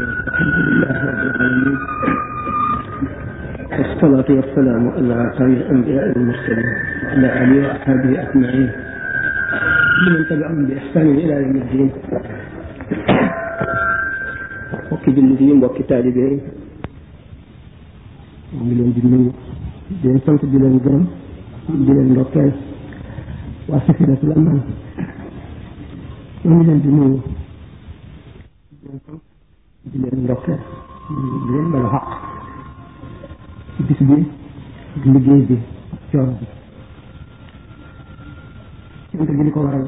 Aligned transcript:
الحمد 0.00 0.56
لله 0.66 0.96
رب 1.06 1.22
العالمين 1.36 1.78
والصلاة 3.78 4.28
والسلام 4.40 4.82
على 4.96 5.16
خير 5.38 5.46
الأنبياء 5.64 6.04
والمرسلين 6.08 6.68
وعلى 7.10 7.26
آله 7.42 7.56
وأصحابه 7.68 8.10
أجمعين 8.24 8.68
ومن 10.08 10.22
تبعهم 10.30 10.60
بإحسان 10.68 11.06
إلى 11.24 11.34
يوم 11.42 11.56
الدين 11.64 11.88
وكجلدهم 14.92 15.56
وكتابهم 15.64 16.34
ومن 18.56 18.88
جنون 18.96 19.24
بين 20.02 20.16
صوت 20.26 20.42
الدين 20.44 20.80
جرم 20.84 21.04
دين 21.86 22.06
لوكاي 22.16 22.52
وسفينة 23.68 24.20
الأمان 24.26 24.60
ومن 26.44 26.76
جنون 26.84 27.12
صوت 29.06 29.29
di 29.88 29.98
leen 29.98 30.20
ndokkeel 30.24 30.58
xaq 31.92 32.08
ci 33.76 33.82
bis 33.86 34.00
bi 34.08 34.16
liggéey 35.12 35.40
bi 35.48 35.56
coono 36.10 36.32
bi 39.10 39.18
cant 39.24 39.36
gi 39.38 39.42
li 39.46 39.50
ko 39.54 39.60
waral 39.60 39.86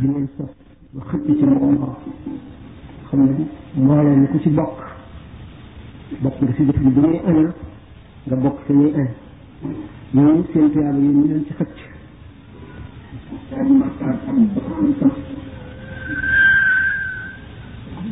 li 0.00 0.06
ngeen 0.08 0.26
sos 0.36 0.50
ba 0.94 1.00
xëpp 1.10 1.26
ci 1.38 1.44
mbooloo 1.50 1.92
xam 3.08 3.18
ne 3.24 3.32
mbooloo 3.82 4.14
ni 4.20 4.26
ku 4.32 4.38
ci 4.42 4.48
bokk 4.58 4.78
bokk 6.22 6.38
nga 6.40 6.52
si 6.56 6.62
jëf 6.66 6.78
bi 6.82 6.88
ñuy 7.00 7.16
anal 7.28 7.50
nga 8.26 8.36
bokk 8.42 8.58
si 8.66 8.72
ñuy 8.78 8.90
an 9.00 9.08
ñooñu 10.14 10.44
seen 10.52 10.70
tuyaaba 10.72 10.98
yéen 11.02 11.14
ñu 11.20 11.28
leen 11.28 11.44
ci 11.46 11.52
xëcc 11.58 11.76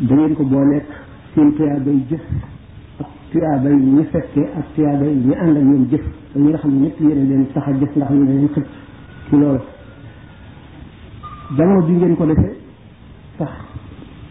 da 0.03 0.15
ngeen 0.15 0.35
ko 0.35 0.45
booleeg 0.45 0.85
seen 1.35 1.51
tuyaabay 1.57 1.97
jëf 2.11 2.25
ak 3.01 3.07
tuyaabay 3.33 3.75
ñi 3.77 4.05
fekkee 4.13 4.43
ak 4.59 4.67
tuyaabay 4.75 5.15
ñi 5.27 5.35
ànd 5.43 5.57
ak 5.57 5.63
ñoom 5.69 5.85
jëf 5.91 6.03
ak 6.33 6.39
ñi 6.43 6.49
nga 6.49 6.59
xam 6.63 6.71
ne 6.81 7.15
leen 7.29 7.47
tax 7.53 7.65
a 7.69 7.73
jëf 7.81 7.91
ndax 7.97 8.11
ñu 8.15 8.25
leen 8.27 8.49
xëcc 8.55 8.67
ci 9.29 9.37
loolu 9.37 9.61
ngeen 11.95 12.17
ko 12.17 12.27
defee 12.27 12.57
tax 13.39 13.53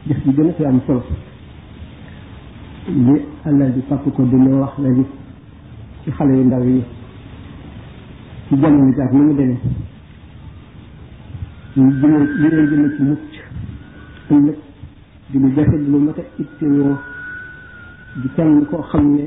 jëf 0.07 0.17
ji 0.25 0.33
gën 0.33 0.49
a 0.49 0.53
fi 0.53 0.65
am 0.65 0.79
solo 0.85 1.03
li 2.87 3.21
àllal 3.45 3.71
bi 3.71 3.81
fàpp 3.87 4.05
ko 4.15 4.23
dina 4.23 4.49
wax 4.59 4.73
léegi 4.79 5.03
ci 6.03 6.11
xale 6.11 6.31
yu 6.35 6.43
ndaw 6.43 6.61
yi 6.63 6.83
ci 8.47 8.55
jamono 8.57 8.91
ji 8.91 9.01
ak 9.01 9.11
ni 9.13 9.21
mu 9.23 9.33
demee 9.33 9.57
ñu 11.77 11.89
jëmee 12.01 12.19
ñu 12.19 12.39
leen 12.51 12.67
jëmee 12.69 12.95
ci 12.95 13.01
mucc 13.03 14.31
ëllëg 14.33 14.57
di 15.33 15.39
lu 15.41 15.49
jafe 15.57 15.73
di 15.81 15.89
lu 15.89 15.97
mat 15.97 16.17
di 18.21 18.29
kenn 18.37 18.65
koo 18.69 18.81
xam 18.85 19.15
ne 19.17 19.25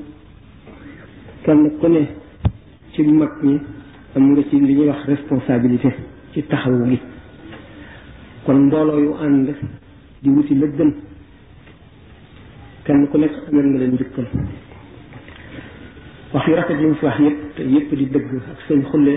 kenn 1.42 1.78
ku 1.80 1.86
ne 1.88 2.06
ci 2.92 3.02
mag 3.02 3.42
ñi 3.42 3.58
am 4.14 4.30
nga 4.30 4.42
ci 4.48 4.56
li 4.60 4.74
ñuy 4.74 4.86
wax 4.86 5.02
responsabilité 5.06 5.90
ci 6.32 6.44
taxawu 6.46 6.84
gi 6.90 7.00
kon 8.44 8.54
mbooloo 8.66 9.00
yu 9.00 9.12
ànd 9.20 9.48
di 10.22 10.28
wuti 10.30 10.54
la 10.54 10.66
gën 10.66 10.92
kenn 12.84 13.08
ku 13.10 13.16
nekk 13.18 13.34
amel 13.48 13.66
nga 13.66 13.78
leen 13.80 13.92
njukkal 13.94 14.26
wax 16.32 16.44
yu 16.46 16.54
rafet 16.54 16.78
yi 16.80 16.86
mu 16.86 16.94
fi 16.94 17.04
wax 17.04 17.18
yëpp 17.18 17.58
yépp 17.58 17.90
di 17.94 18.06
dëgg 18.14 18.30
ak 18.52 18.60
seen 18.68 18.82
xulle 18.90 19.14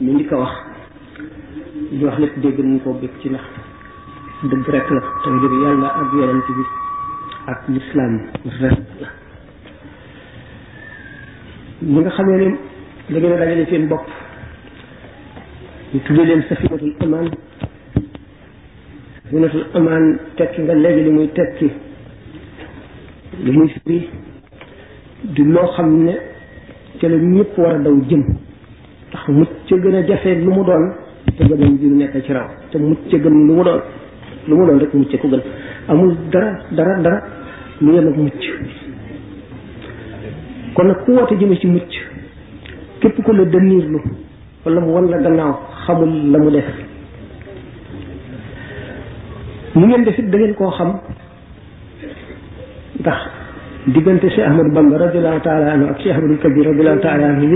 mi 0.00 0.10
ngi 0.14 0.24
ko 0.26 0.34
wax 0.36 0.54
li 1.92 2.04
wax 2.04 2.18
lépp 2.18 2.34
dégg 2.42 2.58
nañ 2.58 2.80
ko 2.82 2.90
bëgg 3.00 3.14
ci 3.22 3.28
ndax 3.28 3.44
dëgg 4.48 4.68
rek 4.74 4.90
la 4.90 5.00
te 5.22 5.28
jóge 5.30 5.58
yàlla 5.64 5.88
ak 6.00 6.12
yonent 6.18 6.48
bi 6.56 6.62
ak 7.52 7.60
lislaam 7.68 8.14
rek 8.60 8.60
la 8.60 9.06
ñi 11.82 12.00
nga 12.00 12.10
xamee 12.10 12.38
ne 12.38 12.56
da 13.08 13.18
ngeen 13.20 13.32
a 13.32 13.36
dajale 13.36 13.66
seen 13.70 13.86
bopp 13.88 14.06
ñu 15.92 16.00
tuddee 16.06 16.26
leen 16.26 16.42
safinatul 16.48 16.94
amaan 17.00 17.28
safinatul 19.24 19.66
amaan 19.74 20.18
tekki 20.36 20.60
nga 20.62 20.74
léegi 20.74 21.02
li 21.04 21.10
muy 21.10 21.28
tekki 21.36 21.70
li 23.44 23.50
muy 23.52 23.68
firi 23.74 24.08
di 25.34 25.42
loo 25.44 25.68
xam 25.76 26.02
ne 26.04 26.14
ca 27.00 27.08
la 27.08 27.16
ñëpp 27.16 27.58
war 27.58 27.74
a 27.74 27.78
daw 27.78 27.94
jëm 28.10 28.24
ndax 29.08 29.24
mucc 29.28 29.52
ca 29.68 29.76
gën 29.76 29.94
a 29.96 30.02
jafe 30.06 30.30
lu 30.34 30.50
mu 30.54 30.64
doon 30.64 30.84
te 31.36 31.42
gënam 31.48 31.78
ji 31.78 31.86
nekk 31.86 32.24
ci 32.26 32.32
raw 32.32 32.48
te 32.70 32.78
mucc 32.78 33.02
ca 33.08 33.16
gën 33.18 33.32
lu 33.38 33.54
mu 33.54 33.62
doon 33.62 33.82
lu 34.48 34.54
mu 34.58 34.66
doon 34.66 34.78
rek 34.78 34.94
mucc 34.94 35.14
ku 35.20 35.28
gën 35.28 35.40
amul 35.88 36.16
dara 36.32 36.58
dara 36.70 36.96
dara 37.02 37.18
lu 37.80 37.92
yem 37.92 38.08
ak 38.08 38.16
mucc 38.16 38.44
kon 40.74 40.86
nag 40.86 41.04
ku 41.04 41.12
woote 41.12 41.34
jëme 41.38 41.56
ci 41.60 41.66
mucc 41.68 41.92
képp 43.00 43.22
ko 43.24 43.32
la 43.32 43.44
dënniirlu 43.44 44.00
wala 44.64 44.80
mu 44.80 44.92
wan 44.94 45.06
gannaaw 45.06 45.54
xamul 45.86 46.30
la 46.32 46.38
mu 46.38 46.50
def 46.50 46.64
mu 49.74 49.86
ngeen 49.86 50.04
defit 50.04 50.28
da 50.30 50.38
koo 50.54 50.70
xam 50.70 50.98
ndax 53.00 53.18
diggante 53.86 54.28
Cheikh 54.28 54.44
Ahmadou 54.46 54.72
Bamba 54.74 54.96
radiallahu 54.98 55.40
taala 55.42 55.72
anhu 55.72 55.86
ak 55.90 55.98
Cheikh 56.00 56.12
Ahmadou 56.14 56.36
Kabir 56.42 56.64
radiallahu 56.66 57.00
taala 57.00 57.26
anhu 57.28 57.46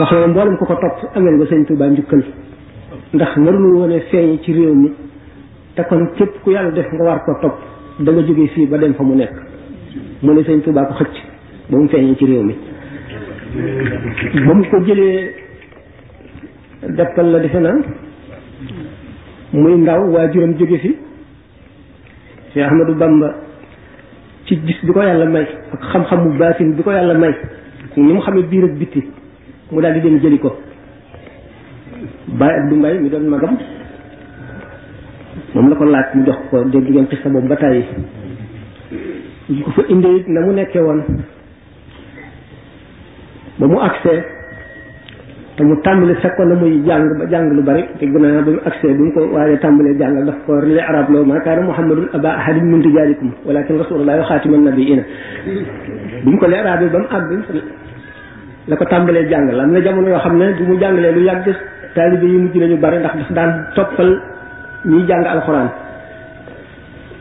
wax 0.00 0.10
na 0.12 0.26
mboolem 0.28 0.56
ku 0.58 0.64
ko 0.66 0.74
topp 0.76 1.10
amel 1.16 1.34
nga 1.38 1.44
sëñ 1.50 1.62
Tuubaa 1.66 1.88
njukkal 1.90 2.22
ndax 3.14 3.30
narul 3.42 3.74
woon 3.76 3.92
feeñ 4.10 4.38
ci 4.44 4.52
réew 4.52 4.74
mi 4.74 4.90
te 5.74 5.82
kon 5.88 6.06
képp 6.16 6.40
ku 6.44 6.50
yàlla 6.50 6.70
def 6.70 6.86
nga 6.92 7.04
waar 7.04 7.20
ko 7.24 7.32
topp 7.42 7.58
da 8.00 8.12
jóge 8.12 8.46
fii 8.54 8.66
ba 8.66 8.78
dem 8.78 8.94
fa 8.94 9.02
mu 9.02 9.14
nekk 9.14 9.32
mu 10.22 10.32
ne 10.32 10.42
sëñ 10.42 10.60
Tuubaa 10.62 10.84
ko 10.86 10.94
xëcc 10.94 11.16
ba 11.70 11.78
mu 11.78 11.88
feeñee 11.88 12.16
ci 12.16 12.24
réew 12.26 12.42
mi 12.42 12.54
ba 14.46 14.52
mu 14.54 14.64
ko 14.68 14.80
jëlee 14.86 15.32
deppal 16.96 17.26
la 17.30 17.38
defe 17.40 17.56
na 17.58 17.72
muy 19.52 19.72
ndaw 19.80 20.08
waa 20.10 20.28
juróom 20.30 20.54
jóge 20.58 20.76
fi 20.78 20.96
Cheikh 22.52 22.64
Ahmadou 22.66 22.94
Bamba 22.94 23.34
ci 24.46 24.56
gis 24.64 24.80
bi 24.84 24.92
ko 24.92 25.00
yàlla 25.02 25.24
may 25.26 25.46
ak 25.72 25.80
xam-xamu 25.92 26.36
baatin 26.38 26.74
bi 26.76 26.82
ko 26.82 26.90
yàlla 26.90 27.14
may 27.14 27.34
ni 28.02 28.12
mu 28.14 28.20
xamee 28.22 28.42
biir 28.46 28.64
ak 28.64 28.72
bitti 28.78 29.00
mu 29.74 29.80
daal 29.82 29.94
di 29.94 30.00
dem 30.04 30.18
jëli 30.22 30.38
ko 30.38 30.50
Baye 32.38 32.68
du 32.70 32.74
Mbaye 32.78 32.98
mi 33.02 33.08
doon 33.10 33.26
magam 33.28 33.56
moom 35.52 35.68
la 35.70 35.74
ko 35.76 35.84
laaj 35.84 36.08
mu 36.14 36.24
jox 36.26 36.38
ko 36.50 36.56
dégg 36.70 36.86
ngeen 36.88 37.06
xista 37.10 37.28
boobu 37.28 37.48
ba 37.48 37.56
tàyyi 37.56 37.82
yi 39.48 39.60
ko 39.62 39.70
fa 39.70 39.82
indee 39.88 40.24
na 40.28 40.40
mu 40.46 40.52
nekkee 40.52 40.80
woon 40.82 41.00
ba 43.58 43.66
mu 43.66 43.78
agsee 43.80 44.37
te 45.58 45.64
mu 45.64 45.74
tàmbali 45.82 46.14
fekkoon 46.22 46.48
la 46.50 46.54
muy 46.54 46.80
jàng 46.86 47.18
ba 47.18 47.24
jàng 47.30 47.50
lu 47.56 47.62
bari 47.62 47.82
te 47.98 48.06
gënaa 48.06 48.42
bu 48.44 48.50
mu 48.52 48.58
accès 48.64 48.92
bu 48.96 49.04
mu 49.06 49.10
ko 49.14 49.20
waaye 49.34 49.56
tàmbalee 49.58 49.94
jàngal 49.98 50.24
daf 50.26 50.36
ko 50.46 50.54
li 50.62 50.78
arab 50.80 51.10
loo 51.10 51.24
maa 51.24 51.40
kaana 51.40 51.62
muhammadun 51.66 52.06
aba 52.14 52.28
ahadin 52.30 52.66
min 52.72 52.80
rijaalikum 52.86 53.30
walakin 53.46 53.74
rasulullahi 53.78 54.20
khatimun 54.28 54.62
nabiyina 54.66 55.02
bu 56.24 56.30
mu 56.30 56.38
ko 56.38 56.46
leeraabee 56.46 56.88
ba 56.94 56.98
mu 56.98 57.06
àgg 57.16 57.30
la 58.68 58.76
ko 58.76 58.84
tàmbalee 58.84 59.26
jàngal 59.30 59.60
am 59.60 59.72
na 59.72 59.80
jamono 59.82 60.08
yoo 60.08 60.18
xam 60.24 60.36
ne 60.38 60.44
bu 60.58 60.64
mu 60.68 60.78
jàngalee 60.80 61.12
lu 61.16 61.20
yàgg 61.28 61.46
talibé 61.94 62.26
yi 62.32 62.38
mujj 62.42 62.54
nañu 62.56 62.76
bari 62.76 62.98
ndax 62.98 63.14
daf 63.16 63.30
daan 63.32 63.50
toppal 63.74 64.10
ñuy 64.84 65.02
jàng 65.08 65.24
alxuraan 65.24 65.68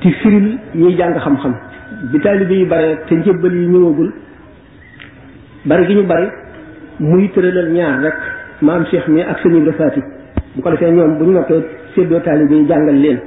ti 0.01 0.11
firil 0.21 0.47
ñuy 0.75 0.93
jàng 0.95 1.13
xam-xam 1.25 1.53
bi 2.11 2.19
talibé 2.19 2.53
yi 2.53 2.65
bare 2.65 2.89
te 3.07 3.13
njëbbal 3.15 3.53
yi 3.59 3.67
ñëwagul 3.73 4.09
bari 5.65 5.85
gi 5.87 5.93
ñu 5.95 6.03
bari 6.03 6.27
muy 6.99 7.29
tëralal 7.29 7.71
ñaar 7.71 7.99
rek 8.01 8.13
maam 8.61 8.85
Cheikh 8.85 9.07
mi 9.07 9.21
ak 9.21 9.39
sëñ 9.41 9.55
Ibra 9.57 9.73
Faati 9.73 10.01
bu 10.55 10.61
ko 10.61 10.71
defee 10.71 10.91
ñoom 10.91 11.17
bu 11.17 11.25
ñu 11.25 11.31
noppee 11.33 11.61
séddoo 11.95 12.19
taalibe 12.19 12.51
yi 12.55 12.65
jàngal 12.67 12.95
leen 12.95 13.19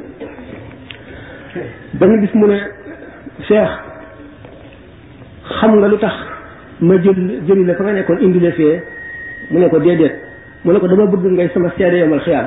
ba 1.94 2.06
ñu 2.06 2.28
mu 2.34 2.46
ne 2.46 2.56
Cheikh 3.48 3.68
xam 5.60 5.76
nga 5.78 5.88
lu 5.88 5.98
tax 5.98 6.14
ma 6.80 6.96
jël 7.02 7.42
jëli 7.46 7.64
la 7.64 7.74
fa 7.74 7.84
nekkoon 7.84 8.18
indi 8.20 8.40
la 8.40 8.50
mu 9.50 9.58
ne 9.60 9.68
ko 9.68 9.78
déedéet 9.78 10.14
mu 10.64 10.72
ne 10.72 10.78
ko 10.78 10.88
dama 10.88 11.06
bëgg 11.06 11.32
ngay 11.32 11.48
sama 11.54 11.70
seede 11.76 11.96
yomal 11.98 12.20
xiyaam 12.20 12.46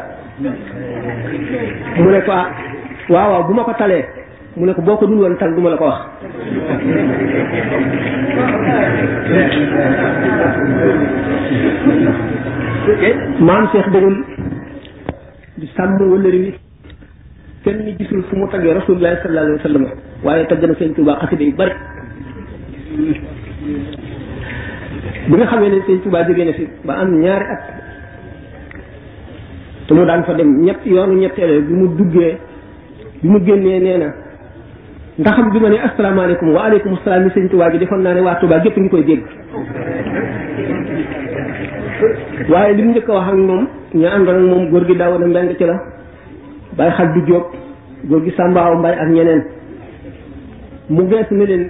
mu 2.04 2.10
ne 2.12 2.22
ko 2.26 2.32
ah 2.32 2.50
waaw 3.10 3.32
waaw 3.32 3.44
bu 3.48 3.54
ma 3.54 3.64
ko 3.64 3.74
talee 3.74 4.06
mu 4.58 4.66
ne 4.70 4.74
ko 4.78 4.82
boo 4.86 4.96
ko 5.02 5.08
dul 5.10 5.18
woon 5.18 5.36
tal 5.42 5.50
la 5.52 5.78
ko 5.78 5.86
wax 5.86 6.04
maam 13.42 13.66
Cheikh 13.74 13.90
dëggal 13.90 14.16
di 15.58 15.68
sàmm 15.76 15.98
wëllëri 16.02 16.38
wi 16.44 16.52
kenn 17.64 17.96
gisul 17.98 18.24
fu 18.30 18.36
mu 18.36 18.48
taggee 18.50 18.74
rasulullahi 18.74 19.16
waaye 20.24 20.46
tagg 20.46 20.64
na 20.64 20.74
sëñ 20.74 20.94
Tuubaa 20.96 21.18
xasida 21.22 21.44
yu 21.44 21.56
bari 21.58 21.74
bi 25.28 25.36
nga 25.36 25.46
xamee 25.48 25.70
ne 25.70 25.80
sëñ 25.86 25.98
Tuubaa 26.04 26.24
jógee 26.28 26.46
na 26.46 26.54
fi 26.54 26.68
ba 26.86 26.94
am 27.00 27.18
ñaari 27.22 27.46
at 27.46 27.62
te 29.88 29.94
mu 29.96 30.06
daan 30.06 30.24
fa 30.26 30.34
dem 30.36 30.62
ñett 30.64 30.86
yoonu 30.86 31.16
ñetteel 31.20 31.62
bi 31.64 31.74
mu 31.74 31.88
duggee 31.98 32.38
bi 33.22 33.28
mu 33.30 33.40
génnee 33.44 33.80
nee 33.80 33.98
na 33.98 34.22
ndaxam 35.20 35.50
bi 35.54 35.60
ma 35.60 35.70
ne 35.70 35.78
asalaamaaleykum 35.88 36.54
wa 36.56 36.64
aleykum 36.64 36.98
salaam 37.04 37.24
ni 37.26 37.30
sëñ 37.30 37.48
Tuubaa 37.50 37.70
ji 37.72 37.78
defoon 37.78 38.02
naa 38.02 38.14
ne 38.16 38.22
waa 38.22 38.36
Tuubaa 38.36 38.60
gépp 38.62 38.78
ngi 38.78 38.90
koy 38.90 39.04
dégg 39.04 39.22
waaye 42.50 42.74
li 42.74 42.84
mu 42.84 42.92
njëkk 42.92 43.10
a 43.10 43.14
wax 43.14 43.28
ak 43.30 43.36
moom 43.36 43.68
ñaa 43.94 44.12
àndoon 44.18 44.38
ak 44.38 44.42
moom 44.52 44.70
góor 44.70 44.86
gi 44.88 44.96
daaw 44.96 45.20
na 45.20 45.28
mbeng 45.28 45.50
ci 45.58 45.66
la 45.66 45.76
bay 46.78 46.90
xaj 46.98 47.10
du 47.14 47.22
jóg 47.28 47.44
góor 48.10 48.24
gi 48.24 48.32
sàmbaaw 48.38 48.76
mbay 48.80 48.94
ak 49.02 49.10
ñeneen 49.10 49.44
mu 50.90 51.08
gees 51.10 51.28
ne 51.32 51.46
leen 51.46 51.66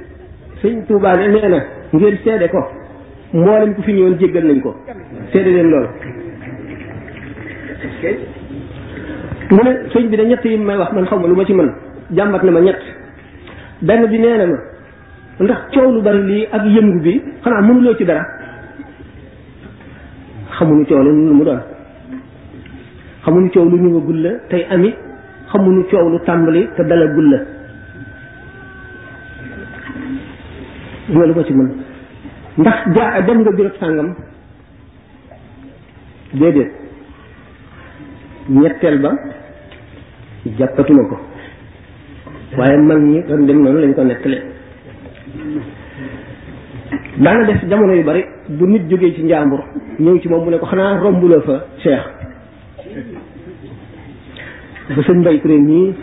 sëñ 0.63 0.85
Tuubaa 0.87 1.15
ne 1.17 1.27
nee 1.27 1.49
na 1.49 1.59
ngeen 1.93 2.15
seede 2.23 2.47
ko 2.49 2.59
mboolem 3.33 3.73
ku 3.75 3.81
fi 3.81 3.91
ñëwoon 3.91 4.17
jéggal 4.19 4.45
nañ 4.47 4.61
ko 4.61 4.73
seede 5.33 5.49
leen 5.55 5.69
loolu 5.69 5.87
mu 9.51 9.61
ne 9.65 9.71
sëñ 9.91 10.05
bi 10.09 10.15
da 10.17 10.23
yi 10.31 10.57
may 10.57 10.77
wax 10.77 10.91
man 10.93 11.05
xaw 11.07 11.19
ma 11.19 11.27
lu 11.27 11.35
ma 11.35 11.43
ci 11.43 11.53
mën 11.53 11.69
jàmbat 12.15 12.43
na 12.43 12.51
ma 12.51 12.61
ñett 12.61 12.83
benn 13.87 14.09
bi 14.11 14.17
nee 14.23 14.37
na 14.39 14.45
ma 14.51 14.57
ndax 15.43 15.61
coow 15.73 15.87
lu 15.93 15.99
bari 16.05 16.21
lii 16.29 16.43
ak 16.55 16.63
yëngu 16.75 16.99
bi 17.05 17.13
xanaa 17.43 17.61
mënuloo 17.67 17.95
ci 17.97 18.05
dara 18.05 18.23
xamuñu 20.55 20.83
coow 20.89 21.01
lu 21.03 21.11
mu 21.39 21.43
doon 21.49 21.61
xamuñu 23.23 23.49
coow 23.53 23.65
lu 23.71 23.77
ñëwagul 23.83 24.17
la 24.25 24.31
tey 24.49 24.63
amit 24.75 24.95
xamuñu 25.51 25.83
coow 25.91 26.05
lu 26.11 26.17
tàmbali 26.27 26.61
te 26.75 26.81
dalagul 26.89 27.27
la 27.31 27.39
loolu 31.13 31.33
ko 31.33 31.43
ci 31.47 31.53
mën 31.53 31.69
ndax 32.59 32.77
jaa 32.95 33.21
dem 33.27 33.39
nga 33.41 33.51
bërëb 33.57 33.75
sàngam 33.79 34.09
déedéet 36.39 36.71
ñetteel 38.59 38.97
ba 39.03 39.09
jàppatuma 40.57 41.03
ko 41.09 41.17
waaye 42.57 42.77
mag 42.77 42.99
ñi 43.01 43.21
dem 43.27 43.61
noonu 43.63 43.79
lañ 43.79 43.93
ko 43.93 44.03
nekk 44.03 44.25
le 44.25 44.39
daana 47.19 47.43
def 47.45 47.63
jamono 47.69 47.93
yu 47.93 48.03
bari 48.03 48.23
bu 48.47 48.65
nit 48.67 48.83
jógee 48.89 49.13
ci 49.13 49.23
njàmbur 49.23 49.59
ñëw 49.99 50.19
ci 50.19 50.27
moom 50.27 50.43
mu 50.43 50.49
ne 50.51 50.57
ko 50.57 50.65
xanaa 50.65 50.97
romb 50.99 51.23
fa 51.45 51.65
Cheikh 51.77 52.05
bu 54.95 55.01
sëñ 55.01 55.17
mbay 55.19 55.39
kuré 55.41 55.57
ñii 55.59 55.95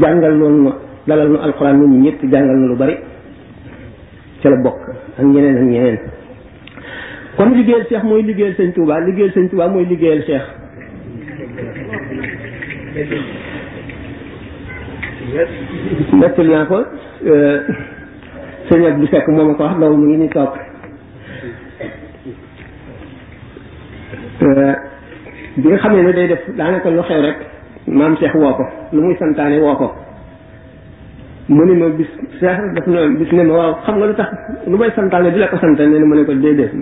jàngal 0.00 0.36
noonu 0.36 0.62
ma 0.62 0.72
dalal 1.06 1.28
nu 1.30 1.36
alxuraan 1.38 1.76
ñun 1.80 2.00
ñëpp 2.02 2.20
jàngal 2.30 2.56
na 2.58 2.66
lu 2.66 2.76
bari 2.76 2.96
ca 4.42 4.48
la 4.50 4.56
bokk 4.56 4.82
ak 5.18 5.24
ñeneen 5.24 5.56
ak 5.56 5.62
ñeneen 5.64 5.98
kon 7.36 7.50
liggéeyal 7.52 7.86
Cheikh 7.88 8.02
mooy 8.04 8.22
liggéeyal 8.22 8.54
sëñ 8.54 8.72
Touba 8.72 9.00
liggéeyal 9.00 9.32
sëñ 9.32 9.48
Touba 9.48 9.68
mooy 9.68 9.84
liggéeyal 9.84 10.22
Cheikh 10.24 10.46
nettali 16.14 16.50
naa 16.54 16.64
ko 16.70 16.78
euh, 17.32 17.56
sëñ 18.68 18.82
bu 18.98 19.06
Seck 19.08 19.28
moom 19.28 19.50
a 19.50 19.54
ko 19.54 19.62
wax 19.64 19.74
ndaw 19.76 19.92
mu 19.96 20.04
ngi 20.06 20.16
ni 20.22 20.28
toog 20.28 20.50
euh, 24.42 24.74
bi 25.56 25.68
nga 25.68 25.76
xam 25.78 25.92
ne 25.96 26.12
day 26.12 26.26
def 26.28 26.42
daanaka 26.56 26.90
lu 26.90 27.00
xew 27.02 27.20
rek 27.20 27.36
maam 27.86 28.16
Cheikh 28.16 28.34
woo 28.34 28.54
ko 28.54 28.64
lu 28.92 29.00
muy 29.02 29.16
santaane 29.18 29.60
woo 29.60 29.76
ko 29.76 29.92
mu 31.48 31.64
ne 31.64 31.74
ma 31.74 31.88
bis 31.88 32.08
Cheikh 32.40 32.58
daf 32.74 32.86
na 32.86 33.06
bis 33.18 33.30
ne 33.32 33.42
ma 33.44 33.52
waaw 33.58 33.72
xam 33.84 33.96
nga 33.98 34.06
lu 34.06 34.14
tax 34.14 34.30
lu 34.66 34.76
may 34.78 34.90
santaane 34.94 35.32
di 35.32 35.38
la 35.38 35.48
ko 35.48 35.58
sant 35.58 35.76
ne 35.78 35.98
ma 35.98 36.16
ne 36.16 36.24
ko 36.24 36.32
déedéet 36.32 36.72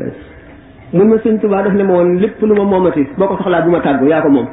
mun 0.92 1.08
ma 1.08 1.16
sëñ 1.18 1.40
Tuubaa 1.40 1.62
daf 1.62 1.72
ne 1.74 1.82
ma 1.82 1.92
woon 1.92 2.18
lépp 2.20 2.40
lu 2.40 2.54
ma 2.54 2.62
moomati 2.64 3.04
boo 3.18 3.26
ko 3.26 3.36
soxlaa 3.36 3.62
bu 3.62 3.70
ma 3.70 3.80
tàggu 3.80 4.06
yaa 4.06 4.22
ko 4.22 4.28
moom 4.28 4.48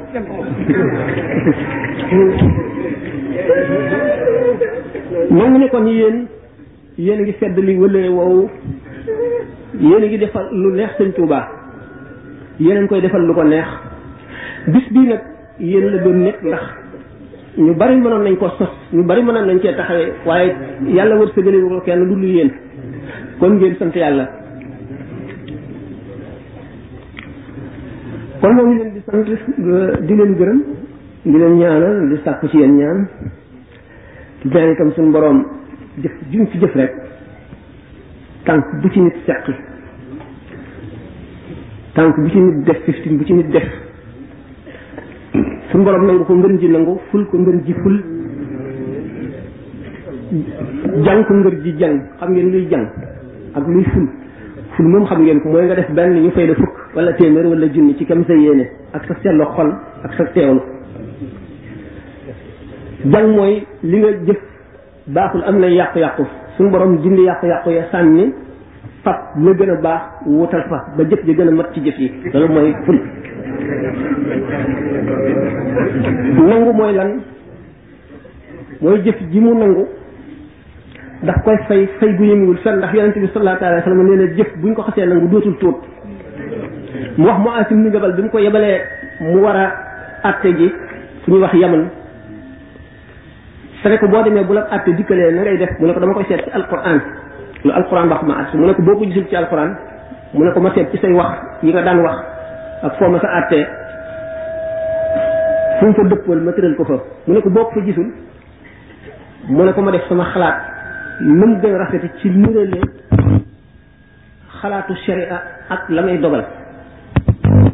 nangu 5.38 5.58
ne 5.58 5.68
kon 5.68 5.84
yéen 5.86 6.26
yéen 6.98 7.18
a 7.20 7.22
ngi 7.22 7.34
sedd 7.40 7.56
li 7.66 7.74
wëlee 7.78 8.08
wow 8.08 8.50
yéen 9.80 10.02
a 10.02 10.06
ngi 10.06 10.18
defal 10.18 10.46
lu 10.52 10.70
neex 10.74 10.92
sëñ 10.98 11.10
Tuuba 11.16 11.40
yéen 12.60 12.86
koy 12.88 13.00
defal 13.00 13.22
lu 13.26 13.34
ko 13.34 13.44
neex 13.44 13.68
bis 14.72 14.86
bii 14.92 15.06
nag 15.08 15.20
yéen 15.60 15.86
la 15.90 15.98
doon 16.02 16.18
nekk 16.24 16.40
ndax 16.42 16.64
ñu 17.58 17.74
bari 17.74 17.96
mënoon 17.96 18.22
nañ 18.24 18.36
ko 18.36 18.48
sos 18.58 18.72
ñu 18.92 19.02
bari 19.04 19.22
mënoon 19.22 19.46
nañ 19.46 19.60
cee 19.60 19.74
taxawee 19.76 20.12
waaye 20.26 20.54
yàlla 20.94 21.18
wër 21.18 21.30
sëgale 21.34 21.58
ko 21.62 21.80
kenn 21.86 22.06
du 22.08 22.14
lu 22.16 22.26
yéen 22.36 22.50
kon 23.40 23.52
ngeen 23.56 23.76
sant 23.78 23.94
yàlla 23.94 24.26
kon 28.40 28.54
moo 28.54 28.66
leen 28.74 28.92
di 28.94 29.00
sant 29.06 29.26
di 30.06 30.14
leen 30.16 30.34
gërëm 30.38 30.60
di 31.24 31.38
leen 31.38 31.54
ñaanal 31.56 32.08
di 32.10 32.16
sàkku 32.24 32.48
ci 32.48 32.56
yéen 32.58 32.74
ñaan 32.78 33.06
di 34.42 34.48
ñaan 34.50 34.72
itam 34.74 34.92
suñu 34.92 35.12
borom 35.12 35.44
jëf 36.02 36.10
juñ 36.32 36.50
ci 36.50 36.58
jëf 36.58 36.74
rek 36.74 36.92
tànk 38.44 38.64
bu 38.82 38.88
ci 38.90 39.00
nit 39.00 39.14
seqi 39.24 39.52
tànk 41.94 42.18
bu 42.18 42.28
ci 42.28 42.38
nit 42.40 42.64
def 42.64 42.82
fiftin 42.82 43.16
bu 43.18 43.24
ci 43.24 43.34
nit 43.34 43.48
def 43.50 43.62
suñu 45.70 45.84
borom 45.84 46.06
nangu 46.06 46.24
ko 46.24 46.34
ngën 46.34 46.58
ji 46.58 46.68
nangu 46.68 46.98
ful 47.10 47.24
ko 47.30 47.38
ngën 47.38 47.60
ji 47.66 47.72
ful 47.72 48.02
jàng 51.06 51.24
ko 51.26 51.34
ngër 51.34 51.54
ji 51.62 51.72
jàng 51.78 52.00
xam 52.18 52.32
ngeen 52.32 52.50
luy 52.50 52.66
jàng 52.68 52.86
ak 53.54 53.66
luy 53.68 53.84
ful 53.84 54.08
ful 54.74 54.86
moom 54.88 55.04
xam 55.06 55.22
ngeen 55.22 55.40
ko 55.40 55.50
mooy 55.50 55.66
nga 55.66 55.74
def 55.76 55.88
benn 55.92 56.14
ñu 56.18 56.30
fay 56.32 56.48
la 56.48 56.54
fukk 56.54 56.94
wala 56.96 57.12
téeméer 57.12 57.46
wala 57.46 57.66
junni 57.68 57.94
ci 57.96 58.04
kam 58.06 58.24
sa 58.24 58.34
yéene 58.34 58.68
ak 58.92 59.04
sa 59.06 59.14
seetlu 59.22 59.44
xol 59.54 59.70
ak 60.02 60.14
sa 60.14 60.24
teewlu 60.34 60.62
jàng 63.04 63.36
mooy 63.36 63.60
li 63.82 63.98
nga 63.98 64.08
jëf 64.26 64.36
baaxul 65.06 65.42
am 65.44 65.60
na 65.60 65.66
yàqu-yàqu 65.68 66.22
suñu 66.56 66.70
borom 66.70 66.98
jindi 67.02 67.22
yàqu-yàqu 67.26 67.70
ya 67.70 67.82
sànni 67.92 68.32
fab 69.02 69.16
la 69.44 69.52
gën 69.52 69.70
a 69.70 69.74
baax 69.82 70.02
wutal 70.26 70.62
fa 70.70 70.78
ba 70.96 71.02
jëf 71.10 71.24
ji 71.26 71.34
gën 71.34 71.48
a 71.48 71.50
mat 71.50 71.70
ci 71.74 71.80
jëf 71.84 71.98
yi 71.98 72.08
loolu 72.32 72.52
mooy 72.54 72.72
ful 72.84 72.98
nangu 76.48 76.72
mooy 76.72 76.92
lan 76.94 77.10
mooy 78.80 79.00
jëf 79.04 79.16
ji 79.30 79.40
mu 79.40 79.54
nangu 79.54 79.84
ndax 81.22 81.36
koy 81.44 81.56
fay 81.68 81.86
fay 81.98 82.12
bi 82.12 82.28
sallallahu 82.64 82.98
alayhi 83.64 84.18
na 84.18 84.26
jëf 84.36 84.50
bu 84.60 84.68
ñu 84.68 84.74
ko 84.74 84.82
xasee 84.82 85.06
nangu 85.06 85.26
dootul 85.28 85.74
mu 87.16 87.26
wax 87.26 87.38
mu 87.38 87.48
asim 87.58 87.82
ni 87.82 87.90
jabal 87.92 88.12
bi 88.12 88.22
mu 88.22 88.28
ko 88.30 88.38
yebalee 88.38 88.78
mu 89.20 89.38
war 89.42 89.56
a 89.56 89.72
atte 90.22 90.54
ji 90.58 90.72
fu 91.24 91.30
ñuy 91.32 91.40
wax 91.40 91.54
yaman 91.54 91.84
te 93.82 93.88
ne 93.88 93.96
ko 93.98 94.06
boo 94.08 94.22
demee 94.22 94.44
bu 94.46 94.54
la 94.54 94.62
àtte 94.76 94.92
dikkalee 94.96 95.30
na 95.34 95.42
ngay 95.42 95.58
def 95.58 95.72
mu 95.80 95.86
ne 95.86 95.92
ko 95.92 96.00
dama 96.00 96.14
koy 96.14 96.24
seet 96.28 96.40
ci 96.44 96.50
alquran 96.54 97.00
lu 97.64 97.70
alquran 97.72 98.08
wax 98.10 98.22
ma 98.24 98.34
àtte 98.42 98.54
mu 98.56 98.66
ne 98.66 98.74
ko 98.74 98.82
boo 98.82 98.96
ko 98.98 99.04
gisul 99.06 99.26
ci 99.28 99.34
alquran 99.36 99.74
mu 100.34 100.44
ne 100.44 100.52
ko 100.54 100.60
ma 100.60 100.70
seet 100.74 100.88
say 101.00 101.10
wax 101.10 101.38
yi 101.62 101.72
nga 101.72 101.82
daan 101.82 101.98
wax 102.00 102.18
ak 102.82 102.96
foo 102.98 103.06
ma 103.10 103.18
mu 106.04 106.14
ko 106.76 106.84
fa 106.84 106.94
mu 107.26 107.32
ne 107.34 107.40
ko 107.40 107.50
ko 107.52 107.70
fa 107.74 107.80
gisul 107.84 108.06
mu 109.48 109.62
ne 109.64 109.72
ko 109.72 109.80
ma 109.82 109.90
def 109.90 110.06
sama 110.08 110.24
xalaat 110.32 110.54
lu 111.20 111.46
mu 111.46 111.56
gën 111.58 111.74
a 111.74 111.78
rafet 111.78 112.06
ci 112.20 112.30
nirale 112.30 112.80
xalaatu 114.60 114.94
sharia 114.94 115.42
ak 115.70 115.88
la 115.90 116.02
may 116.02 116.18
dogal 116.18 116.44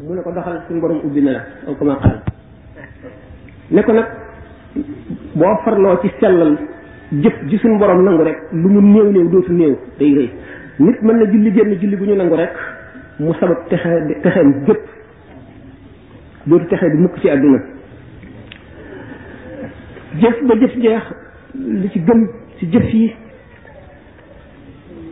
mu 0.05 0.15
ne 0.15 0.23
ko 0.23 0.33
doxal 0.33 0.63
suñu 0.69 0.81
borom 0.81 1.01
ubbi 1.05 1.21
na 1.21 1.33
la 1.33 1.43
ne 3.71 3.83
ko 3.83 3.93
nag 3.93 4.07
boo 5.39 5.55
farloo 5.65 5.99
ci 6.03 6.11
sellal 6.21 6.57
jëf 7.13 7.37
ji 7.49 7.59
suñu 7.59 7.79
borom 7.79 8.03
nangu 8.05 8.23
rek 8.23 8.39
lu 8.53 8.69
mu 8.69 8.81
néew 8.83 9.09
néew 9.13 9.29
dootu 9.33 9.53
néew 9.53 9.75
day 9.99 10.11
rëy 10.15 10.31
nit 10.79 11.01
mën 11.03 11.17
na 11.17 11.27
julli 11.31 11.53
génn 11.55 11.73
julli 11.81 11.97
bu 11.97 12.05
ñu 12.07 12.15
nangu 12.17 12.35
rek 12.37 12.51
mu 13.19 13.33
sabab 13.35 13.63
texe 13.69 14.19
texeem 14.23 14.51
gépp 14.65 14.79
bi 16.45 16.57
mukk 16.99 17.17
ci 17.23 17.29
àdduna 17.31 17.61
jëf 20.23 20.43
ba 20.49 20.55
jëf 20.61 20.77
jeex 20.85 21.03
li 21.55 21.89
ci 21.95 22.01
gëm 22.09 22.27
ci 22.59 22.69
jëf 22.75 22.93
yi 22.95 23.07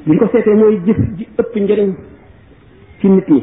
li 0.07 0.13
ñu 0.13 0.19
ko 0.19 0.29
seetee 0.33 0.55
mooy 0.59 0.81
jëf 0.87 1.01
ji 1.17 1.29
ëpp 1.39 1.57
njariñ 1.57 1.95
ci 3.01 3.09
nit 3.09 3.29
ñi 3.31 3.43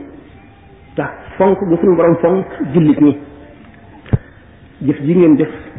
ndax 0.94 1.10
fonk 1.38 1.64
bu 1.70 1.78
suñu 1.78 1.96
borom 1.96 2.16
fonk 2.22 2.46
jullit 2.74 3.00
ñi 3.02 3.18
jëf 4.82 5.02
ji 5.02 5.14
ngeen 5.16 5.38
jëf 5.40 5.72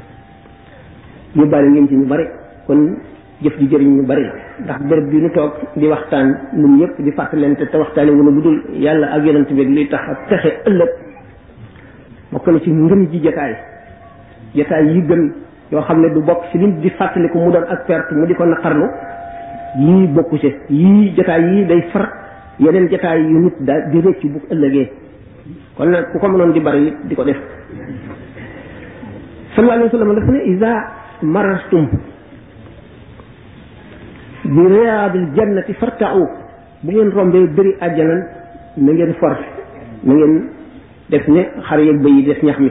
yóbbaale 1.36 1.66
ngeen 1.74 1.86
ci 1.90 1.94
ñu 1.98 2.06
bari 2.06 2.26
kon 2.66 2.80
jëf 3.42 3.58
ji 3.58 3.66
jëriñ 3.68 3.92
ñu 3.98 4.02
bari 4.06 4.24
ndax 4.64 4.80
bërëb 4.88 5.06
bi 5.10 5.16
nu 5.20 5.30
toog 5.34 5.52
di 5.76 5.86
waxtaan 5.86 6.28
ñun 6.56 6.76
ñëpp 6.80 6.94
di 7.00 7.10
fàttalante 7.12 7.66
te 7.68 7.76
waxtaane 7.76 8.10
wala 8.10 8.30
bu 8.30 8.40
dul 8.40 8.58
yàlla 8.72 9.06
ak 9.12 9.24
yonent 9.24 9.52
bi 9.52 9.64
luy 9.64 9.86
tax 9.88 10.02
ak 10.10 10.20
texe 10.28 10.50
ëllëg 10.68 10.88
bokk 12.32 12.46
na 12.46 12.58
ji 13.10 13.18
jataay 13.22 13.52
jataay 14.54 14.86
yi 14.92 15.02
gën 15.02 15.32
yoo 15.72 15.80
xam 15.82 16.00
ne 16.00 16.12
du 16.14 16.20
bokk 16.22 16.50
ci 16.50 16.58
lim 16.58 16.78
di 16.80 16.88
fàttaliku 16.90 17.38
mu 17.38 17.50
doon 17.50 17.64
ak 17.68 17.84
perte 17.86 18.12
mu 18.14 18.26
di 18.26 18.34
ko 18.34 18.44
naqarlu 18.44 18.86
yii 19.78 20.06
bokku 20.08 20.38
ci 20.38 20.54
yii 20.68 21.14
jataay 21.16 21.42
yii 21.42 21.66
day 21.66 21.82
far 21.92 22.08
yeneen 22.58 22.88
jataay 22.88 23.20
yu 23.20 23.38
nit 23.38 23.54
daal 23.60 23.90
di 23.90 23.98
rëcc 24.00 24.22
bu 24.30 24.40
ëllëgee 24.50 24.90
kon 25.76 25.86
nag 25.90 26.10
ku 26.12 26.18
ko 26.18 26.28
mënoon 26.28 26.52
di 26.52 26.60
bari 26.60 26.94
di 27.08 27.14
ko 27.16 27.24
def 27.24 27.36
sallallahu 29.54 29.76
alayhi 29.76 29.92
wa 29.92 29.98
sallam 29.98 30.14
daf 30.14 30.28
ne 30.32 30.40
isa 30.54 31.02
marastum 31.22 31.86
bi 34.44 34.62
riyaabil 34.66 35.30
jannati 35.36 35.72
fartau 35.78 36.18
bu 36.82 36.88
ngeen 36.92 37.10
rombee 37.14 37.46
bëri 37.56 37.72
àjjanan 37.80 38.20
na 38.76 38.92
ngeen 38.92 39.12
force 39.20 39.46
na 40.04 40.14
ngeen 40.14 40.34
def 41.10 41.28
ne 41.28 41.42
xar 41.68 41.78
yeeg 41.80 41.98
ba 42.02 42.08
yi 42.08 42.24
def 42.26 42.42
ñax 42.42 42.58
mi 42.58 42.70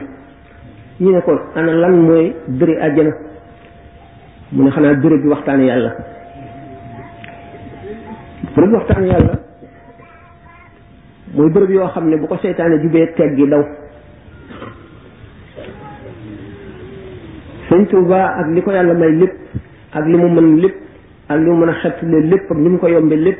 ñu 1.00 1.10
ne 1.10 1.20
ko 1.22 1.32
ana 1.54 1.72
lan 1.72 1.92
mooy 2.06 2.34
bëri 2.48 2.76
àjjana 2.76 3.10
mu 4.52 4.64
ne 4.64 4.70
xanaa 4.70 4.94
bëri 4.94 5.18
bi 5.22 5.28
waxtaan 5.28 5.60
yàlla 5.64 5.92
bëri 8.54 8.66
bi 8.66 8.74
waxtaan 8.74 9.06
yàlla 9.06 9.34
mooy 11.34 11.50
bërëb 11.54 11.70
yoo 11.70 11.88
xam 11.88 12.08
ne 12.10 12.16
bu 12.16 12.26
ko 12.26 12.36
seytaane 12.36 12.80
jubee 12.82 13.12
teg 13.16 13.34
gi 13.36 13.46
daw 13.48 13.62
sëñ 17.74 17.86
Tuuba 17.90 18.36
ak 18.38 18.46
li 18.54 18.60
ko 18.62 18.70
yàlla 18.70 18.94
may 18.94 19.12
lépp 19.18 19.34
ak 19.92 20.06
li 20.06 20.16
mu 20.16 20.28
mën 20.28 20.62
lépp 20.62 20.74
ak 21.28 21.38
li 21.40 21.44
mu 21.50 21.56
mën 21.56 21.68
a 21.68 21.74
xettile 21.82 22.20
lépp 22.30 22.50
ak 22.50 22.58
li 22.58 22.68
mu 22.68 22.78
ko 22.78 22.86
yombe 22.88 23.12
lépp 23.16 23.38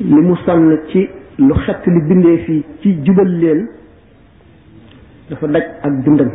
li 0.00 0.20
mu 0.26 0.36
sonn 0.44 0.76
ci 0.92 1.08
lu 1.38 1.54
xett 1.66 1.86
li 1.86 2.00
bindee 2.08 2.38
fii 2.44 2.62
ci 2.82 2.94
jubal 3.04 3.28
leen 3.40 3.66
dafa 5.30 5.46
daj 5.46 5.62
ak 5.88 5.92
dundam 6.04 6.30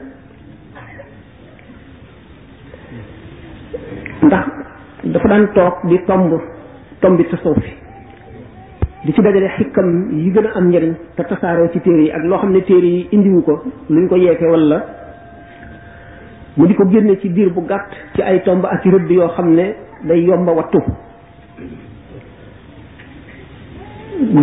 ndax 4.24 4.44
dafa 5.04 5.28
daan 5.28 5.48
toog 5.54 5.74
di 5.88 5.98
tomb 6.06 6.40
tombi 7.00 7.24
tasawuf 7.28 7.60
fi 7.64 7.83
di 9.04 9.12
ci 9.12 9.20
dajale 9.20 9.48
xikkam 9.58 9.88
yi 10.16 10.30
gën 10.32 10.46
a 10.48 10.52
am 10.58 10.68
njëriñ 10.70 10.92
te 11.16 11.22
tasaaroo 11.28 11.68
ci 11.72 11.80
téere 11.80 12.02
yi 12.04 12.10
ak 12.12 12.24
loo 12.24 12.38
xam 12.38 12.52
ne 12.52 12.60
téere 12.62 12.86
yi 12.86 13.08
indiwu 13.12 13.42
ko 13.42 13.54
nuñ 13.90 14.06
ko 14.08 14.16
yeete 14.16 14.44
wala 14.46 14.78
mu 16.56 16.66
di 16.66 16.74
ko 16.74 16.88
génne 16.88 17.18
ci 17.20 17.28
diir 17.28 17.50
bu 17.52 17.60
gàtt 17.68 17.92
ci 18.14 18.22
ay 18.22 18.40
tomb 18.42 18.64
ak 18.64 18.80
ci 18.82 18.88
rëdd 18.90 19.10
yoo 19.10 19.28
xam 19.28 19.52
ne 19.54 19.74
day 20.04 20.20
yomba 20.24 20.52
wattu 20.52 20.80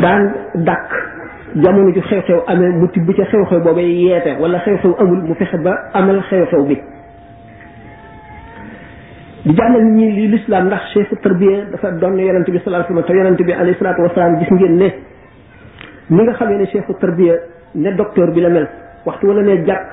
daan 0.01 0.29
dàkk 0.53 0.91
jamono 1.55 1.91
ju 1.95 2.01
xew-xew 2.01 2.39
amee 2.47 2.69
mu 2.77 2.87
tibb 2.89 3.11
ca 3.17 3.23
xew-xew 3.25 3.63
boobu 3.63 3.79
yeete 3.79 4.37
wala 4.39 4.59
xew-xew 4.59 4.93
amul 4.99 5.23
mu 5.25 5.33
fexe 5.35 5.57
ba 5.63 5.73
amal 5.93 6.21
xew-xew 6.29 6.67
bi 6.67 6.77
di 9.45 9.53
jàngal 9.57 9.81
ñii 9.95 10.11
lii 10.15 10.27
lislaam 10.31 10.65
ndax 10.67 10.81
cheikh 10.93 11.13
tarbiya 11.23 11.65
dafa 11.71 11.91
doon 12.01 12.15
yonent 12.19 12.45
bi 12.51 12.59
sallallahu 12.59 12.85
alayhi 12.89 12.93
wa 12.93 13.03
sallam 13.03 13.05
te 13.09 13.17
yonent 13.17 13.39
bi 13.47 13.53
alayhi 13.53 13.77
salaatu 13.79 14.01
wasalaam 14.05 14.37
gis 14.39 14.49
ngeen 14.51 14.75
ne 14.81 14.89
ni 16.11 16.23
nga 16.23 16.33
xamee 16.39 16.57
ne 16.61 16.65
cheikh 16.67 16.85
tarbiya 17.01 17.33
ne 17.73 17.89
docteur 17.97 18.31
bi 18.31 18.41
la 18.41 18.49
mel 18.49 18.67
waxtu 19.05 19.25
wala 19.27 19.41
ne 19.41 19.55
jàkk 19.65 19.87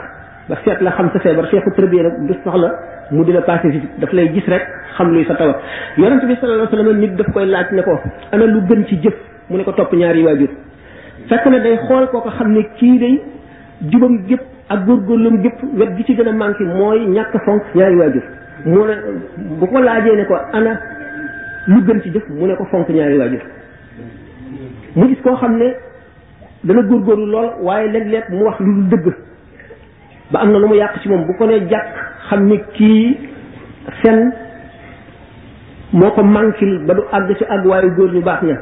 nga 0.49 0.57
seet 0.64 0.81
la 0.83 0.90
xam 0.90 1.11
sa 1.14 1.19
feebar 1.21 1.49
cheikh 1.49 1.64
tarbiya 1.76 2.02
nag 2.02 2.26
du 2.28 2.35
soxla 2.45 2.71
mu 3.11 3.25
di 3.25 3.33
la 3.33 3.40
passé 3.40 3.69
visite 3.69 3.88
daf 4.00 4.12
lay 4.12 4.28
gis 4.35 4.47
rek 4.49 4.67
xam 4.97 5.12
luy 5.12 5.25
sa 5.25 5.35
tawat 5.35 5.57
yonent 5.97 6.26
bi 6.28 6.37
sallallahu 6.37 6.67
alayhi 6.67 6.69
wa 6.69 6.83
sallam 6.83 6.99
nit 7.00 7.17
daf 7.17 7.33
koy 7.33 7.47
laaj 7.47 7.73
ne 7.73 7.83
ko 7.83 8.00
ana 8.33 8.45
lu 8.45 8.61
gën 8.69 8.85
ci 8.85 9.00
jëf 9.00 9.14
mu 9.49 9.57
ne 9.57 9.64
ko 9.64 9.73
topp 9.73 9.93
ñaari 9.95 10.25
waajur 10.25 10.50
fekk 11.28 11.47
na 11.47 11.59
day 11.61 11.78
xool 11.88 12.07
koo 12.11 12.21
ko 12.21 12.28
xam 12.37 12.52
ne 12.52 12.62
kii 12.76 12.99
day 12.99 13.21
jubam 13.90 14.21
gépp 14.28 14.43
ak 14.69 14.85
góorgóorlam 14.85 15.40
gépp 15.40 15.59
wet 15.81 15.97
gi 15.97 16.05
ci 16.05 16.14
gën 16.17 16.28
a 16.28 16.33
manqué 16.33 16.64
mooy 16.64 17.07
ñàkk 17.17 17.35
fonk 17.47 17.62
ñaari 17.75 17.97
waajur 17.97 18.23
mu 18.66 18.78
ne 18.86 18.94
bu 19.60 19.64
ko 19.70 19.78
laajee 19.80 20.16
ne 20.18 20.24
ko 20.26 20.34
ana 20.52 20.74
lu 21.66 21.78
gën 21.86 22.00
ci 22.02 22.10
jëf 22.12 22.28
mu 22.28 22.46
ne 22.46 22.54
ko 22.56 22.64
fonk 22.64 22.88
ñaari 22.88 23.18
waajur 23.18 23.40
mu 24.96 25.06
gis 25.06 25.20
koo 25.22 25.36
xam 25.36 25.56
ne 25.58 25.72
dana 26.64 26.82
góorgóorlu 26.82 27.26
lool 27.26 27.48
waaye 27.62 27.88
léeg-léeg 27.88 28.24
mu 28.30 28.44
wax 28.44 28.58
lu 28.60 28.72
dul 28.74 28.88
dëgg 28.90 29.14
ba 30.32 30.38
am 30.40 30.52
na 30.52 30.58
lu 30.58 30.68
mu 30.68 30.74
yàq 30.76 30.98
ci 31.02 31.08
moom 31.08 31.24
bu 31.26 31.32
ko 31.38 31.46
nee 31.46 31.68
jàkk 31.68 31.88
xam 32.28 32.46
ni 32.46 32.58
kii 32.74 33.18
fen 34.02 34.32
moo 35.92 36.10
ko 36.10 36.22
mànkil 36.22 36.78
ba 36.86 36.94
àgg 37.12 37.36
ci 37.38 37.44
àgg 37.44 37.66
waaye 37.66 37.90
góor 37.90 38.10
ñu 38.12 38.22
baax 38.22 38.42
na 38.42 38.54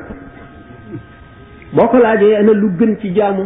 boo 1.72 1.88
ko 1.88 1.98
laajee 1.98 2.36
ana 2.36 2.52
lu 2.52 2.68
gën 2.78 2.96
ci 3.00 3.14
jaamu 3.14 3.44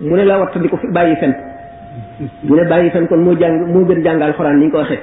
mu 0.00 0.14
ne 0.16 0.24
la 0.24 0.38
watta 0.40 0.58
di 0.58 0.68
ko 0.68 0.78
bàyyi 0.92 1.16
fen 1.16 1.34
mu 2.44 2.56
ne 2.56 2.64
bàyyi 2.68 2.90
fen 2.90 3.06
kon 3.08 3.16
moo 3.20 3.34
jàng 3.38 3.66
moo 3.72 3.84
gën 3.86 4.02
jàngal 4.04 4.32
xoraan 4.34 4.58
ni 4.58 4.66
ñu 4.66 4.70
ko 4.70 4.78
waxee 4.78 4.98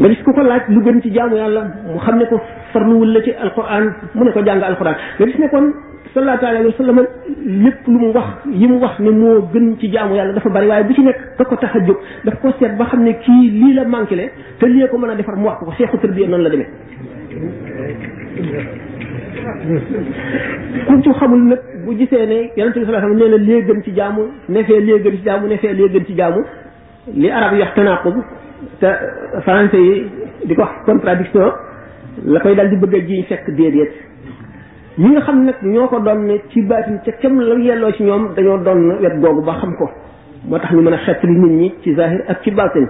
nga 0.00 0.08
gis 0.08 0.22
ko 0.24 0.32
laaj 0.42 0.64
lu 0.72 0.80
gën 0.80 0.98
ci 1.04 1.10
jaamu 1.12 1.36
yàlla 1.36 1.60
mu 1.92 1.98
xam 2.00 2.16
ne 2.16 2.24
ko 2.26 2.36
wul 2.96 3.10
la 3.12 3.20
ci 3.22 3.30
alquran 3.36 3.84
mu 4.16 4.24
ne 4.24 4.30
ko 4.32 4.40
jàng 4.42 4.62
alquran 4.62 4.94
nga 5.18 5.26
gis 5.28 5.38
ne 5.38 5.48
kon 5.52 5.66
sallallahu 6.14 6.46
alayhi 6.46 6.66
wa 6.66 6.72
sallam 6.80 6.98
lépp 7.64 7.86
lu 7.86 7.98
mu 7.98 8.08
wax 8.16 8.28
yi 8.48 8.66
mu 8.66 8.78
wax 8.80 8.98
ne 8.98 9.10
moo 9.10 9.42
gën 9.52 9.76
ci 9.78 9.92
jaamu 9.92 10.14
yàlla 10.16 10.32
dafa 10.32 10.48
bari 10.50 10.66
waaye 10.68 10.84
bu 10.84 10.94
ci 10.94 11.02
nekk 11.02 11.18
da 11.38 11.44
ko 11.44 11.56
tax 11.56 11.76
a 11.76 11.80
jóg 11.84 11.98
daf 12.24 12.40
ko 12.40 12.48
seet 12.58 12.76
ba 12.78 12.86
xam 12.90 13.02
ne 13.04 13.12
kii 13.18 13.50
lii 13.60 13.74
la 13.74 13.84
manqué 13.84 14.16
le 14.16 14.24
te 14.58 14.66
lii 14.66 14.88
ko 14.88 14.96
mën 14.98 15.10
a 15.10 15.14
defar 15.16 15.36
mu 15.36 15.44
wax 15.46 15.58
ko 15.64 15.72
seexu 15.78 15.96
tërbiya 15.98 16.28
noonu 16.28 16.42
la 16.44 16.48
demee 16.48 16.68
ku 20.86 21.00
ci 21.02 21.10
xamul 21.12 21.40
nag 21.52 21.60
bu 21.84 21.92
gisee 21.92 22.26
ne 22.26 22.38
yonente 22.56 22.78
bi 22.80 22.84
sallallahu 22.86 22.88
alayhi 22.88 22.88
wa 22.88 22.96
sallam 22.96 23.16
nee 23.18 23.28
na 23.28 23.36
lee 23.46 23.62
gën 23.68 23.82
ci 23.82 23.92
jaamu 24.00 24.22
ne 24.48 24.64
fee 24.64 24.80
lee 24.80 25.00
gën 25.02 25.14
ci 25.16 25.22
jaamu 25.28 25.46
ne 25.46 25.56
fee 25.58 25.74
lee 25.74 25.90
gën 25.92 26.04
ci 26.06 26.14
jaamu 26.16 26.40
li 27.14 27.28
arab 27.30 27.52
yi 27.52 27.60
wax 27.60 27.74
tanaqub 27.74 28.16
te 28.80 28.86
français 29.44 29.78
yi 29.78 30.04
di 30.48 30.54
ko 30.56 30.62
wax 30.62 30.72
contradiction 30.84 31.52
la 32.26 32.40
koy 32.40 32.54
dal 32.54 32.68
di 32.68 32.76
bëgg 32.76 32.94
a 32.94 32.98
jiñ 33.08 33.22
fekk 33.28 33.50
déedéet 33.54 33.92
ñi 34.98 35.10
nga 35.12 35.20
xam 35.22 35.44
nag 35.44 35.56
ñoo 35.62 35.88
ko 35.88 36.00
doon 36.00 36.38
ci 36.50 36.62
baatin 36.62 36.98
ca 37.04 37.12
cam 37.20 37.40
la 37.40 37.54
yelloo 37.56 37.92
ci 37.92 38.02
ñoom 38.02 38.34
dañoo 38.34 38.58
doon 38.58 38.98
wet 39.00 39.18
googu 39.20 39.42
ba 39.44 39.56
xam 39.60 39.74
ko 39.76 39.90
moo 40.48 40.58
tax 40.58 40.72
ñu 40.72 40.82
mën 40.82 40.92
a 40.92 40.96
xettali 40.98 41.32
nit 41.32 41.50
ñi 41.52 41.74
ci 41.82 41.94
zahir 41.94 42.22
ak 42.28 42.42
ci 42.42 42.50
baatin 42.50 42.86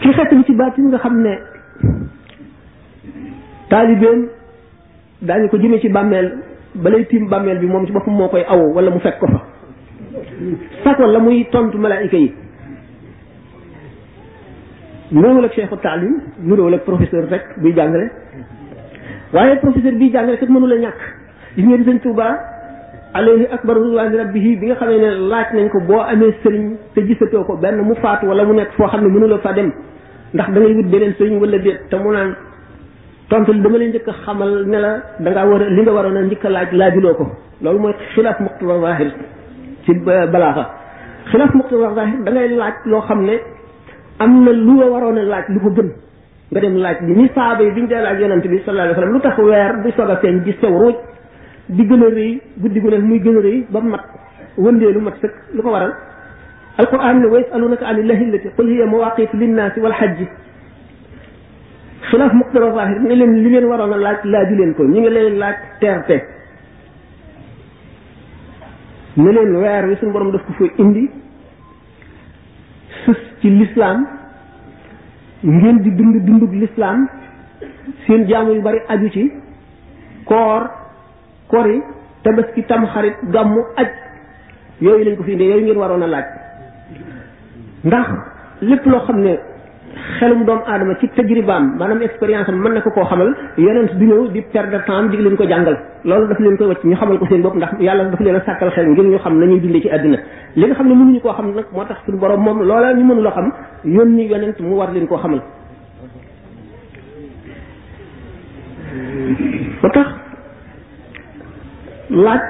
ki 0.00 0.12
xettali 0.12 0.44
ci 0.44 0.54
baatin 0.54 0.88
nga 0.88 0.98
xam 0.98 1.20
ne 1.22 1.38
taalibeem 3.68 4.28
daañu 5.20 5.48
ko 5.48 5.56
jëmee 5.58 5.80
ci 5.80 5.88
bàmmeel 5.90 6.32
balay 6.76 7.04
tiim 7.06 7.28
bàmmeel 7.28 7.58
bi 7.58 7.66
moom 7.66 7.86
ci 7.86 7.92
boppam 7.92 8.14
moo 8.16 8.28
koy 8.28 8.44
aw 8.48 8.72
wala 8.72 8.90
mu 8.90 8.98
fekk 8.98 9.18
ko 9.18 9.26
fa 9.26 9.44
fekk 10.96 11.02
la 11.12 11.18
muy 11.26 11.38
tontu 11.52 11.76
malaayika 11.78 12.16
yi 12.16 12.28
nuróowul 15.12 15.44
ak 15.48 15.52
cheikhu 15.54 15.76
taalim 15.82 16.12
nuróowul 16.48 16.74
ak 16.78 16.82
professeur 16.84 17.24
rek 17.32 17.42
buy 17.62 17.72
jàngale 17.74 18.08
waaye 19.34 19.56
professeur 19.62 19.92
biy 20.00 20.10
jàngale 20.12 20.36
kat 20.38 20.48
mënula 20.48 20.76
ñàkk 20.84 21.00
gis 21.56 21.66
ngeen 21.66 21.84
sëñ 21.84 21.98
Tuuba 22.02 22.26
alayhi 23.14 23.46
akbar 23.56 23.76
ridwaani 23.76 24.16
rabbihi 24.16 24.50
bi 24.56 24.60
bi 24.60 24.66
nga 24.66 24.74
xamee 24.76 24.98
ne 24.98 25.08
laaj 25.30 25.46
nañ 25.54 25.68
ko 25.70 25.80
boo 25.86 26.00
amee 26.00 26.32
sëriñ 26.42 26.70
te 26.94 27.00
gisatoo 27.06 27.44
ko 27.44 27.56
benn 27.56 27.82
mu 27.82 27.94
faatu 27.94 28.26
wala 28.26 28.44
mu 28.44 28.52
nekk 28.54 28.72
foo 28.76 28.86
xam 28.88 29.00
ne 29.02 29.08
mënula 29.08 29.38
fa 29.38 29.52
dem 29.52 29.72
ndax 30.34 30.48
da 30.52 30.60
wut 30.60 30.90
beneen 30.92 31.12
sëriñ 31.18 31.38
wala 31.40 31.58
déet 31.58 31.78
te 31.90 31.96
mu 31.96 32.10
naan 32.12 32.34
tontu 33.28 33.52
li 33.52 33.60
dama 33.60 33.78
leen 33.78 33.90
njëkk 33.90 34.08
a 34.08 34.12
xamal 34.24 34.66
ne 34.66 34.78
la 34.78 35.00
da 35.20 35.30
ngaa 35.30 35.46
war 35.50 35.62
a 35.62 35.64
li 35.70 35.80
nga 35.82 35.92
waroon 35.92 36.16
a 36.16 36.22
njëkk 36.22 36.44
laaj 36.54 36.72
laajuloo 36.72 37.14
ko 37.14 37.26
loolu 37.62 37.78
mooy 37.78 37.92
xilaaf 38.14 38.40
muqtada 38.40 39.02
خلاف 41.32 41.50
مقتضى 41.60 41.84
الظاهر 41.90 42.16
داغي 42.26 42.46
لاج 42.62 42.74
لو 42.92 43.00
خامني 43.08 43.36
امنا 44.24 44.50
لو 44.66 44.82
وارونا 44.92 45.20
لاج 45.32 45.44
لو 45.54 45.64
گن 45.76 45.88
غا 46.54 46.60
دم 46.64 46.74
لاج 46.84 46.98
لي 47.06 47.12
ني 47.18 47.26
صابي 47.36 47.66
بين 47.76 47.86
دال 47.90 48.04
اج 48.12 48.18
يونت 48.22 48.44
صلى 48.64 48.72
الله 48.72 48.84
عليه 48.84 48.96
وسلم 48.96 49.12
لو 49.14 49.20
تخ 49.26 49.36
وير 49.50 49.72
دي 49.84 49.90
سوغا 49.98 50.16
سين 50.22 50.36
دي 50.46 50.52
سيو 50.60 50.88
دي 51.76 51.82
گنا 51.90 52.08
ري 52.16 52.28
گودي 52.62 52.80
گنا 52.84 52.98
موي 53.08 53.18
گنا 53.26 53.40
ري 53.46 53.54
با 53.74 53.80
مات 53.92 54.02
وندي 54.64 54.86
لو 54.94 55.00
مات 55.06 55.14
سك 55.22 55.34
لو 55.56 55.62
كو 55.64 55.70
وارال 55.74 55.92
القران 56.80 57.16
ويسالونك 57.34 57.80
عن 57.90 57.96
الله 58.02 58.18
التي 58.28 58.48
قل 58.58 58.66
هي 58.74 58.82
مواقيت 58.94 59.32
للناس 59.40 59.74
والحج 59.82 60.18
خلاف 62.10 62.30
مقتضى 62.40 62.66
الظاهر 62.70 62.96
ملي 63.10 63.14
لي 63.32 63.38
لين 63.52 63.64
وارونا 63.72 63.98
لاج 64.06 64.18
لا 64.32 64.40
دي 64.48 64.54
لين 64.60 64.70
كو 64.78 64.82
ني 64.92 65.00
لين 65.14 65.34
لاج 65.42 65.54
تير 65.80 66.02
leneen 69.24 69.58
weer 69.62 69.82
wi 69.88 69.96
suñu 70.00 70.12
borom 70.14 70.30
daf 70.34 70.44
ko 70.46 70.52
fa 70.58 70.64
indi 70.82 71.04
sës 73.02 73.20
ci 73.40 73.48
lislaam 73.58 73.98
ngeen 75.56 75.76
di 75.84 75.90
dund 75.98 76.16
dundug 76.28 76.54
lislaam 76.62 77.00
seen 78.04 78.26
jaamu 78.30 78.54
yu 78.56 78.62
bari 78.66 78.80
aju 78.94 79.08
ci 79.14 79.24
koor 80.30 80.62
kori 81.52 81.76
tabaski 82.24 82.62
tamxarit 82.70 83.18
gàmmu 83.34 83.60
aj 83.82 83.90
yooyu 84.84 85.04
lañ 85.06 85.14
ko 85.18 85.22
fi 85.26 85.32
indee 85.34 85.48
yooyu 85.50 85.64
ngeen 85.66 85.80
waroon 85.82 86.06
a 86.06 86.08
laaj 86.14 86.26
ndax 87.88 88.08
lépp 88.68 88.86
loo 88.92 89.00
xam 89.06 89.18
ne 89.26 89.34
xelum 90.18 90.44
doomu 90.48 90.62
aadama 90.72 90.94
ci 91.00 91.06
tajribaam 91.16 91.64
maanaam 91.80 92.00
expérience 92.08 92.48
am 92.52 92.56
man 92.64 92.72
na 92.76 92.80
ko 92.86 92.90
koo 92.90 93.04
xamal 93.10 93.28
yonent 93.58 93.92
du 94.00 94.04
ñëw 94.10 94.26
di 94.34 94.40
perdre 94.52 94.80
temps 94.86 95.08
di 95.10 95.16
leen 95.16 95.36
ko 95.36 95.44
jàngal 95.48 95.76
loolu 96.04 96.28
daf 96.28 96.38
leen 96.40 96.56
koy 96.56 96.66
wacc 96.66 96.82
ñu 96.84 96.96
xamal 97.00 97.18
ko 97.18 97.26
seen 97.28 97.42
bopp 97.42 97.54
ndax 97.56 97.70
yàlla 97.80 98.04
daf 98.04 98.20
leen 98.20 98.34
a 98.36 98.42
sàkkal 98.46 98.70
xel 98.70 98.86
ngir 98.88 99.04
ñu 99.04 99.18
xam 99.18 99.38
nañuy 99.40 99.60
dundee 99.60 99.80
ci 99.82 99.88
àdduna 99.88 100.18
li 100.54 100.66
nga 100.66 100.74
xam 100.74 100.88
ne 100.88 100.94
mënuñu 100.94 101.20
koo 101.20 101.32
xam 101.32 101.46
nag 101.54 101.64
moo 101.72 101.84
tax 101.84 101.98
suñu 102.04 102.18
borom 102.18 102.40
moom 102.42 102.58
loola 102.62 102.92
ñu 102.94 103.04
mënula 103.04 103.30
xam 103.30 103.52
yónni 103.84 104.26
yonent 104.28 104.58
mu 104.60 104.74
war 104.76 104.90
leen 104.92 105.06
koo 105.06 105.18
moo 109.82 109.90
tax 109.94 110.06
laaj 112.10 112.42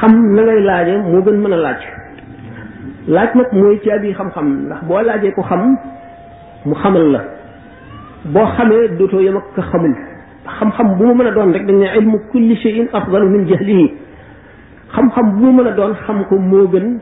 xam 0.00 0.12
na 0.34 0.42
laaj 0.42 0.88
moo 1.10 1.22
gën 1.22 1.36
mën 1.42 1.52
a 1.52 1.56
laaj 1.56 1.80
laaj 3.08 3.30
nag 3.34 3.48
mooy 3.52 3.78
caabi 3.84 4.14
xam-xam 4.18 4.46
ndax 4.66 4.80
boo 4.88 5.02
laajee 5.02 5.32
ko 5.32 5.42
xam 5.42 5.76
mu 6.66 6.74
xamal 6.82 7.06
la 7.12 7.22
boo 8.34 8.46
xamee 8.56 8.88
dootoo 8.98 9.20
yem 9.24 9.36
ak 9.36 9.44
ka 9.56 9.62
xamul 9.72 9.94
xam-xam 10.58 10.98
bu 10.98 11.04
mu 11.06 11.14
mën 11.14 11.26
a 11.28 11.30
doon 11.30 11.52
rek 11.52 11.66
dañ 11.66 11.76
ne 11.78 11.86
ilmu 11.98 12.18
kulli 12.32 12.56
shay'in 12.56 12.86
afdalu 12.92 13.28
min 13.30 13.46
jahlihi 13.48 13.88
xam-xam 14.92 15.38
bu 15.38 15.44
mu 15.46 15.52
mën 15.52 15.66
a 15.68 15.70
doon 15.76 15.94
xam 16.06 16.24
ko 16.28 16.36
moo 16.38 16.66
gën 16.68 16.98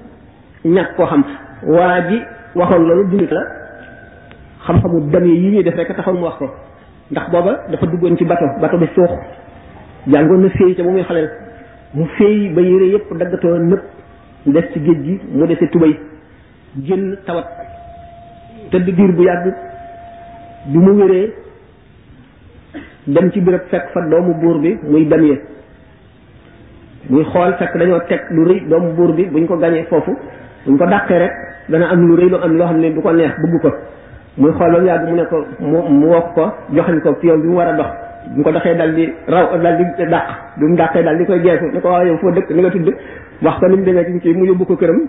ñàkk 0.65 0.95
koo 0.97 1.07
xam 1.07 1.23
waa 1.67 2.01
ji 2.09 2.21
waxoon 2.55 2.85
loolu 2.87 3.11
dunit 3.11 3.33
la 3.33 3.41
xam-xamu 4.67 5.11
dam 5.11 5.25
yi 5.25 5.51
ñuy 5.51 5.63
def 5.65 5.75
rek 5.75 5.89
mu 6.15 6.21
wax 6.25 6.37
ko 6.39 6.51
ndax 7.11 7.31
booba 7.31 7.59
dafa 7.71 7.87
duggoon 7.87 8.17
ci 8.17 8.25
bato 8.25 8.45
bato 8.61 8.79
bi 8.79 8.87
suux 8.95 9.11
jàngoon 10.07 10.41
na 10.41 10.49
féey 10.51 10.75
ca 10.77 10.83
bu 10.85 10.91
muy 10.91 11.03
xaleel 11.03 11.29
mu 11.95 12.05
féey 12.17 12.49
ba 12.55 12.61
yére 12.63 12.85
yëpp 12.95 13.13
daggatoo 13.19 13.59
nëpp 13.59 13.83
des 14.47 14.63
ci 14.73 14.81
géej 14.85 14.99
gi 15.05 15.21
mu 15.35 15.47
dese 15.49 15.67
tubay 15.73 15.99
génn 16.85 17.17
tawat 17.27 17.47
tëdd 18.73 18.89
diir 18.99 19.13
bu 19.19 19.23
yàgg 19.27 19.49
bi 20.73 20.79
mu 20.85 20.93
wéree 20.93 21.33
dem 23.07 23.31
ci 23.33 23.41
béréb 23.41 23.63
fekk 23.71 23.91
fa 23.95 24.01
doomu 24.11 24.35
buur 24.43 24.59
bi 24.63 24.73
muy 24.83 25.05
damye 25.13 25.37
muy 27.09 27.25
xool 27.25 27.55
fekk 27.59 27.77
dañoo 27.81 27.99
teg 28.09 28.21
lu 28.31 28.45
rëy 28.49 28.61
doomu 28.69 28.93
buur 28.97 29.13
bi 29.17 29.25
buñ 29.27 29.47
ko 29.47 29.57
gañee 29.59 29.85
foofu 29.91 30.15
buñ 30.67 30.79
ko 30.79 30.87
dàqee 30.95 31.19
rek 31.19 31.33
dana 31.69 31.87
am 31.93 32.07
lu 32.09 32.17
rëy 32.17 32.29
lu 32.31 32.37
am 32.37 32.57
loo 32.59 32.67
xam 32.67 32.81
ne 32.81 32.91
du 32.93 33.01
ko 33.01 33.13
neex 33.13 33.33
bëgg 33.43 33.61
ko 33.63 33.71
muy 34.37 34.53
xool 34.53 34.73
ba 34.73 34.79
mu 34.81 34.87
yàgg 34.87 35.09
mu 35.09 35.17
ne 35.17 35.25
ko 35.31 35.45
mu 35.61 35.83
mu 36.01 36.07
wokk 36.09 36.35
ko 36.35 36.51
joxañ 36.75 37.01
ko 37.01 37.13
pion 37.21 37.39
bi 37.41 37.47
mu 37.49 37.55
war 37.57 37.69
a 37.69 37.73
dox 37.77 37.87
bu 38.37 38.43
ko 38.43 38.51
doxee 38.53 38.77
dal 38.77 38.95
di 38.95 39.09
raw 39.27 39.59
dal 39.59 39.77
di 39.77 40.05
dàq 40.05 40.27
bi 40.59 40.65
mu 40.67 40.77
dàqee 40.77 41.03
dal 41.03 41.17
di 41.19 41.25
koy 41.25 41.41
geesu 41.43 41.65
ne 41.73 41.81
ko 41.81 41.89
waaw 41.89 42.05
yow 42.07 42.17
foo 42.19 42.31
dëkk 42.31 42.51
ni 42.51 42.61
nga 42.63 42.71
tudd 42.71 42.95
wax 43.43 43.59
ko 43.59 43.69
ni 43.69 43.77
mu 43.77 43.83
demee 43.85 44.21
ci 44.23 44.35
mu 44.35 44.45
yóbbu 44.47 44.65
ko 44.67 44.77
këram 44.77 45.01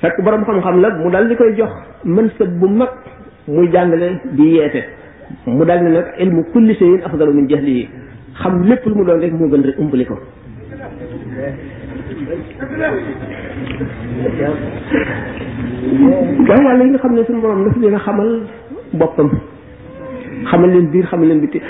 fekk 0.00 0.18
borom 0.24 0.42
xam-xam 0.44 0.80
la 0.82 0.88
mu 1.00 1.10
dal 1.10 1.28
di 1.28 1.34
koy 1.36 1.54
jox 1.58 1.70
mënsëb 2.04 2.50
bu 2.60 2.66
mag 2.68 2.88
muy 3.46 3.66
jàngale 3.72 4.08
di 4.32 4.42
yeete 4.54 4.80
mu 5.46 5.64
dal 5.64 5.82
ne 5.82 5.88
nag 5.90 6.06
ilmu 6.18 6.42
kulli 6.52 6.74
shay'in 6.74 7.00
afdalu 7.06 7.32
min 7.34 7.48
jahlihi 7.48 7.88
xam 8.42 8.64
lépp 8.68 8.84
lu 8.86 8.94
mu 8.94 9.04
doon 9.04 9.20
rek 9.20 9.32
moo 9.32 9.48
gën 9.48 9.62
rek 9.64 9.78
umpali 9.78 10.04
ko 10.04 10.16
gaa 16.48 16.62
yàlla 16.66 16.84
yi 16.84 16.90
nga 16.90 16.98
xam 16.98 17.14
ne 17.14 17.22
suñu 17.26 17.40
borom 17.40 17.64
daf 17.64 17.76
leen 17.76 17.94
a 17.94 17.98
xamal 17.98 18.30
boppam 18.92 19.30
xamal 20.50 20.70
leen 20.70 20.90
biir 20.92 21.06
xamal 21.06 21.28
leen 21.28 21.40
biti 21.40 21.60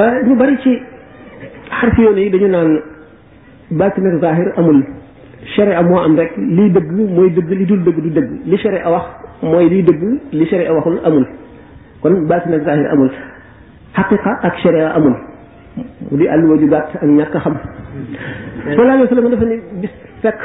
euh, 0.00 0.14
ñu 0.26 0.36
bari 0.36 0.58
ci 0.62 0.82
xarfi 1.80 2.00
yoon 2.02 2.18
yi 2.24 2.30
dañu 2.30 2.48
naan 2.48 2.70
baatin 3.70 4.06
ak 4.06 4.20
zahir 4.20 4.52
amul 4.56 4.80
sharia 5.54 5.82
moo 5.84 5.98
am 6.00 6.16
rek 6.16 6.32
liy 6.38 6.70
dëgg 6.72 6.90
mooy 7.14 7.28
dëgg 7.36 7.50
li 7.58 7.66
dul 7.68 7.82
dëgg 7.86 8.00
du 8.06 8.10
dëgg 8.16 8.30
li 8.48 8.56
sharia 8.62 8.88
wax 8.90 9.04
mooy 9.42 9.68
liy 9.70 9.82
dëgg 9.86 10.02
li 10.32 10.46
sharia 10.50 10.72
waxul 10.74 10.98
amul 11.04 11.26
kon 12.02 12.24
baatin 12.28 12.52
ak 12.56 12.64
zahir 12.64 12.86
amul 12.94 13.10
xaqiqa 13.96 14.32
ak 14.48 14.58
sharia 14.62 14.88
amul 14.96 15.14
mu 16.10 16.16
di 16.18 16.28
àll 16.28 16.44
waju 16.48 16.68
gàtt 16.70 16.94
ak 16.96 17.02
ñàkk 17.04 17.36
xam 17.44 17.56
sallallahu 18.64 18.90
alayhi 18.90 19.02
wasallam 19.02 19.30
dafa 19.30 19.44
ni 19.44 19.56
bis 19.82 19.90
fekk 20.22 20.40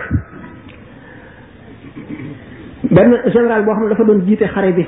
benn 2.96 3.16
général 3.34 3.64
boo 3.66 3.74
xam 3.74 3.84
ne 3.84 3.90
dafa 3.90 4.04
doon 4.04 4.26
jiite 4.26 4.48
xare 4.54 4.72
bi 4.76 4.86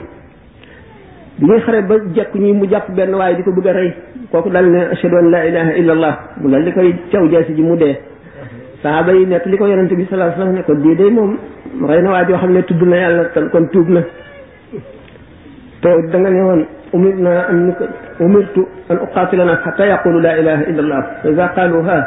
ñuy 1.42 1.60
xare 1.62 1.82
ba 1.84 1.96
jekk 2.16 2.36
ñi 2.36 2.54
mu 2.54 2.66
jàpp 2.70 2.92
benn 2.96 3.16
waaye 3.16 3.36
di 3.36 3.44
ko 3.44 3.52
bëgg 3.54 3.68
a 3.68 3.72
rey 3.74 3.94
kooku 4.32 4.50
dal 4.50 4.66
ne 4.66 4.88
ashhadu 4.92 5.16
an 5.18 5.30
la 5.32 5.46
ilaha 5.48 5.72
illa 5.78 5.92
allah 5.94 6.20
mu 6.42 6.50
dal 6.52 6.64
di 6.66 6.72
koy 6.74 6.94
caw 7.12 7.28
jaasi 7.30 7.54
ji 7.54 7.62
mu 7.62 7.76
dee 7.78 7.96
saaba 8.82 9.14
yi 9.14 9.26
nett 9.28 9.46
li 9.46 9.58
ko 9.58 9.66
yonente 9.66 9.94
bi 9.96 10.06
sallallahu 10.10 10.28
na 10.28 10.36
wasallam 10.36 10.56
ne 10.56 10.64
ko 10.64 10.74
dii 10.74 11.14
na 12.02 12.10
waa 12.12 12.24
joo 12.28 12.36
xam 12.38 12.52
ne 12.52 12.62
tudd 12.64 12.82
na 12.82 12.96
yàlla 12.98 13.24
kon 13.52 13.68
tuub 13.72 13.90
na 13.90 14.02
te 15.82 15.90
da 16.12 16.18
nga 16.18 16.30
ne 16.30 16.42
woon 16.42 16.62
umir 16.94 17.16
na 17.18 17.32
an 17.52 17.76
umirtu 18.20 18.62
an 18.90 18.96
uqatila 19.04 19.46
nas 19.46 19.60
hatta 19.66 19.86
yaqulu 19.86 20.20
la 20.20 20.38
ilaha 20.40 20.62
illa 20.70 20.82
allah 20.84 21.02
fa 21.24 21.30
iza 21.30 21.46
qaluha 21.56 21.98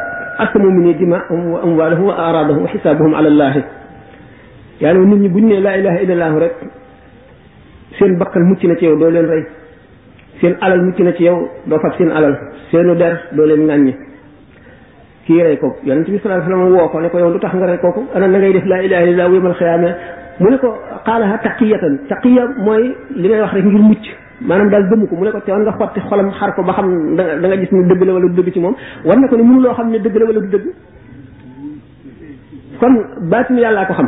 asamu 0.43 0.69
mini 0.71 0.93
dima'ahum 0.95 1.51
wa 1.53 1.59
amwalahum 1.63 2.07
wa 2.07 2.15
aradahum 2.27 2.63
wa 2.63 2.69
xisaabuhum 2.71 3.13
ala 3.15 3.29
allahi 3.29 3.63
yàlla 4.81 5.79
allah 6.11 6.39
rek 6.43 6.53
seen 7.97 8.17
bakkal 8.19 8.43
mucc 8.43 8.61
na 8.63 8.75
ci 8.75 8.83
yow 8.85 8.95
doo 8.97 9.09
leen 9.09 9.25
rey 9.27 9.43
seen 10.41 10.55
alal 10.61 10.83
mucc 10.83 10.99
na 10.99 11.13
ci 11.13 11.23
yow 11.23 11.49
doo 11.65 11.79
fab 11.79 11.93
seen 11.97 12.11
alal 12.11 12.35
seenu 12.71 12.95
der 12.95 13.15
doo 13.31 13.45
kii 15.25 15.41
rey 15.43 15.57
ko 15.61 15.67
yonente 15.85 16.09
bi 16.13 16.19
salaa 16.23 16.41
sallam 16.45 16.71
woo 16.73 16.87
ko 16.93 16.99
ne 17.01 17.09
ko 17.09 17.17
yow 17.19 17.29
lu 17.33 17.39
tax 17.39 17.53
nga 17.57 17.65
rey 17.65 17.77
kooku 17.81 18.01
ana 18.15 18.27
na 18.27 18.37
ngay 18.39 18.53
def 18.53 18.65
laa 18.65 18.81
ilaha 18.87 19.03
illallah 19.03 19.27
wa 19.31 19.35
yamal 19.37 19.55
xiyaama 19.61 19.89
mu 20.39 20.47
ne 20.53 20.57
ko 20.63 20.67
qaalaha 21.07 21.35
taqiyatan 21.45 21.93
taqiya 22.09 22.43
mooy 22.67 22.83
li 23.19 23.25
ngay 23.27 23.41
wax 23.43 23.51
rek 23.57 23.65
ngir 23.65 23.83
mucc 23.89 24.03
maanaam 24.47 24.69
daal 24.71 24.85
gëmu 24.91 25.05
ko 25.09 25.15
mu 25.17 25.25
ne 25.25 25.31
ko 25.35 25.39
teewoon 25.45 25.63
nga 25.65 25.73
xotti 25.81 25.99
xolam 26.09 26.29
xar 26.39 26.51
ko 26.55 26.61
ba 26.67 26.73
xam 26.77 26.87
da 27.17 27.23
nga 27.49 27.57
gis 27.63 27.71
ne 27.71 27.81
dëgg 27.89 28.01
la 28.07 28.11
wala 28.15 28.25
du 28.29 28.35
dëgg 28.43 28.53
ci 28.53 28.59
moom 28.59 28.75
war 29.07 29.17
na 29.19 29.27
ko 29.27 29.35
ne 29.35 29.43
mënu 29.47 29.61
loo 29.65 29.73
xam 29.77 29.87
ne 29.93 29.99
dëgg 30.05 30.15
la 30.21 30.25
wala 30.29 30.39
du 30.45 30.49
dëgg 30.55 30.65
kon 32.79 32.95
baatinu 33.33 33.59
yàllaa 33.65 33.85
ko 33.89 33.93
xam 33.99 34.07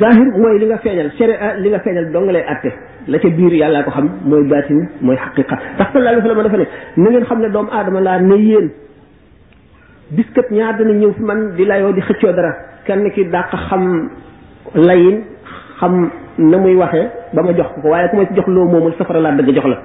zahir 0.00 0.28
mooy 0.40 0.58
li 0.60 0.66
nga 0.66 0.78
feeñal 0.84 1.08
sharia 1.16 1.48
li 1.62 1.68
nga 1.70 1.78
feeñal 1.84 2.06
dong 2.12 2.28
lay 2.36 2.44
atte 2.52 2.70
la 3.10 3.16
ca 3.22 3.28
biir 3.36 3.52
yàllaa 3.62 3.84
ko 3.86 3.90
xam 3.90 4.06
mooy 4.28 4.42
baatin 4.52 4.80
mooy 5.04 5.16
xaqiqa 5.24 5.56
tax 5.78 5.88
sallallahu 5.92 6.12
alayhi 6.12 6.28
wa 6.28 6.34
sallam 6.34 6.44
dafa 6.46 6.58
ne 6.62 6.66
na 7.02 7.08
ngeen 7.10 7.24
xam 7.28 7.38
ne 7.42 7.48
doomu 7.54 7.70
aadama 7.76 8.00
laa 8.06 8.18
ne 8.20 8.34
yéen 8.48 8.68
biskat 10.12 10.46
ñaar 10.50 10.76
dana 10.78 10.92
ñëw 10.94 11.12
fi 11.16 11.22
man 11.22 11.54
di 11.56 11.64
layoo 11.66 11.92
di 11.92 12.00
xëccoo 12.00 12.32
dara 12.34 12.52
kenn 12.86 13.10
ki 13.10 13.24
dàq 13.26 13.50
xam 13.68 14.08
layin 14.74 15.24
xam 15.80 16.10
na 16.38 16.58
muy 16.58 16.74
waxee 16.76 17.10
ba 17.34 17.42
ma 17.42 17.52
jox 17.56 17.66
ko 17.82 17.88
waaye 17.90 18.08
ku 18.10 18.16
ma 18.16 18.24
ci 18.26 18.34
jox 18.34 18.46
loo 18.48 18.66
moomul 18.66 18.94
safara 18.98 19.20
laa 19.20 19.32
dëgg 19.34 19.54
jox 19.56 19.64
la 19.66 19.80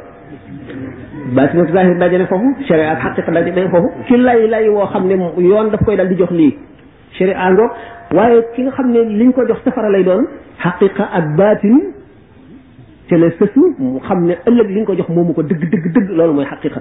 baasi 1.35 1.57
nag 1.57 1.73
zahir 1.73 1.97
dajane 1.97 2.25
foofu 2.27 2.47
sharia 2.67 2.91
ak 2.91 2.99
xaqiqa 3.01 3.31
dajane 3.31 3.69
foofu 3.69 3.89
ki 4.07 4.17
lay 4.17 4.47
lay 4.47 4.69
woo 4.69 4.85
xam 4.85 5.07
ne 5.07 5.15
yoon 5.37 5.69
daf 5.71 5.83
koy 5.85 5.95
dal 5.95 6.07
di 6.07 6.15
jox 6.17 6.29
lii 6.31 6.53
sharia 7.17 7.49
ngoog 7.51 7.71
waaye 8.13 8.41
ki 8.55 8.61
nga 8.61 8.71
xam 8.77 8.91
ne 8.91 8.99
liñ 9.01 9.31
ko 9.33 9.47
jox 9.47 9.57
safara 9.63 9.89
lay 9.89 10.03
doon 10.03 10.27
xaqiqa 10.61 11.09
ak 11.11 11.35
baatin 11.35 11.93
ca 13.11 13.17
la 13.19 13.29
sësu 13.37 13.63
mu 13.79 13.89
xam 14.07 14.19
ne 14.27 14.35
ëllëg 14.47 14.67
li 14.71 14.79
nga 14.81 14.87
ko 14.87 14.93
jox 14.99 15.09
moomu 15.15 15.33
ko 15.35 15.41
dëgg 15.43 15.63
dëgg 15.71 15.85
dëgg 15.95 16.09
loolu 16.17 16.33
mooy 16.37 16.45
xaqiqa 16.47 16.79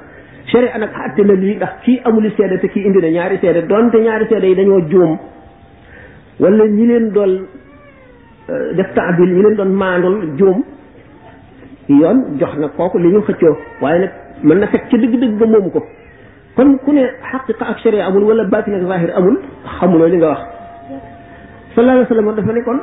sharia 0.53 0.77
a 0.77 0.89
àtte 1.07 1.23
na 1.27 1.35
lii 1.43 1.57
ndax 1.59 1.73
kii 1.85 1.97
amul 2.07 2.27
seede 2.37 2.59
te 2.63 2.69
kii 2.73 2.85
indi 2.87 2.99
na 3.03 3.09
ñaari 3.17 3.39
seede 3.43 3.67
donte 3.67 3.97
ñaari 4.07 4.27
seede 4.31 4.47
yi 4.51 4.55
dañoo 4.55 4.81
juum 4.91 5.19
wala 6.41 6.65
ñi 6.77 6.87
leen 6.87 7.11
doon 7.13 7.33
euh, 8.49 8.75
def 8.77 8.95
taabil 8.95 9.35
ñi 9.35 9.43
leen 9.43 9.55
doon 9.57 9.71
maandul 9.81 10.17
juum 10.39 10.63
yoon 11.89 12.19
jox 12.41 12.55
na 12.59 12.69
kooku 12.69 12.99
li 12.99 13.09
ñu 13.09 13.21
xëccoo 13.27 13.57
waaye 13.81 13.99
nag 13.99 14.11
mën 14.45 14.59
na 14.61 14.67
fekk 14.69 14.85
ca 14.91 14.97
dëgg-dëgg 14.99 15.35
ba 15.39 15.47
moomu 15.47 15.71
ko 15.71 15.83
kon 16.57 16.77
ku 16.85 16.93
ne 16.93 17.03
xaqiqa 17.31 17.65
ak 17.71 17.79
sharia 17.81 18.07
amul 18.07 18.23
wala 18.23 18.45
baatin 18.45 18.75
ak 18.79 18.85
zahir 18.87 19.11
amul 19.19 19.37
xamuloo 19.81 20.07
li 20.09 20.17
nga 20.17 20.29
wax 20.29 20.41
sallallahu 21.75 21.97
alayhi 21.97 22.09
wa 22.09 22.17
sallam 22.17 22.35
dafa 22.39 22.53
ne 22.53 22.63
kon 22.69 22.79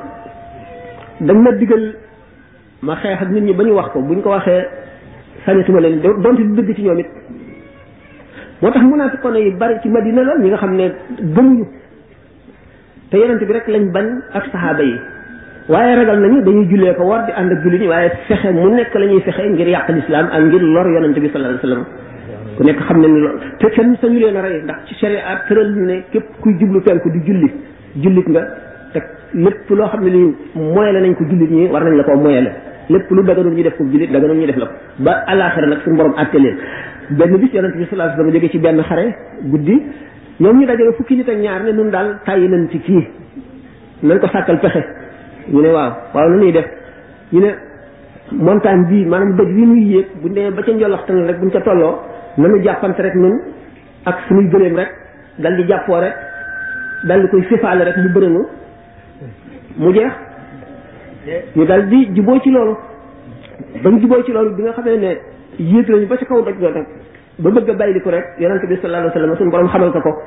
dañ 1.27 1.57
digal 1.59 1.83
ma 2.81 2.95
xeex 3.01 3.27
nit 3.31 3.41
ñi 3.43 3.53
ba 3.53 3.63
ñu 3.63 3.73
wax 3.73 3.91
ko 3.91 4.01
buñ 4.01 4.21
ko 4.21 4.29
waxee 4.29 4.65
sañatuma 5.45 5.79
leen 5.79 5.99
donte 6.01 6.41
di 6.43 6.53
dëgg 6.53 6.75
ci 6.75 6.81
ñoom 6.83 6.99
it 6.99 7.07
moo 8.61 8.71
tax 8.71 8.83
munaafiqoon 8.83 9.35
yi 9.35 9.51
bari 9.51 9.77
ci 9.81 9.89
madina 9.89 10.23
la 10.23 10.37
ñi 10.37 10.47
nga 10.47 10.57
xam 10.57 10.75
ne 10.75 10.93
gëmuñu 11.35 11.65
te 13.09 13.17
yonent 13.17 13.39
bi 13.43 13.53
rek 13.53 13.67
lañ 13.67 13.91
bañ 13.91 14.05
ak 14.33 14.43
saxaaba 14.51 14.83
yi 14.83 14.93
waaye 15.69 15.95
ragal 15.95 16.19
nañu 16.19 16.43
dañuy 16.43 16.67
jullee 16.69 16.93
ko 16.95 17.03
war 17.05 17.25
di 17.25 17.31
ànd 17.31 17.51
ak 17.51 17.61
julli 17.63 17.77
ñi 17.79 17.87
waaye 17.87 18.11
fexe 18.27 18.51
mu 18.51 18.69
nekk 18.75 18.93
la 18.93 19.05
ñuy 19.07 19.21
fexe 19.21 19.49
ngir 19.49 19.67
yàq 19.69 19.89
lislaam 19.89 20.27
ak 20.31 20.41
ngir 20.43 20.61
lor 20.61 20.87
yonent 20.87 21.17
bi 21.19 21.29
sallallahu 21.29 21.57
alayhi 21.57 21.81
wasallam 21.81 21.85
ku 22.57 22.63
nekk 22.63 22.79
xam 22.85 22.99
ne 23.01 23.07
ni 23.07 23.19
loolu 23.19 23.39
te 23.59 23.65
kenn 23.71 23.97
sañu 24.01 24.19
leen 24.19 24.37
a 24.37 24.41
rey 24.41 24.61
ndax 24.61 24.77
ci 24.87 24.93
sharia 24.99 25.35
tëral 25.47 25.71
ne 25.73 26.03
képp 26.11 26.25
kuy 26.41 26.53
jublu 26.59 26.81
penku 26.81 27.09
di 27.09 27.19
julli 27.25 27.51
jullit 27.95 28.27
nga 28.29 28.41
te 28.93 29.01
lépp 29.33 29.69
loo 29.69 29.87
xam 29.91 30.03
ne 30.03 30.09
lii 30.09 30.91
la 30.91 30.99
nañ 31.01 31.13
ko 31.15 31.23
jullit 31.29 31.51
ñi 31.51 31.67
war 31.67 31.83
nañ 31.83 31.97
la 31.97 32.03
koo 32.03 32.15
moyale 32.15 32.51
lépp 32.89 33.09
lu 33.11 33.23
daganul 33.23 33.53
ñu 33.53 33.63
def 33.63 33.75
ko 33.77 33.83
jullit 33.83 34.11
daganul 34.11 34.37
ñu 34.37 34.45
def 34.45 34.55
la 34.57 34.65
ko 34.65 34.71
ba 34.99 35.23
àllaaxira 35.27 35.67
nag 35.67 35.79
suñu 35.83 35.97
leen 35.97 36.55
benn 37.09 37.37
bis 37.37 37.53
yonent 37.53 37.73
bi 37.75 37.85
sallallahu 37.89 38.19
alayhi 38.19 38.19
wasallam 38.19 38.31
jóge 38.33 38.49
ci 38.49 38.57
benn 38.59 38.81
xare 38.83 39.15
guddi 39.41 39.83
ñoom 40.39 40.59
ñu 40.59 40.65
dajale 40.65 40.93
fukki 40.93 41.15
nit 41.17 41.29
ak 41.29 41.37
ñaar 41.37 41.63
ne 41.63 41.71
nun 41.71 41.89
daal 41.89 42.19
tàyyi 42.25 42.47
nañ 42.47 42.67
ci 42.71 42.79
kii 42.79 43.07
nañ 44.03 44.19
ko 44.19 44.27
sàkkal 44.27 44.59
pexe 44.59 44.83
ñu 45.51 45.61
ne 45.61 45.67
waaw 45.71 45.91
waaw 46.13 46.29
lu 46.29 46.39
ñuy 46.45 46.51
def 46.53 46.65
ñu 47.33 47.39
ne 47.41 47.47
montagne 48.31 48.85
bii 48.87 49.05
maanaam 49.05 49.35
dëj 49.35 49.51
wi 49.53 49.65
ñuy 49.65 49.83
yéeg 49.91 50.05
bu 50.21 50.29
demee 50.29 50.51
ba 50.51 50.61
ca 50.63 50.71
njoloxtan 50.71 51.25
rek 51.27 51.39
buñ 51.39 51.49
ca 51.51 51.59
tolloo 51.61 51.95
nanu 52.37 52.61
jàppante 52.63 53.01
rek 53.01 53.15
nun 53.15 53.39
ak 54.05 54.19
suñuy 54.27 54.47
gëléem 54.49 54.75
rek 54.75 54.89
dal 55.39 55.55
di 55.57 55.63
jàppoo 55.67 55.99
rek 55.99 56.15
dal 57.07 57.21
di 57.21 57.27
koy 57.27 57.41
fifaale 57.43 57.83
rek 57.83 57.97
lu 57.97 58.09
bërënu 58.13 58.45
mu 59.77 59.89
jeex 59.93 60.13
ñu 61.55 61.63
dal 61.65 61.87
di 61.87 62.09
juboo 62.13 62.39
ci 62.41 62.49
loolu 62.49 62.75
bañ 63.81 63.99
juboo 63.99 64.23
ci 64.23 64.31
loolu 64.31 64.55
bi 64.55 64.61
nga 64.63 64.71
xamee 64.73 64.97
ne 64.97 65.19
yéeg 65.57 65.87
lañu 65.87 66.05
ba 66.07 66.17
ci 66.17 66.25
kaw 66.25 66.41
doj 66.43 66.57
ga 66.57 66.69
nag 66.69 66.85
ba 67.37 67.49
bëgg 67.49 67.69
a 67.69 67.73
bàyyi 67.73 67.99
ko 68.01 68.09
rek 68.09 68.25
yonent 68.39 68.65
bi 68.65 68.75
sallallahu 68.81 69.09
alayhi 69.09 69.13
wa 69.13 69.13
sallam 69.17 69.37
suñu 69.37 69.49
borom 69.51 69.67
xamal 69.67 69.91
ko 69.91 69.99
ko 70.01 70.21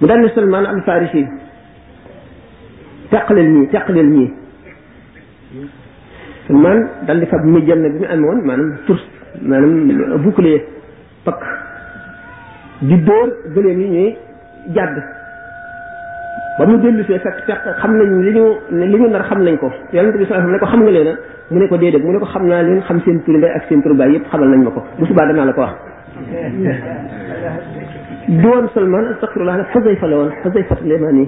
mu 0.00 0.06
dal 0.06 0.20
ne 0.20 0.28
salman 0.34 0.64
al 0.66 0.82
farisi 0.82 1.26
teqleel 3.10 3.48
ñii 3.50 3.68
teqleel 3.70 4.06
ñii 4.06 4.30
salman 6.46 6.88
dal 7.06 7.18
di 7.20 7.26
fab 7.26 7.44
mijjam 7.44 7.80
ne 7.80 7.90
bi 7.90 7.98
mu 7.98 8.04
amee 8.06 8.26
woon 8.26 8.40
maanaam 8.44 8.78
tours 8.86 9.02
maanaam 9.42 10.22
bouclier 10.22 10.64
pakk 11.24 11.40
di 12.80 12.96
dóor 13.02 13.28
gëleem 13.54 13.80
yi 13.80 13.88
ñuy 13.88 14.16
jàdd 14.74 15.20
ba 16.58 16.64
mu 16.68 16.76
dellu 16.78 17.02
see 17.08 17.16
fekk 17.18 17.38
fekk 17.48 17.64
xam 17.80 17.92
nañ 17.96 18.10
li 18.26 18.30
ñu 18.36 18.44
li 18.70 18.86
ñu 18.92 19.08
nar 19.10 19.22
xam 19.28 19.42
nañ 19.44 19.56
ko 19.56 19.72
yonente 19.92 20.16
bi 20.18 20.24
sallallahu 20.26 20.48
alayhi 20.48 20.52
wasallam 20.52 20.52
ne 20.52 20.58
ko 20.58 20.66
xam 20.66 20.82
nga 20.84 20.92
leen 20.92 21.08
a 21.08 21.14
mu 21.50 21.58
ne 21.60 21.66
ko 21.68 21.76
déedéet 21.78 22.04
mu 22.04 22.12
ne 22.12 22.18
ko 22.18 22.26
xam 22.26 22.46
naa 22.48 22.62
leen 22.62 22.80
xam 22.82 23.00
seen 23.04 23.22
turi 23.24 23.42
ak 23.44 23.64
seen 23.68 23.80
turi 23.82 23.94
baay 23.96 24.12
yëpp 24.12 24.28
xamal 24.32 24.48
nañ 24.50 24.62
ma 24.64 24.70
ko 24.70 24.82
bu 24.98 25.06
subaa 25.06 25.26
danaa 25.28 25.44
la 25.46 25.52
ko 25.54 25.60
wax 25.62 25.76
doon 28.28 28.64
Salman 28.74 29.04
astaghfirullah 29.12 29.56
la 29.58 29.64
Xusayfa 29.64 30.06
la 30.06 30.16
woon 30.16 30.30
Xusayfa 30.42 30.74
al-Yamani 30.76 31.24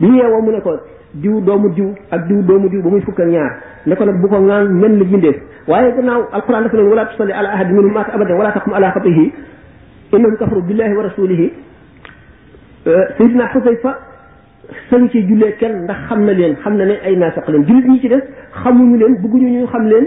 bi 0.00 0.06
yeewoo 0.16 0.40
mu 0.42 0.50
ne 0.50 0.60
ko 0.62 0.80
diw 1.14 1.40
doomu 1.42 1.68
diw 1.74 1.90
ak 2.10 2.26
diw 2.28 2.42
doomu 2.42 2.68
diw 2.70 2.82
ba 2.82 2.88
muy 2.88 3.00
fukk 3.02 3.20
ak 3.20 3.28
ñaar 3.28 3.50
ne 3.86 3.94
ko 3.94 4.04
nag 4.04 4.18
bu 4.20 4.28
ko 4.28 4.38
ngaan 4.40 4.64
mel 4.80 4.92
ni 4.92 5.04
bindeef 5.04 5.36
waaye 5.68 5.92
gannaaw 5.94 6.22
alquran 6.32 6.62
dafa 6.64 6.76
leen 6.78 6.88
wala 6.88 7.04
tusalli 7.04 7.32
ala 7.32 7.48
ahad 7.50 7.68
minhum 7.70 7.92
maata 7.92 8.12
abadan 8.14 8.38
wala 8.38 8.50
taqum 8.52 8.72
ala 8.74 8.92
qabrihi 8.92 9.32
innahum 10.14 10.36
kafaru 10.36 10.62
billahi 10.62 10.92
wa 10.96 11.02
rasulihi 11.02 11.48
sayidina 13.18 13.44
Xusayfa 13.52 14.11
sañu 14.90 15.08
ci 15.10 15.22
jullee 15.28 15.52
kenn 15.58 15.84
ndax 15.84 15.96
xam 16.08 16.24
na 16.26 16.32
leen 16.32 16.54
xam 16.62 16.76
na 16.76 16.84
ne 16.84 16.94
ay 17.06 17.16
naafeq 17.16 17.48
leen 17.48 17.64
jullit 17.66 17.86
ñi 17.86 17.98
ci 18.00 18.08
def 18.08 18.22
xamuñu 18.62 18.96
leen 18.98 19.14
bëgguñu 19.22 19.48
ñu 19.56 19.66
xam 19.66 19.84
leen 19.88 20.06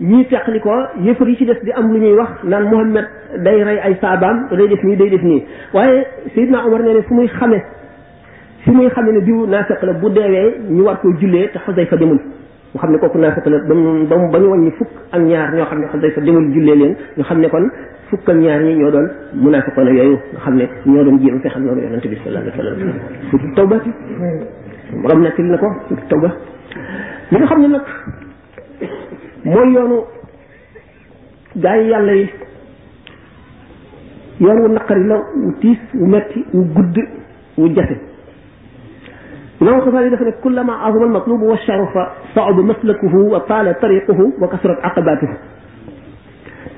ñii 0.00 0.24
teqli 0.26 0.60
ko 0.60 0.74
yëfar 1.04 1.28
yi 1.28 1.36
ci 1.36 1.44
def 1.44 1.62
di 1.64 1.70
am 1.72 1.92
lu 1.92 1.98
ñuy 1.98 2.14
wax 2.18 2.30
naan 2.44 2.64
Muhammad 2.70 3.06
day 3.42 3.62
rey 3.64 3.78
ay 3.78 3.94
saabaam 4.00 4.46
day 4.50 4.68
def 4.68 4.82
nii 4.82 4.96
day 4.96 5.08
def 5.10 5.22
nii 5.22 5.42
waaye 5.74 6.04
naa 6.50 6.66
Omar 6.66 6.82
nee 6.82 6.94
ne 6.94 7.02
fu 7.02 7.14
muy 7.14 7.26
xame 7.28 7.58
fi 8.64 8.70
muy 8.70 8.88
xame 8.90 9.10
ne 9.12 9.20
diw 9.20 9.46
naafeq 9.46 9.82
la 9.82 9.92
bu 9.92 10.08
deewee 10.10 10.54
ñu 10.70 10.82
war 10.84 10.96
koo 11.00 11.12
jullee 11.20 11.50
te 11.52 11.58
Xusayfa 11.58 11.96
demul 11.96 12.20
mu 12.72 12.78
xam 12.78 12.92
ne 12.92 12.98
kooku 12.98 13.18
naafeq 13.18 13.46
la 13.46 13.58
ba 13.68 13.74
mu 13.74 14.06
ba 14.32 14.38
ñu 14.38 14.48
wàññi 14.52 14.70
fukk 14.78 14.90
ak 15.12 15.20
ñaar 15.20 15.54
ñoo 15.54 15.66
xam 15.70 15.78
ne 15.80 15.86
Xusayfa 15.92 16.20
demul 16.20 16.52
jullee 16.54 16.76
leen 16.76 16.94
ñu 17.16 17.22
xam 17.24 17.40
ne 17.40 17.48
kon 17.48 17.66
fukkal 18.12 18.36
ñaar 18.38 18.60
ñi 18.62 18.74
ñoo 18.78 18.90
doon 18.90 19.06
munafiqoon 19.42 19.86
ak 19.88 19.94
yooyu 19.96 20.16
nga 20.32 20.40
xam 20.44 20.54
ne 20.56 20.64
ñoo 20.86 21.02
doon 21.04 21.18
jéem 21.24 21.40
fexal 21.42 21.62
loolu 21.64 21.80
yonente 21.82 22.08
bi 22.08 22.16
sallallahu 22.16 22.60
alayhi 22.60 22.76
wa 22.76 22.76
sallam 22.76 22.92
su 23.30 23.54
tawba 23.56 23.76
ci 23.82 23.90
borom 25.02 25.22
nettil 25.22 25.46
na 25.48 25.56
ko 25.58 25.68
su 25.88 25.94
tawba 26.08 26.28
li 27.30 27.36
nga 27.40 27.46
xam 27.50 27.60
ne 27.62 27.66
nag 27.68 27.84
mooy 29.44 29.70
yoonu 29.74 29.98
gaa 31.64 31.76
yi 31.78 31.88
yàlla 31.90 32.12
yi 32.12 32.26
yoon 34.40 34.60
wu 34.60 34.68
naqari 34.76 35.04
la 35.08 35.16
wu 35.16 35.52
tiis 35.60 35.78
wu 35.94 36.06
metti 36.06 36.44
wu 36.52 36.62
gudd 36.74 36.96
wu 37.56 37.68
jafe 37.74 37.96
imam 39.60 39.80
xasaali 39.80 40.10
dafa 40.10 40.24
ne 40.24 40.32
kullama 40.42 40.84
azama 40.84 41.04
almatlubu 41.04 41.46
wa 41.48 41.56
sharufa 41.56 42.12
saaba 42.34 42.62
maslakuhu 42.62 43.30
wa 43.32 43.40
taala 43.48 43.72
tariquhu 43.74 44.34
wa 44.40 44.48
kasrat 44.48 44.78
aqabatuhu 44.84 45.32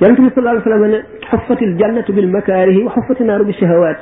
يعني 0.03 0.17
صلى 0.17 0.39
الله 0.39 0.51
عليه 0.51 0.67
وسلم 0.77 1.03
حفت 1.25 1.63
الجنة 1.63 2.09
بالمكاره 2.09 2.85
وحفت 2.85 3.21
النار 3.21 3.43
بالشهوات 3.43 3.99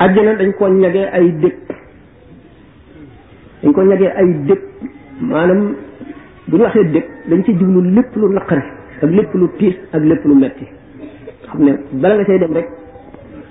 أجنا 0.00 0.32
أن 0.40 0.48
يكون 0.48 0.84
يجي 0.84 1.04
أي 1.14 1.28
دب 1.42 1.54
أن 3.64 3.68
يكون 3.70 3.92
يجي 3.92 4.08
أي 4.20 4.28
دب 4.48 4.62
ما 5.30 5.46
لم 5.46 5.60
بنو 6.48 6.66
أخي 6.66 6.82
دب 6.94 7.04
لن 7.28 7.40
تجبن 7.46 7.76
اللب 7.84 8.12
للقرح 8.16 8.66
اللب 9.06 9.30
للتيس 9.40 9.76
اللب 9.94 10.20
للمتي 10.28 10.66
خبنا 11.50 11.64
نعم. 11.66 11.78
بلا 12.02 12.14
نسي 12.22 12.38
دم 12.42 12.52
رك 12.56 12.66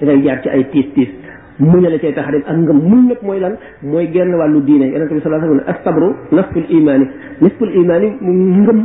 إذا 0.01 0.11
يجعر 0.13 0.37
أي 0.55 0.63
تيس 0.71 0.87
تيس 0.95 1.11
من 1.59 1.81
لا 1.83 1.97
تيتا 2.03 2.21
حريم 2.25 2.43
أنغم 2.53 2.77
من 2.91 3.01
لك 3.11 3.19
مويلان 3.27 3.55
موي 3.83 4.05
غير 4.13 4.25
نوالو 4.31 4.59
دينة 4.69 4.85
يعني 4.93 5.03
صلى 5.09 5.25
الله 5.29 5.39
عليه 5.43 5.47
وسلم 5.47 5.65
أستبرو 5.75 6.09
نصف 6.39 6.53
الإيمان 6.63 7.01
نصف 7.43 7.59
الإيمان 7.67 8.01
مويلان 8.25 8.79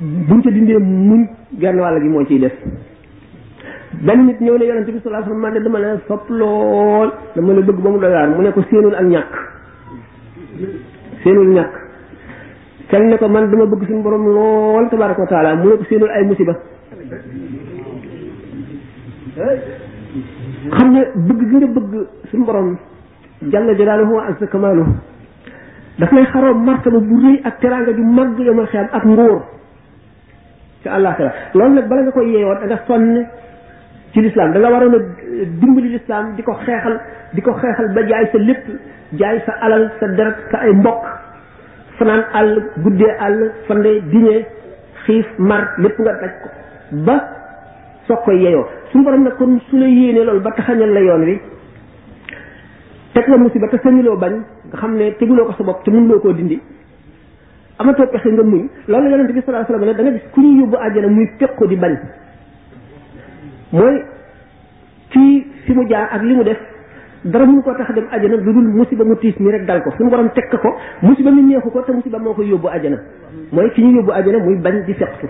buñ 0.00 0.40
ca 0.42 0.50
dindee 0.50 0.78
muñ 0.78 1.26
genn 1.58 1.76
wàll 1.78 2.00
gi 2.02 2.08
moo 2.08 2.24
ciy 2.24 2.38
def 2.38 2.52
benn 4.02 4.24
nit 4.24 4.40
ñëw 4.40 4.56
ne 4.56 4.64
yonent 4.64 4.84
bi 4.88 4.98
sallallahu 4.98 5.30
alayhi 5.30 5.32
wasallam 5.32 5.40
man 5.40 5.62
dama 5.62 5.78
la 5.78 7.14
dama 7.36 7.52
la 7.52 7.60
bëgg 7.60 7.80
ba 7.82 7.90
mu 7.90 7.98
doy 7.98 8.36
mu 8.36 8.42
ne 8.42 8.52
ko 8.52 8.62
séenul 8.70 8.94
ak 8.94 9.04
ñàkk 9.04 9.34
séenul 11.22 11.48
ñàkk 11.54 11.72
kenn 12.90 13.16
ko 13.18 13.28
man 13.28 13.50
dama 13.50 13.66
bëgg 13.66 13.84
suñu 13.86 14.02
borom 14.02 14.24
lool 14.24 14.88
tabaaraka 14.88 15.20
wa 15.22 15.26
taala 15.28 15.56
mu 15.56 15.68
ne 15.68 16.10
ay 16.16 16.24
musiba 16.24 16.56
xam 20.70 20.92
ne 20.92 21.00
bëgg 21.26 21.40
gi 21.50 21.56
nga 21.56 21.66
bëgg 21.66 22.06
suñu 22.30 22.44
borom 22.46 22.76
jalla 23.52 23.74
jalaaluhu 23.76 24.14
wa 24.14 24.24
martaba 26.54 26.98
bu 26.98 27.16
rëy 27.20 27.40
ak 27.44 27.60
teraanga 27.60 27.92
ju 27.92 28.02
mag 28.02 28.38
yomal 28.38 28.66
xeam 28.66 28.88
ak 28.92 29.04
nguur 29.04 29.42
ca 30.82 30.90
àllaaxira 30.96 31.30
loolu 31.54 31.74
nag 31.74 31.88
bala 31.88 32.02
nga 32.02 32.12
koy 32.12 32.30
yeewoon 32.32 32.58
da 32.60 32.66
nga 32.66 32.78
sonn 32.86 33.26
ci 34.12 34.20
lislaam 34.20 34.52
da 34.52 34.58
nga 34.58 34.70
waroon 34.72 34.94
a 34.94 34.98
dimbali 35.60 35.88
lislaam 35.92 36.34
di 36.36 36.42
ko 36.42 36.52
xeexal 36.66 36.94
di 37.34 37.40
ko 37.42 37.52
xeexal 37.60 37.88
ba 37.94 38.02
jaay 38.08 38.26
sa 38.32 38.38
lépp 38.38 38.64
jaay 39.20 39.38
sa 39.46 39.52
alal 39.66 39.90
sa 40.00 40.06
deret 40.16 40.36
sa 40.50 40.58
ay 40.60 40.72
mbokk 40.72 41.02
fanaan 41.98 42.22
àll 42.40 42.50
guddee 42.84 43.12
àll 43.26 43.36
fande 43.68 43.90
diñee 44.12 44.46
xiif 45.04 45.26
mar 45.38 45.62
lépp 45.78 45.98
nga 45.98 46.12
daj 46.20 46.32
ko 46.42 46.48
ba 47.06 47.16
soog 48.06 48.24
koy 48.24 48.40
yeeyoo 48.42 48.66
suñu 48.90 49.04
borom 49.04 49.24
nag 49.24 49.36
kon 49.36 49.58
su 49.68 49.76
la 49.76 49.86
yéenee 49.86 50.24
loolu 50.24 50.40
ba 50.40 50.50
taxañal 50.52 50.92
la 50.94 51.00
yoon 51.00 51.22
wi 51.28 51.40
teg 53.12 53.28
la 53.28 53.36
musiba 53.36 53.68
te 53.68 53.76
sañuloo 53.82 54.16
bañ 54.16 54.32
nga 54.72 54.78
xam 54.78 54.94
ne 54.96 55.12
teguloo 55.18 55.46
ko 55.46 55.52
sa 55.52 55.64
bopp 55.64 55.84
te 55.84 55.90
loo 55.90 56.20
koo 56.20 56.32
dindi 56.32 56.60
amatoo 57.82 58.06
pexe 58.12 58.28
nga 58.36 58.42
muñ 58.50 58.62
loolu 58.90 59.06
yonente 59.12 59.32
bi 59.36 59.40
sallallahu 59.40 59.64
alayhi 59.64 59.72
wasallam 59.72 59.96
da 59.96 60.02
nga 60.02 60.16
gis 60.16 60.24
ku 60.34 60.40
ñu 60.40 60.60
yóbbu 60.62 60.76
àjjana 60.86 61.08
muy 61.16 61.26
tequ 61.38 61.68
di 61.68 61.76
bañ 61.82 61.92
mooy 63.72 63.94
ci 65.12 65.22
fi 65.64 65.72
mu 65.72 65.84
jaar 65.92 66.08
ak 66.12 66.22
li 66.22 66.34
mu 66.34 66.42
def 66.42 66.60
dara 67.24 67.44
mënu 67.46 67.62
ko 67.62 67.72
tax 67.80 67.94
dem 67.94 68.04
àjjana 68.12 68.36
lu 68.36 68.52
dul 68.52 68.66
musiba 68.80 69.02
mu 69.04 69.16
tiis 69.16 69.34
mi 69.38 69.50
rek 69.50 69.64
dal 69.66 69.80
ko 69.82 69.90
suñu 69.96 70.10
borom 70.10 70.28
teg 70.34 70.48
ko 70.60 70.76
musiba 71.00 71.30
mi 71.30 71.42
neexu 71.42 71.70
ko 71.70 71.80
te 71.82 71.92
musiba 71.92 72.18
moo 72.18 72.34
ko 72.34 72.42
yóbbu 72.42 72.68
àjjana 72.68 72.98
mooy 73.50 73.70
ki 73.70 73.82
ñu 73.82 73.94
yóbbu 74.00 74.10
àjjana 74.12 74.38
muy 74.44 74.56
bañ 74.60 74.84
di 74.86 74.92
feqtu 74.94 75.26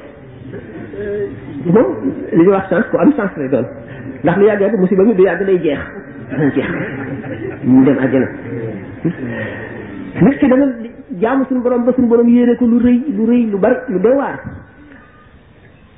moom 1.66 1.86
li 2.32 2.42
ñuy 2.44 2.48
wax 2.52 2.66
chance 2.68 2.88
ku 2.90 2.96
am 2.98 3.12
chance 3.14 3.36
lay 3.38 3.48
doon 3.48 3.66
ndax 4.24 4.36
lu 4.38 4.44
yàgg 4.44 4.60
yàgg 4.60 4.74
musiba 4.80 5.02
mi 5.04 5.14
du 5.14 5.22
yàgg 5.22 5.44
day 5.44 5.60
jeex 5.62 5.78
dana 6.30 6.50
jeex 6.50 6.66
mu 7.62 7.84
dem 7.84 7.96
àjjana 7.96 8.26
nit 10.22 10.38
ki 10.38 10.48
dana 10.48 10.89
jaamu 11.18 11.44
suñ 11.48 11.60
borom 11.62 11.84
ba 11.84 11.92
suñu 11.94 12.08
borom 12.08 12.28
yéene 12.28 12.54
ko 12.56 12.64
lu 12.66 12.78
rëy 12.78 12.98
lu 13.16 13.24
rëy 13.26 13.42
lu 13.50 13.58
bari 13.58 13.74
lu 13.88 13.98
doy 14.00 14.12
waar 14.14 14.38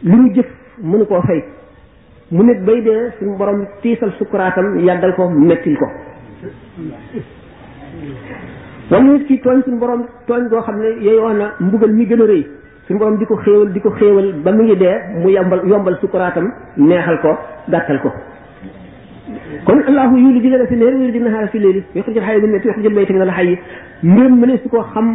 lu 0.03 0.17
ñu 0.17 0.33
jëf 0.35 0.47
mënu 0.83 1.05
koo 1.07 1.21
fay 1.23 1.45
mu 2.31 2.43
nit 2.45 2.65
bay 2.65 2.83
dee 2.83 3.11
suñu 3.19 3.37
borom 3.37 3.67
tiisal 3.83 4.13
sukkuraatam 4.19 4.79
yàggal 4.87 5.15
ko 5.15 5.29
mettil 5.29 5.77
ko 5.77 5.87
wala 8.91 9.05
nit 9.05 9.27
ki 9.27 9.39
tooñ 9.41 9.61
suñu 9.65 9.79
borom 9.79 10.07
tooñ 10.27 10.49
goo 10.49 10.61
xam 10.63 10.77
ne 10.81 11.05
yeyoo 11.05 11.33
na 11.33 11.53
mbugal 11.61 11.91
mi 11.93 12.07
gën 12.07 12.23
a 12.23 12.27
rëy 12.27 12.47
suñu 12.87 12.99
borom 12.99 13.17
di 13.19 13.25
ko 13.27 13.35
xéewal 13.45 13.73
di 13.73 13.81
ko 13.81 13.91
xéewal 13.99 14.33
ba 14.43 14.53
mu 14.53 14.63
ngi 14.63 14.77
dee 14.77 14.97
mu 15.21 15.29
yombal 15.31 15.61
yombal 15.69 15.99
sukkuraatam 16.01 16.49
neexal 16.77 17.19
ko 17.21 17.37
gàttal 17.69 18.01
ko 18.01 18.11
kon 19.67 19.79
allahu 19.91 20.15
yuliju 20.25 20.49
layla 20.53 20.67
fi 20.71 20.77
nahari 20.81 20.97
wa 21.01 21.05
yuliju 21.07 21.23
nahaara 21.27 21.49
fi 21.53 21.59
layli 21.65 21.83
yuxrijul 21.99 22.25
xayya 22.29 22.41
min 22.45 22.55
yuxrijul 22.57 22.95
mayta 22.99 23.13
min 23.17 23.23
al 23.27 23.33
xayyi 23.39 23.55
mbirum 24.11 24.35
mënees 24.43 24.61
su 24.63 24.69
ko 24.75 24.81
xam 24.93 25.09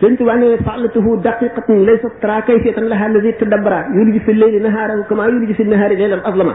sëñ 0.00 0.14
Tuubaa 0.18 0.36
ne 0.42 0.48
faalatuhu 0.66 1.10
daqiqatun 1.26 1.76
laysa 1.88 2.08
tara 2.22 2.36
kayfiyatan 2.48 2.86
laha 2.92 3.04
alladi 3.08 3.32
tadabbara 3.42 3.78
yuliju 3.96 4.20
fi 4.26 4.32
layli 4.42 4.60
nahaarahu 4.66 5.04
kama 5.10 5.28
yuliju 5.30 5.54
fi 5.58 5.64
nahaari 5.74 5.96
laylan 6.02 6.22
azlama 6.30 6.54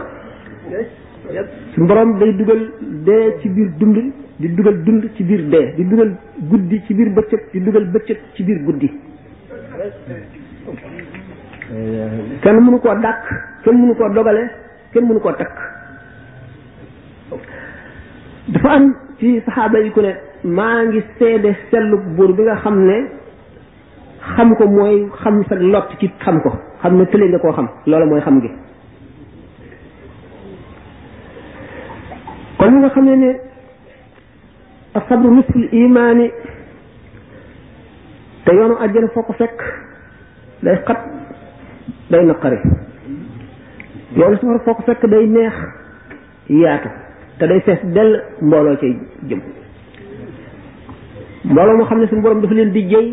su 1.74 1.86
borom 1.90 2.12
day 2.20 2.30
dugal 2.40 2.62
dee 3.08 3.22
ci 3.40 3.48
biir 3.56 3.68
dund 3.80 3.98
di 4.40 4.48
dugal 4.58 4.76
dund 4.86 5.04
ci 5.16 5.24
biir 5.30 5.42
dee 5.54 5.66
di 5.78 5.84
dugal 5.90 6.10
guddi 6.52 6.82
ci 6.86 6.94
biir 6.98 7.08
bëccëg 7.18 7.42
di 7.52 7.60
dugal 7.66 7.84
bëccëg 7.96 8.18
ci 8.34 8.42
biir 8.46 8.58
guddi 8.68 8.88
kenn 12.44 12.56
mënu 12.66 12.78
koo 12.84 12.94
dàq 13.06 13.22
kenn 13.64 13.76
mënu 13.82 13.94
koo 14.00 14.08
dogale 14.16 14.44
kenn 14.92 15.04
mënu 15.10 15.20
koo 15.26 15.32
takk 15.42 15.58
dafa 18.52 18.68
am 18.76 18.84
ci 19.18 19.40
saxaaba 19.46 19.78
yi 19.80 19.90
ku 19.94 20.00
ne 20.00 20.14
maa 20.44 20.82
ngi 20.84 21.00
seede 21.18 21.56
sellu 21.70 21.98
buur 22.16 22.32
bi 22.36 22.42
nga 22.42 22.56
xam 22.62 22.76
ne 22.88 22.98
xam 24.34 24.54
ko 24.56 24.64
mooy 24.66 25.08
xam 25.20 25.44
sa 25.48 25.54
lot 25.56 25.86
ci 26.00 26.08
xam 26.24 26.40
ko 26.40 26.50
xam 26.82 26.96
ne 26.98 27.06
tële 27.06 27.26
nga 27.28 27.38
koo 27.38 27.52
xam 27.52 27.68
loola 27.86 28.06
mooy 28.06 28.20
xam 28.20 28.40
gi 28.42 28.50
kon 32.58 32.70
nga 32.80 32.88
xam 32.90 33.04
ne 33.04 33.16
ne 33.16 33.40
asabru 34.94 35.30
misl 35.30 35.68
imaani 35.72 36.30
te 38.44 38.52
yoonu 38.54 38.74
àjjana 38.80 39.08
foo 39.14 39.22
ko 39.22 39.32
fekk 39.32 39.58
day 40.62 40.76
xat 40.86 41.00
day 42.10 42.24
naqari 42.24 42.56
yoonu 44.16 44.36
safar 44.36 44.60
foo 44.64 44.74
ko 44.74 44.82
fekk 44.82 45.06
day 45.10 45.26
neex 45.26 45.54
yaatu 46.48 46.88
te 47.40 47.46
day 47.48 47.60
fees 47.66 47.78
dell 47.96 48.10
mbooloo 48.48 48.76
cay 48.82 48.92
jëm 49.28 49.40
mbooloo 51.44 51.76
moo 51.76 51.84
xam 51.88 51.98
ne 52.00 52.06
suñu 52.06 52.20
borom 52.22 52.40
dafa 52.42 52.54
leen 52.54 52.70
di 52.72 52.82
jëy 52.82 53.06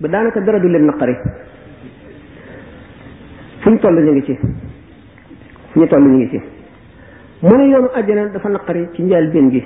ba 0.00 0.08
daanaka 0.08 0.40
dara 0.40 0.58
du 0.60 0.68
leen 0.68 0.84
naqari 0.86 1.14
fu 3.60 3.70
ñu 3.70 3.78
toll 3.80 3.94
ñu 4.02 4.12
ngi 4.12 4.22
ci 4.26 4.34
fu 5.70 5.78
ñu 5.80 5.86
toll 5.88 6.02
ñu 6.02 6.16
ngi 6.18 6.28
ci 6.28 6.40
mu 7.40 7.56
ne 7.56 7.64
yoonu 7.64 7.88
àjjana 7.94 8.26
dafa 8.28 8.48
naqari 8.48 8.86
ci 8.94 9.02
njaal 9.02 9.28
benn 9.30 9.50
gi 9.50 9.62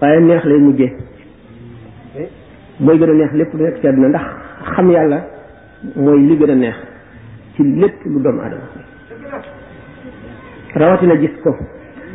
waaye 0.00 0.20
neex 0.20 0.44
lay 0.44 0.58
mujjee 0.58 0.92
mooy 2.78 2.96
gën 2.98 3.10
a 3.10 3.12
neex 3.12 3.32
lépp 3.34 3.52
lu 3.52 3.62
nekk 3.62 3.80
ci 3.80 3.86
àdduna 3.88 4.08
ndax 4.08 4.24
xam 4.74 4.90
yàlla 4.90 5.20
mooy 5.96 6.20
li 6.26 6.36
gën 6.38 6.50
a 6.50 6.54
neex 6.54 6.76
ci 7.56 7.62
lépp 7.62 8.04
lu 8.06 8.20
doomu 8.22 8.40
aadama 8.40 8.64
rawatina 10.74 11.16
gis 11.18 11.34
ko 11.42 11.54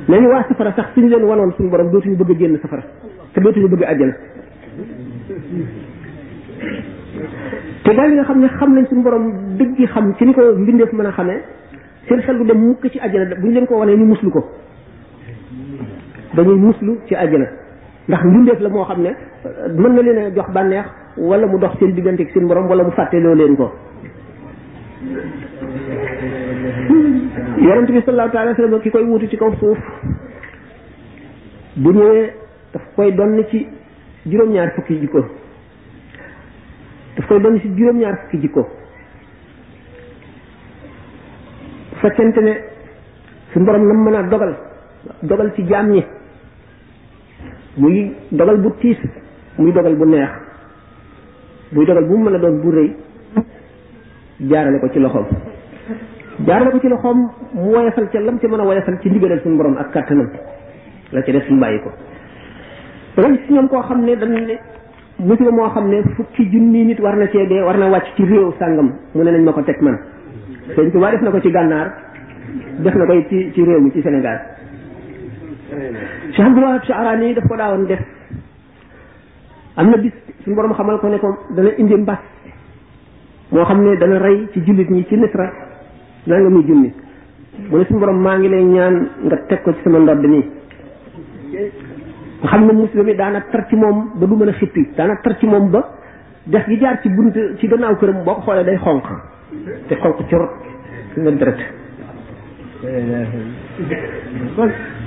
nañu 0.07 0.27
waa 0.29 0.43
safara 0.49 0.71
sax 0.73 0.87
suñu 0.93 1.09
leen 1.09 1.23
wanoon 1.23 1.51
suñu 1.57 1.69
borom 1.69 1.91
dootuñu 1.91 2.15
bëgg 2.15 2.31
a 2.31 2.39
génn 2.47 2.59
safara 2.61 2.83
te 3.33 3.39
dootuñu 3.41 3.67
bëgg 3.69 3.83
àjjana 3.83 4.13
te 7.83 7.91
gaa 7.95 8.07
yi 8.07 8.13
nga 8.15 8.23
xam 8.23 8.39
ne 8.41 8.47
xam 8.47 8.73
nañ 8.73 8.85
suñu 8.87 9.03
borom 9.03 9.31
dëgg 9.57 9.85
xam 9.93 10.13
ci 10.17 10.25
ni 10.25 10.33
ko 10.33 10.41
mbindeef 10.57 10.91
mën 10.93 11.05
a 11.05 11.11
xamee 11.11 11.41
seen 12.07 12.19
xel 12.21 12.37
bu 12.37 12.43
dem 12.45 12.57
mukk 12.59 12.87
ci 12.89 12.99
àjjana 12.99 13.35
bu 13.35 13.47
ñu 13.47 13.53
leen 13.53 13.65
ko 13.67 13.75
wanee 13.77 13.97
ñu 13.97 14.05
muslu 14.05 14.29
ko 14.31 14.41
dañuy 16.33 16.55
muslu 16.55 16.97
ci 17.07 17.15
àjjana 17.15 17.45
ndax 18.07 18.23
mbindeef 18.25 18.59
la 18.59 18.69
moo 18.69 18.83
xam 18.85 19.01
ne 19.01 19.09
mën 19.77 19.93
na 19.93 20.01
leen 20.01 20.17
a 20.17 20.29
jox 20.35 20.49
bànneex 20.51 20.85
wala 21.17 21.45
mu 21.47 21.59
dox 21.59 21.77
seen 21.79 21.93
diggante 21.93 22.21
ak 22.23 22.29
seen 22.31 22.47
borom 22.47 22.67
wala 22.67 22.83
mu 22.83 22.91
fàtteloo 22.91 23.35
leen 23.35 23.55
ko 23.55 23.71
yonent 27.62 27.88
bi 27.91 28.02
sallallahu 28.02 28.38
alayhi 28.38 28.82
ki 28.84 28.91
koy 28.91 29.04
wuutu 29.06 29.30
ci 29.30 29.38
kaw 29.38 29.54
suuf 29.60 29.78
bu 31.76 31.91
ñëwee 31.93 32.34
daf 32.74 32.82
koy 32.95 33.12
donn 33.15 33.43
ci 33.50 33.67
juróom-ñaar 34.26 34.71
fukki 34.76 34.95
jikko 35.00 35.19
daf 37.17 37.28
koy 37.28 37.39
donn 37.41 37.60
ci 37.62 37.69
juróom-ñaar 37.76 38.15
fukki 38.21 38.39
jikko 38.41 38.67
fekkente 42.02 42.39
ne 42.41 42.63
su 43.54 43.60
borom 43.60 43.88
la 43.88 43.93
mën 43.93 44.15
a 44.15 44.24
dogal 44.24 44.56
dogal 45.21 45.54
ci 45.54 45.62
jaam 45.63 45.91
ñi 45.91 46.04
muy 47.78 48.12
dogal 48.32 48.58
bu 48.60 48.74
tiis 48.80 48.97
muy 49.58 49.71
dogal 49.71 49.95
bu 49.97 50.06
neex 50.06 50.30
muy 51.74 51.86
dogal 51.86 52.06
bu 52.06 52.17
mu 52.17 52.24
mën 52.30 52.34
a 52.36 52.39
doon 52.39 52.60
bu 52.60 52.69
rëy 52.71 52.91
jaarale 54.50 54.80
ko 54.80 54.89
ci 54.89 55.00
loxoom 55.00 55.28
jaar 56.47 56.63
na 56.65 56.71
ko 56.73 56.80
ci 56.82 56.88
loxoom 56.89 57.30
mu 57.54 57.69
woyafal 57.73 58.10
ca 58.10 58.19
lam 58.19 58.39
ca 58.39 58.47
mën 58.47 58.60
a 58.60 58.63
woyafal 58.65 58.97
ci 59.01 59.10
ndigalal 59.10 59.39
suñu 59.41 59.58
borom 59.58 59.77
ak 59.77 59.91
kàttanam 59.93 60.30
la 61.12 61.21
ca 61.21 61.32
def 61.32 61.45
suñu 61.45 61.60
bàyyi 61.60 61.80
ko 61.84 61.89
danga 63.15 63.38
gis 63.38 63.49
ñoom 63.49 63.67
koo 63.67 63.82
xam 63.82 64.01
ne 64.06 64.15
dañ 64.15 64.32
ne 64.49 64.56
musiba 65.19 65.51
moo 65.51 65.69
xam 65.69 65.89
ne 65.89 66.01
fukki 66.15 66.49
junni 66.49 66.86
nit 66.86 66.99
war 66.99 67.15
na 67.15 67.27
cee 67.27 67.47
dee 67.47 67.62
war 67.62 67.77
na 67.77 67.89
wàcc 67.89 68.15
ci 68.15 68.23
réew 68.25 68.51
sàngam 68.58 68.91
mu 69.13 69.23
ne 69.23 69.32
nañ 69.32 69.43
ma 69.43 69.51
ko 69.51 69.62
teg 69.62 69.82
man 69.82 69.97
sëñ 70.75 70.89
Tuubaa 70.91 71.12
def 71.12 71.21
na 71.21 71.30
ko 71.32 71.41
ci 71.41 71.51
gànnaar 71.51 71.88
def 72.80 72.95
na 72.95 73.06
koy 73.06 73.25
ci 73.30 73.62
réew 73.63 73.80
mi 73.82 73.91
ci 73.91 74.01
Sénégal 74.01 74.39
Cheikh 76.34 76.45
Abdoul 76.45 76.63
Wahab 76.63 76.84
Sha'rani 76.84 77.34
daf 77.34 77.47
ko 77.47 77.56
daawoon 77.56 77.86
def 77.88 77.99
am 79.77 79.89
na 79.91 79.97
bis 79.97 80.12
suñu 80.43 80.56
borom 80.56 80.73
xamal 80.73 80.97
ko 80.99 81.08
ne 81.08 81.17
ko 81.19 81.38
dana 81.56 81.69
indi 81.77 81.95
mbas 81.95 82.19
moo 83.51 83.63
xam 83.65 83.82
ne 83.84 83.97
dana 83.97 84.17
rey 84.17 84.47
ci 84.54 84.62
jullit 84.65 84.89
ñi 84.89 85.06
ci 85.08 85.15
Misra 85.17 85.69
naa 86.27 86.38
nga 86.41 86.49
muy 86.49 86.63
junni 86.65 86.89
mu 87.69 87.77
ne 87.77 87.84
suñu 87.86 87.99
borom 87.99 88.17
maa 88.21 88.38
ngi 88.38 88.47
lay 88.47 88.63
ñaan 88.63 89.10
nga 89.25 89.38
teg 89.47 89.62
ko 89.63 89.71
ci 89.73 89.81
sama 89.84 89.99
ndodd 89.99 90.23
nii 90.25 90.43
nga 92.41 92.47
xam 92.49 92.62
ne 92.65 92.73
musiba 92.73 93.01
bi 93.03 93.75
moom 93.75 93.97
ba 94.15 94.25
du 94.27 94.36
mën 94.36 94.47
a 94.47 94.51
xippi 94.53 94.89
daana 94.95 95.15
tar 95.23 95.38
ci 95.39 95.45
moom 95.47 95.69
ba 95.69 95.81
dex 96.43 96.65
gi 96.67 96.77
jaar 96.77 96.99
ci 97.01 97.10
bunt 97.10 97.36
ci 97.57 97.67
gannaaw 97.67 97.95
këram 97.97 98.23
boo 98.23 98.36
ko 98.36 98.41
xoolee 98.41 98.63
day 98.63 98.77
xonq 98.77 99.03
te 99.88 99.95
xonq 99.95 100.27
ci 100.27 100.36
rot 100.36 100.49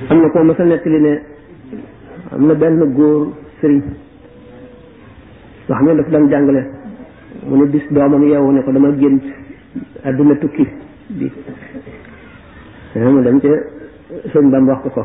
am 0.09 0.21
na 0.21 0.29
koo 0.31 0.43
mësa 0.45 0.65
nettali 0.65 1.01
ne 1.01 1.23
am 2.33 2.47
na 2.47 2.55
benn 2.55 2.93
góor 2.93 3.31
sëriñ 3.61 3.83
nga 5.67 5.75
xam 5.77 5.87
ne 5.87 5.95
dafa 5.95 6.11
daan 6.11 6.29
jàngale 6.29 6.71
mu 7.47 7.57
ne 7.59 7.67
bis 7.67 7.87
doomam 7.91 8.23
yeewu 8.25 8.51
ne 8.53 8.63
ko 8.65 8.73
dama 8.73 8.93
génn 8.97 9.21
àdduna 10.03 10.35
tukki 10.37 10.69
bi 11.19 11.31
mu 13.15 13.23
dem 13.23 13.39
ca 13.41 13.49
sëñ 14.33 14.47
Bam 14.53 14.67
wax 14.69 14.79
ko 14.87 14.91
ko 14.93 15.03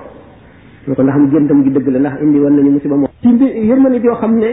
ñu 0.87 0.93
ko 0.95 1.01
ndax 1.03 1.15
mu 1.17 1.27
géntam 1.33 1.63
dëgg 1.63 1.87
la 1.95 1.99
ndax 1.99 2.21
indi 2.21 2.37
woon 2.39 2.55
nañu 2.55 2.71
musiba 2.71 2.95
moom 2.95 3.11
ci 3.21 3.27
mbi 3.33 3.47
yërmande 3.69 3.99
joo 4.03 4.15
xam 4.15 4.37
ne 4.37 4.49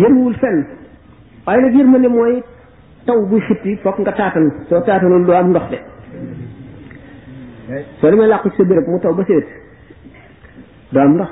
yërmuwul 0.00 0.34
fenn 0.36 0.58
waaye 1.46 1.60
ma 1.62 1.68
yërmande 1.70 2.08
mooy 2.08 2.42
taw 3.06 3.18
bu 3.28 3.40
sitti 3.48 3.76
foog 3.82 3.98
nga 4.00 4.12
taatan 4.12 4.46
soo 4.68 4.82
taatanul 4.84 5.24
doo 5.26 5.32
am 5.34 5.48
ndox 5.50 5.68
de 5.70 5.78
soo 8.00 8.10
demee 8.10 8.26
làqu 8.28 8.48
ci 8.50 8.56
sa 8.68 8.80
mu 8.90 8.98
taw 9.00 9.14
ba 9.14 9.24
séet 9.24 9.46
doo 10.92 11.02
am 11.02 11.12
ndox 11.16 11.30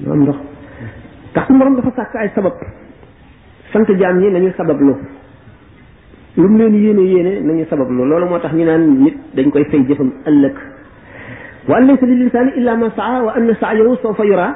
doo 0.00 0.12
am 0.12 0.20
ndox 0.22 0.38
tax 1.34 1.46
su 1.46 1.54
borom 1.58 1.74
dafa 1.76 1.90
sàkk 1.96 2.14
ay 2.14 2.28
sabab 2.34 2.56
sant 3.72 3.88
jaam 4.00 4.20
yi 4.20 4.30
nañu 4.30 4.52
sabab 4.56 4.80
lu 4.80 4.94
lu 6.36 6.48
mu 6.48 6.58
leen 6.58 6.74
yéene 6.74 7.02
yéene 7.02 7.40
nañu 7.44 7.64
sabab 7.68 7.90
lu 7.90 8.04
loolu 8.08 8.26
moo 8.26 8.38
tax 8.38 8.52
ñu 8.54 8.64
naan 8.64 8.98
nit 9.02 9.14
dañ 9.34 9.50
koy 9.50 9.64
fay 9.64 9.82
jëfam 9.86 10.10
ëllëg 10.28 10.54
wa 11.68 11.76
an 11.76 11.86
laysa 11.86 12.06
lil 12.06 12.22
insaani 12.22 12.52
illa 12.56 12.76
ma 12.76 12.90
saa 12.94 13.22
wa 13.22 13.32
anna 13.34 13.52
sa'yahu 13.54 13.96
sawfa 14.02 14.24
yura 14.24 14.54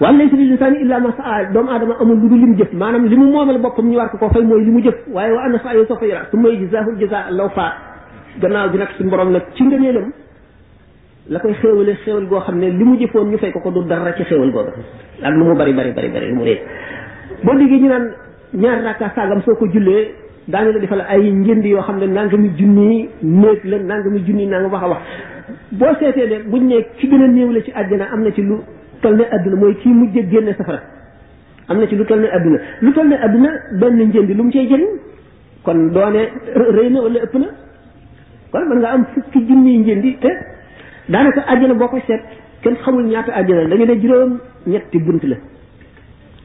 wa 0.00 0.08
an 0.08 0.16
laysa 0.18 0.36
lil 0.36 0.50
insaani 0.52 0.76
illa 0.84 0.98
ma 1.00 1.14
aadama 1.24 1.94
amul 2.02 2.16
lu 2.20 2.28
dul 2.28 2.38
li 2.38 2.46
mu 2.46 2.54
jëf 2.58 2.72
li 3.10 3.16
mu 3.16 3.26
moomal 3.32 3.58
boppam 3.58 3.88
ñu 3.88 3.96
war 3.96 4.08
ko 4.10 4.18
ko 4.18 4.28
fay 4.30 4.42
mooy 4.44 4.64
li 4.64 4.70
mu 4.70 4.80
jëf 4.82 4.94
waaye 5.12 5.32
wa 5.32 5.42
anna 5.44 5.58
sa'yahu 5.58 5.86
sawfa 5.88 6.06
yura 6.06 6.22
su 6.30 6.36
may 6.36 6.58
gannaaw 8.40 8.68
gi 8.70 8.78
nag 8.78 8.88
suñu 8.98 9.10
borom 9.10 9.30
nag 9.30 9.44
ci 9.54 9.62
ngëneelam 9.64 10.08
la 11.28 11.38
koy 11.38 11.54
xéewale 11.54 12.26
goo 12.28 12.40
xam 12.40 12.58
ne 12.58 12.68
li 12.68 12.84
mu 12.84 12.96
jëfoon 12.98 13.30
ñu 13.30 13.38
fay 13.38 13.52
ko 13.52 13.60
ko 13.60 13.70
du 13.70 13.84
dara 13.84 14.12
ci 14.12 14.24
xéewal 14.24 14.50
bari 14.52 15.72
bari 15.72 15.92
bari 15.92 16.08
bari 16.10 16.26
lu 16.32 16.44
boo 17.44 17.54
déggee 17.54 17.78
ñu 17.80 17.88
naan 17.88 18.10
ñaar 18.52 18.82
rakka 18.82 19.10
saagam 19.14 19.40
soo 19.42 19.54
ko 19.54 19.66
jullee 19.72 20.10
daañu 20.48 20.72
la 20.72 20.78
defal 20.78 21.00
ay 21.08 21.22
njënd 21.40 21.64
yoo 21.66 21.80
xam 21.82 21.98
ne 22.00 22.06
nangami 22.06 22.50
junni 22.58 23.08
néeg 23.22 23.64
la 23.64 23.78
nangami 23.78 24.18
junni 24.26 24.46
nanga 24.46 24.68
wax 24.68 24.82
a 24.84 24.88
wax 24.88 25.02
boo 25.78 25.94
seetee 25.98 26.26
ne 26.30 26.36
buñ 26.50 26.62
ne 26.70 26.76
ki 26.98 27.06
gën 27.10 27.22
a 27.22 27.28
néew 27.28 27.50
la 27.52 27.60
ci 27.62 27.70
àddina 27.72 28.04
am 28.12 28.22
na 28.22 28.30
ci 28.32 28.42
lu 28.42 28.56
toll 29.00 29.16
ne 29.16 29.24
àdduna 29.34 29.56
mooy 29.56 29.74
kii 29.80 29.92
mujj 29.98 30.16
génne 30.30 30.52
safara 30.58 30.80
am 31.68 31.78
na 31.80 31.86
ci 31.88 31.96
lu 31.96 32.04
toll 32.04 32.20
ne 32.20 32.28
àdduna 32.36 32.58
lu 32.84 32.92
toll 32.92 33.08
ne 33.08 33.16
àdduna 33.26 33.50
benn 33.80 33.98
njëndi 34.08 34.34
lu 34.34 34.42
mu 34.42 34.50
cay 34.50 34.66
jëriñ 34.70 34.84
kon 35.64 35.78
doone 35.94 36.20
rëy 36.76 36.88
na 36.92 37.00
wala 37.04 37.18
ëpp 37.26 37.34
na 37.42 37.48
kon 38.52 38.64
mën 38.68 38.78
nga 38.78 38.88
am 38.94 39.04
fukki 39.14 39.46
junni 39.48 39.78
njëndi 39.78 40.18
te 40.22 40.30
daanaka 41.08 41.40
àjjana 41.52 41.74
boo 41.74 41.88
ko 41.88 41.98
seet 42.06 42.22
kenn 42.62 42.76
xamul 42.82 43.04
ñaata 43.06 43.32
àjjana 43.40 43.68
dañu 43.68 43.84
ne 43.86 43.94
juróom 44.00 44.32
ñetti 44.66 44.98
bunt 45.04 45.22
la 45.30 45.36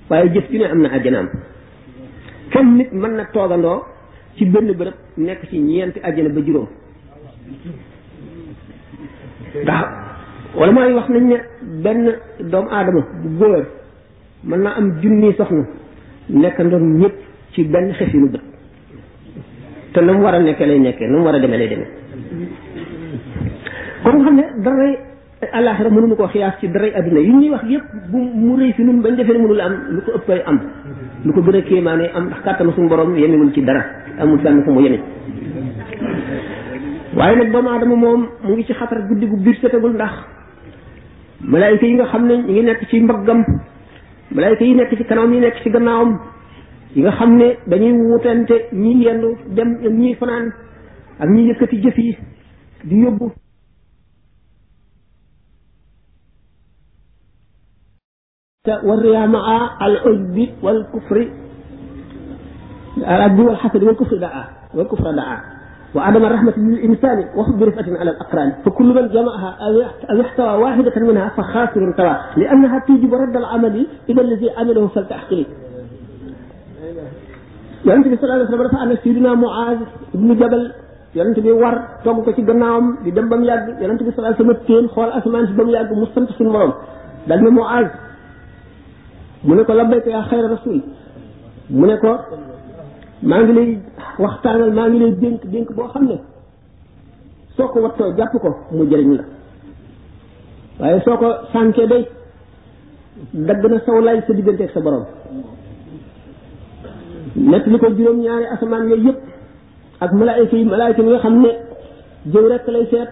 waaye 0.10 0.30
jëf 0.34 0.46
ju 0.52 0.58
ne 0.60 0.66
am 0.72 0.82
na 0.84 0.90
àjjana 0.98 1.28
kenn 2.52 2.76
nit 2.78 2.90
mën 2.94 3.12
na 3.18 3.26
toogandoo 3.34 3.80
ci 4.36 4.44
benn 4.46 4.72
bërëb 4.78 4.94
nekk 5.26 5.42
ci 5.50 5.58
ñeenti 5.60 6.00
àjjana 6.04 6.30
ba 6.30 6.40
juróom 6.46 6.68
ndax 9.64 9.88
wala 10.56 10.72
mooy 10.72 10.94
wax 10.94 11.08
nañ 11.10 11.24
ne 11.30 11.38
benn 11.84 12.14
doomu 12.52 12.70
aadama 12.72 13.02
bu 13.24 13.30
góor 13.40 13.66
mën 14.44 14.62
naa 14.64 14.76
am 14.78 15.00
junni 15.02 15.34
soxna 15.38 15.66
nekkandoon 16.30 16.98
ñëpp 17.00 17.16
ci 17.54 17.64
benn 17.64 17.92
xef 17.94 18.14
yi 18.14 18.20
nu 18.20 18.28
bët 18.30 18.42
te 19.94 20.02
na 20.02 20.12
mu 20.14 20.22
war 20.24 20.36
a 20.36 20.40
nekkee 20.40 20.68
lay 20.68 20.80
nekkee 20.80 21.08
na 21.08 21.18
mu 21.18 21.24
war 21.24 21.36
a 21.36 21.40
demee 21.40 21.58
lay 21.58 21.68
demee 21.70 21.88
kon 24.04 24.12
nga 24.16 24.24
xam 24.26 24.36
ne 24.36 24.44
daray 24.64 24.96
àllaaxira 25.52 25.90
mënuñu 25.90 26.16
koo 26.16 26.28
xiyaas 26.28 26.58
ci 26.60 26.68
daray 26.68 26.92
àdduna 26.96 27.20
yi 27.20 27.32
ñuy 27.34 27.50
wax 27.50 27.64
yëpp 27.70 27.86
bu 28.12 28.18
mu 28.18 28.56
rëy 28.58 28.72
fi 28.74 28.84
nun 28.84 29.02
bañ 29.02 29.16
defee 29.16 29.34
ne 29.34 29.40
mënul 29.44 29.62
am 29.62 29.74
lu 29.90 30.02
ko 30.02 30.12
ëppay 30.18 30.42
am 30.46 30.60
lu 31.26 31.34
ko 31.36 31.42
gën 31.44 31.56
a 31.56 31.62
kéemaane 31.62 32.06
am 32.16 32.24
ndax 32.28 32.42
kàttanu 32.44 32.72
suñu 32.72 32.88
borom 32.88 33.16
yemewul 33.18 33.52
ci 33.54 33.62
dara 33.62 33.84
amul 34.20 34.40
fenn 34.40 34.64
ko 34.64 34.72
mu 34.72 34.82
yeme 34.82 35.00
waaye 37.16 37.36
nag 37.36 37.52
doomu 37.52 37.70
aadama 37.70 37.96
moom 37.96 38.22
mu 38.44 38.54
ngi 38.54 38.64
ci 38.64 38.74
xatar 38.74 39.06
guddi 39.08 39.26
gu 39.28 39.38
biir 39.38 39.56
setagul 39.62 39.94
ndax 39.94 40.12
malaayika 41.44 41.86
yi 41.86 41.94
nga 41.94 42.06
xam 42.06 42.26
ne 42.28 42.34
ñu 42.36 42.52
ngi 42.52 42.62
nekk 42.64 42.88
ci 42.90 43.00
mbaggam 43.02 43.44
malaayika 44.32 44.64
yi 44.64 44.76
nekk 44.76 44.96
ci 44.98 45.04
kanam 45.04 45.34
yi 45.34 45.40
nekk 45.40 45.60
ci 45.64 45.70
gannaawam 45.70 46.20
yi 46.96 47.02
nga 47.02 47.12
xam 47.12 47.32
ne 47.36 47.56
dañuy 47.68 47.92
wutante 47.94 48.54
ñi 48.74 49.04
yendu 49.06 49.36
dem 49.56 49.70
ñi 50.00 50.16
fanaan 50.16 50.54
ak 51.20 51.30
ñi 51.30 51.48
yëkkati 51.50 51.82
jëf 51.82 51.98
yi 51.98 52.18
di 52.84 52.96
yóbbu 53.04 53.32
والريا 58.84 59.26
مع 59.26 59.72
العجب 59.82 60.48
والكفر 60.64 61.28
العجب 62.98 63.40
والحسد 63.40 63.84
والكفر 63.84 64.18
دعاء 64.18 64.46
والكفر 64.76 65.12
دعاء 65.12 65.40
وعدم 65.96 66.26
الرحمة 66.26 66.54
للإنسان 66.58 67.26
وخذ 67.36 67.58
برفعة 67.60 67.98
على 68.00 68.12
الأقران 68.12 68.54
فكل 68.66 68.86
من 68.86 69.08
جمعها 69.08 69.56
أو 70.10 70.18
يحتوى 70.18 70.48
واحدة 70.54 70.94
منها 71.02 71.30
فخاسر 71.38 71.94
ترى 71.98 72.22
لأنها 72.38 72.80
تجب 72.80 73.14
رد 73.14 73.36
العمل 73.38 73.88
إلى 74.10 74.22
الذي 74.22 74.50
عمله 74.58 74.88
فلتحقيق 74.88 75.48
يعني 77.86 78.04
في 78.04 78.10
صلى 78.16 78.24
الله 78.24 78.34
عليه 78.34 78.44
وسلم 78.44 78.62
رفع 78.62 78.84
أن 78.84 78.98
سيدنا 79.04 79.34
معاذ 79.36 79.78
بن 80.14 80.36
جبل 80.36 80.72
يعني 81.16 81.36
في 81.36 81.52
وار 81.52 81.88
كم 82.06 82.22
كتير 82.32 82.46
جناهم 82.46 82.96
بدم 83.06 83.30
بمياد 83.30 83.70
يعني 83.82 83.98
في 83.98 84.12
صلى 84.12 84.18
الله 84.18 84.28
عليه 84.28 84.36
وسلم 84.36 84.54
تين 84.68 84.88
خال 84.88 85.48
بمياد 85.58 85.94
مستمت 85.94 86.32
في 86.32 86.42
المرام 86.42 86.74
دلنا 87.28 87.50
معاذ 87.50 87.88
mu 89.44 89.56
ne 89.56 89.64
ko 89.64 89.74
labbayka 89.74 90.10
yaa 90.10 90.26
xayra 90.30 90.48
rasul 90.50 90.82
mu 91.70 91.86
ne 91.86 91.98
ko 92.02 92.12
maa 93.24 93.42
ngi 93.44 93.54
lay 93.54 93.70
waxtaanal 94.20 94.72
maa 94.74 94.90
ngi 94.90 95.00
lay 95.00 95.12
dénk 95.22 95.46
dénk 95.52 95.72
boo 95.76 95.88
xam 95.88 96.08
ne 96.08 96.18
soo 97.56 97.68
ko 97.68 97.80
wattoo 97.82 98.14
jàpp 98.18 98.34
ko 98.42 98.50
mu 98.72 98.86
jëriñ 98.86 99.16
la 99.18 99.24
waaye 100.80 101.02
soo 101.06 101.18
ko 101.18 101.34
sànkee 101.54 101.88
day 101.88 102.06
dagg 103.34 103.64
na 103.70 103.80
saw 103.86 104.00
lay 104.02 104.22
sa 104.28 104.34
diggante 104.34 104.62
ak 104.64 104.72
sa 104.72 104.82
borom 104.82 105.06
nett 107.36 107.66
li 107.68 107.80
ko 107.80 107.88
juróom 107.96 108.20
ñaari 108.22 108.46
asamaan 108.46 108.90
yooyu 108.90 109.08
yëpp 109.08 109.22
ak 110.02 110.12
malaayka 110.14 110.56
yi 110.58 110.66
malaayka 110.66 111.02
yi 111.02 111.08
nga 111.10 111.20
xam 111.20 111.42
ne 111.42 111.50
jëw 112.28 112.48
rek 112.48 112.68
lay 112.68 112.86
seet 112.92 113.10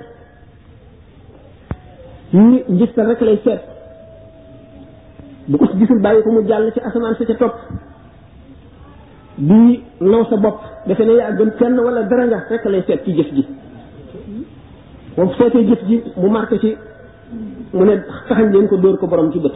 ni 2.33 2.63
njistal 2.67 3.07
rek 3.07 3.21
lay 3.21 3.37
seet 3.45 3.76
bu 5.47 5.57
ko 5.57 5.65
ci 5.71 5.77
gisul 5.79 6.01
bàyyi 6.03 6.23
ko 6.23 6.31
mu 6.35 6.43
jàll 6.47 6.71
ci 6.75 6.79
asamaan 6.83 7.15
sa 7.15 7.23
ca 7.25 7.35
topp 7.39 7.55
di 9.39 9.79
naw 9.99 10.23
sa 10.29 10.35
bopp 10.37 10.59
defe 10.87 11.03
ne 11.05 11.13
yaa 11.15 11.31
gën 11.35 11.51
kenn 11.57 11.79
wala 11.79 12.03
dara 12.03 12.25
nga 12.27 12.39
rek 12.51 12.63
lay 12.65 12.83
seet 12.85 13.03
ci 13.05 13.15
jëf 13.15 13.31
ji 13.33 13.45
moom 15.17 15.29
seetee 15.37 15.63
jëf 15.67 15.83
ji 15.87 16.01
mu 16.17 16.29
marqué 16.29 16.59
ci 16.59 16.75
mu 17.73 17.83
ne 17.85 17.95
taxañ 18.27 18.51
leen 18.53 18.67
ko 18.67 18.75
dóor 18.77 18.97
ko 18.97 19.07
boroom 19.07 19.31
ci 19.31 19.39
bët 19.39 19.55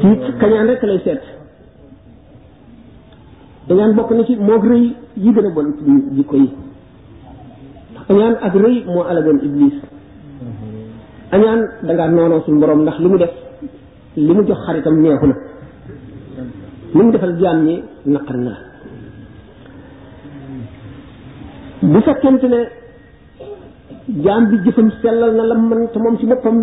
ci 0.00 0.10
kañaan 0.40 0.66
rek 0.66 0.82
lay 0.82 0.98
seet 1.04 1.22
dañaan 3.68 3.94
bokk 3.94 4.10
na 4.12 4.24
ci 4.24 4.36
moog 4.36 4.64
rëy 4.66 4.94
yi 5.14 5.32
gën 5.32 5.46
a 5.46 5.50
bon 5.54 5.72
jikko 6.16 6.36
yi 6.36 6.50
ndax 8.10 8.36
ak 8.42 8.54
rëy 8.54 8.84
moo 8.86 9.02
alagoon 9.04 9.38
iblis 9.42 9.80
añaan 11.34 11.60
da 11.86 11.92
ngaa 11.96 12.10
noonoo 12.16 12.42
suñu 12.44 12.60
borom 12.60 12.80
ndax 12.84 12.98
li 13.00 13.08
mu 13.08 13.16
def 13.16 13.32
li 14.16 14.32
mu 14.34 14.42
jox 14.46 14.58
xaritam 14.66 14.94
neexu 15.02 15.26
na 15.28 15.34
li 16.96 17.02
mu 17.04 17.10
defal 17.10 17.32
jaam 17.40 17.58
ñi 17.66 17.74
naqar 18.12 18.36
na 18.36 18.50
la 18.52 18.56
bu 21.92 22.00
fekkente 22.06 22.46
ne 22.52 22.60
jaam 24.24 24.44
bi 24.50 24.56
jëfam 24.64 24.88
sellal 25.02 25.32
na 25.36 25.42
la 25.50 25.54
man 25.54 25.88
te 25.92 25.98
moom 25.98 26.18
ci 26.18 26.26
boppam 26.26 26.56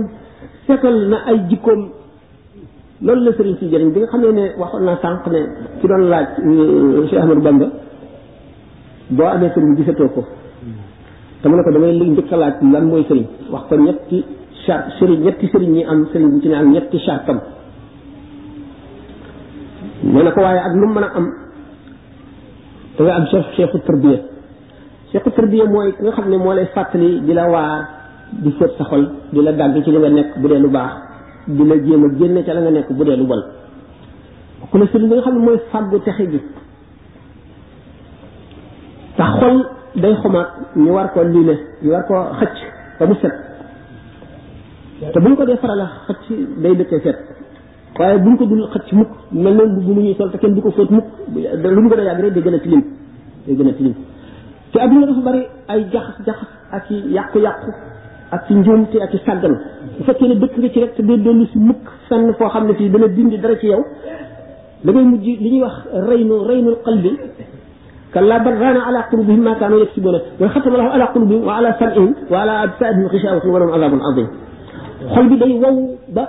setal 0.67 0.95
na 1.11 1.17
ay 1.29 1.37
jikkoom 1.49 1.81
loolu 3.05 3.21
la 3.25 3.31
sëriñ 3.37 3.55
si 3.59 3.65
jëriñ 3.71 3.89
bi 3.93 3.99
nga 4.01 4.07
xam 4.11 4.21
ne 4.21 4.31
ne 4.37 4.43
waxoon 4.59 4.83
naa 4.83 4.97
sànq 5.01 5.25
ne 5.33 5.39
ci 5.81 5.85
doon 5.87 6.03
laaj 6.11 6.27
euh, 6.45 7.07
Cheikh 7.09 7.21
Ahmadou 7.23 7.41
Bamba 7.41 7.67
boo 9.15 9.25
amee 9.33 9.49
sëriñ 9.53 9.75
gisatoo 9.77 10.09
ko 10.15 10.21
te 11.41 11.49
mu 11.49 11.55
ne 11.55 11.63
ko 11.63 11.71
damay 11.71 11.93
njëkk 12.11 12.31
laaj 12.41 12.55
lan 12.73 12.85
mooy 12.89 13.03
sëriñ 13.09 13.25
wax 13.51 13.63
ko 13.69 13.75
ñetti 13.77 14.19
char 14.69 14.85
sëriñ 15.01 15.19
ñetti 15.25 15.49
sëriñ 15.51 15.69
ñi 15.73 15.81
am 15.83 16.05
sëriñ 16.13 16.29
bu 16.29 16.37
ci 16.41 16.47
ne 16.47 16.53
am 16.55 16.69
ñetti 16.71 16.97
chartam 17.01 17.39
nee 20.03 20.23
na 20.23 20.29
ko 20.31 20.41
waaye 20.41 20.59
ak 20.61 20.73
lu 20.77 20.85
mu 20.87 20.99
a 20.99 21.09
am 21.17 21.25
da 22.95 23.03
nga 23.03 23.15
am 23.17 23.25
cheikh 23.31 23.45
cheikhu 23.55 23.79
tarbiya 23.81 24.19
cheikhu 25.11 25.29
tarbiya 25.31 25.65
mooy 25.65 25.93
nga 25.99 26.11
xam 26.11 26.29
ne 26.29 26.37
moo 26.37 26.53
lay 26.53 26.67
fàttali 26.73 27.21
di 27.25 27.33
la 27.33 27.49
waar 27.49 27.83
di 28.41 28.53
seet 28.59 28.71
sa 28.77 28.83
xol 28.83 29.03
di 29.31 29.41
la 29.41 29.51
dàgg 29.53 29.83
ci 29.83 29.89
li 29.91 29.97
nga 29.97 30.09
nekk 30.09 30.37
bu 30.39 30.47
dee 30.47 30.59
lu 30.59 30.69
baax 30.69 30.91
di 31.47 31.63
la 31.67 31.75
jéem 31.85 32.03
a 32.03 32.07
génne 32.19 32.43
ca 32.43 32.53
la 32.53 32.59
nga 32.61 32.69
nekk 32.71 32.91
bu 32.93 33.03
dee 33.03 33.15
lu 33.17 33.25
bon 33.25 33.41
ku 34.69 34.77
la 34.77 34.85
sëriñ 34.85 35.07
bi 35.09 35.13
nga 35.15 35.21
xam 35.23 35.33
ne 35.33 35.43
mooy 35.45 35.59
fàggu 35.71 35.99
texe 36.03 36.25
gi 36.31 36.39
tax 39.17 39.31
xol 39.39 39.55
day 39.95 40.13
xumaat 40.21 40.47
ñu 40.75 40.91
war 40.93 41.09
ko 41.13 41.23
liime 41.23 41.55
ñu 41.81 41.89
war 41.89 42.05
ko 42.05 42.15
xëcc 42.37 42.57
ba 42.99 43.05
mu 43.07 43.15
set 43.15 43.48
te 44.99 45.19
buñ 45.19 45.35
ko 45.39 45.45
dee 45.47 45.55
farala 45.57 45.85
xat 46.07 46.17
ci 46.27 46.35
day 46.59 46.75
dëkkee 46.75 46.99
set 47.01 47.17
waaye 47.97 48.19
buñ 48.19 48.35
ko 48.35 48.45
dul 48.45 48.65
xat 48.73 48.83
ci 48.89 48.95
mukk 48.95 49.07
mel 49.31 49.55
noonu 49.55 49.81
bu 49.85 49.93
mu 49.93 50.01
ñuy 50.01 50.15
sol 50.15 50.29
te 50.31 50.37
kenn 50.37 50.53
du 50.53 50.61
ko 50.61 50.71
fóot 50.71 50.89
mukk 50.91 51.05
lu 51.33 51.81
mu 51.81 51.89
gën 51.89 51.99
a 51.99 52.03
yàgg 52.03 52.19
rek 52.23 52.33
day 52.33 52.43
gën 52.43 52.53
a 52.53 52.59
tilim 52.59 52.83
day 53.47 53.55
gën 53.55 53.67
a 53.69 53.73
tilim 53.73 53.93
te 54.73 54.79
aduna 54.79 55.05
dafa 55.07 55.21
bari 55.29 55.45
ay 55.67 55.87
jaxas 55.91 56.25
jaxas 56.25 56.47
ak 56.71 56.91
i 56.91 56.99
yàqu 57.15 57.39
yàqu 57.39 57.71
ak 58.31 58.45
ci 58.47 58.53
njuumte 58.55 59.01
ak 59.03 59.09
ci 59.11 59.17
sàggal 59.25 59.55
bu 59.97 60.03
fekkee 60.03 60.27
ne 60.27 60.35
dëkk 60.35 60.57
nga 60.57 60.69
ci 60.69 60.79
rek 60.81 60.95
te 60.95 61.01
day 61.01 61.17
dellu 61.17 61.45
si 61.45 61.57
mukk 61.59 61.83
fenn 62.09 62.33
foo 62.33 62.49
xam 62.49 62.67
ne 62.67 62.73
fii 62.73 62.89
dana 62.89 63.07
dindi 63.07 63.37
dara 63.37 63.55
ci 63.57 63.67
yow 63.67 63.85
da 64.83 64.91
ngay 64.91 65.03
mujj 65.03 65.23
li 65.25 65.49
ñuy 65.51 65.61
wax 65.61 65.77
reynu 66.09 66.43
reynul 66.47 66.77
qalbi 66.85 67.19
كلا 68.13 68.37
بل 68.41 68.57
ران 68.61 68.77
على 68.77 68.99
قلوبهم 69.13 69.39
ما 69.45 69.53
كانوا 69.61 69.79
يكسبون 69.85 70.19
وختم 70.41 70.71
الله 70.73 70.87
على 70.97 71.05
قلوبهم 71.13 71.41
وعلى 71.47 71.69
سمعهم 71.79 72.09
وعلى 72.31 72.53
أبصارهم 72.65 73.05
غشاوة 73.13 73.45
ولهم 73.53 73.69
عذاب 73.75 73.93
عظيم 74.07 74.27
xol 74.99 75.29
bi 75.29 75.35
day 75.39 75.53
wow 75.53 75.97
ba 76.15 76.23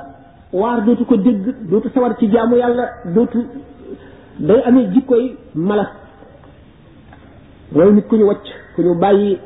waar 0.52 0.84
dootu 0.86 1.04
ko 1.04 1.16
dégg 1.16 1.44
dootu 1.70 1.88
sawar 1.94 2.14
ci 2.18 2.26
jaamu 2.30 2.56
yàlla 2.56 2.84
dootu 3.14 3.38
day 4.38 4.60
amee 4.66 4.90
jikkoy 4.94 5.24
mala 5.54 5.84
mooy 7.72 7.92
nit 7.92 8.06
ku 8.08 8.16
ñu 8.16 8.24
wacc 8.26 8.46
ku 8.74 8.82
ñu 8.82 8.94
bàyyi 9.00 9.38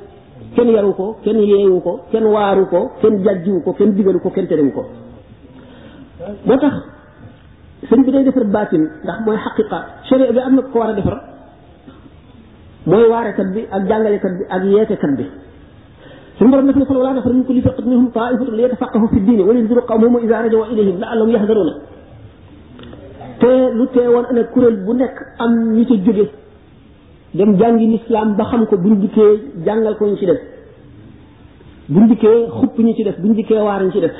kenn 0.54 0.68
yaru 0.76 0.94
ko 0.94 1.16
kenn 1.24 1.38
yeewu 1.40 1.80
ko 1.82 1.92
kenn 2.10 2.24
waaru 2.34 2.64
ko 2.72 2.80
kenn 3.00 3.22
jàjjiwu 3.24 3.60
ko 3.64 3.72
kenn 3.72 3.94
digalu 3.96 4.20
ko 4.20 4.30
kenn 4.30 4.46
terewu 4.46 4.70
ko 4.76 4.82
moo 6.46 6.56
tax 6.58 6.74
sëñ 7.88 8.00
bi 8.04 8.10
day 8.12 8.24
defar 8.24 8.44
baatin 8.44 8.82
ndax 9.04 9.18
mooy 9.26 9.36
xaqiqa 9.44 9.78
sharia 10.08 10.32
bi 10.32 10.38
am 10.46 10.54
na 10.56 10.62
ko 10.62 10.78
war 10.80 10.90
a 10.90 10.94
defar 10.98 11.16
mooy 12.90 13.04
waarekat 13.12 13.46
bi 13.54 13.60
ak 13.76 13.82
jàngalekat 13.88 14.32
bi 14.38 14.44
ak 14.54 14.62
yeetekat 14.72 15.12
bi 15.18 15.24
سن 16.38 16.46
برم 16.50 16.66
نفس 16.68 16.90
ولا 16.90 17.12
نفر 17.16 17.32
من 17.32 17.44
كل 17.48 17.58
فقد 17.66 17.86
منهم 17.90 18.06
طائفة 18.18 18.44
ليتفقهوا 18.58 19.08
في 19.12 19.16
الدين 19.22 19.40
ولينذروا 19.48 19.84
قومهم 19.90 20.16
إذا 20.24 20.36
رجعوا 20.44 20.66
إليهم 20.72 20.96
لعلهم 21.02 21.30
يهذرون 21.34 21.68
تي 23.40 23.50
لو 23.78 23.84
تي 23.94 24.06
وان 24.14 24.24
انا 24.30 24.42
كورل 24.52 24.76
بو 24.86 24.92
نيك 25.00 25.14
ام 25.44 25.52
ني 25.78 25.84
تي 25.88 25.96
جوغي 26.06 26.26
ديم 27.38 27.50
جانغي 27.60 27.84
الاسلام 27.90 28.28
با 28.38 28.44
خام 28.48 28.62
كو 28.70 28.76
بون 28.84 28.94
ديكي 29.02 29.24
جانغال 29.66 29.94
كو 30.00 30.04
ني 30.10 30.16
سي 30.20 30.24
ديف 30.30 30.40
بون 31.94 32.04
ديكي 32.10 32.30
خوب 32.58 32.74
ني 32.86 32.92
سي 32.98 33.02
ديف 33.06 33.16
بون 33.22 33.32
ديكي 33.38 33.54
وار 33.68 33.82
ني 33.88 33.92
سي 33.94 34.00
ديف 34.04 34.12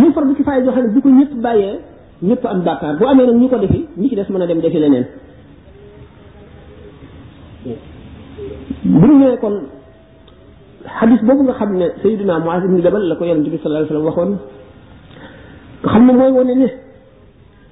ني 0.00 0.06
فرض 0.14 0.30
كي 0.36 0.42
فاي 0.46 0.58
جوخال 0.66 0.84
ديكو 0.94 1.08
نيت 1.18 1.32
بايي 1.44 1.70
نيت 2.28 2.42
ام 2.54 2.60
باكار 2.66 2.94
بو 3.00 3.04
امي 3.10 3.22
نك 3.28 3.34
نيكو 3.42 3.56
ديفي 3.64 3.80
ني 4.00 4.06
سي 4.10 4.14
ديف 4.18 4.28
مانا 4.34 4.44
ديم 4.50 4.58
ديفي 4.64 4.78
لنين 4.84 5.04
بون 9.00 9.10
ني 9.22 9.28
كون 9.44 9.54
xadis 10.86 11.20
boobu 11.24 11.42
nga 11.48 11.54
xam 11.58 11.70
ne 11.76 11.86
Seydina 12.02 12.38
Muaz 12.38 12.64
ibn 12.64 12.80
Jabal 12.82 13.02
la 13.08 13.16
ko 13.16 13.24
yonente 13.24 13.50
bi 13.50 13.58
sallallahu 13.58 13.86
alayhi 13.88 14.06
wasallam 14.06 14.08
waxoon 14.12 14.30
nga 15.82 15.88
xam 15.92 16.06
ne 16.06 16.12
mooy 16.12 16.30
wane 16.32 16.52
ne 16.60 16.68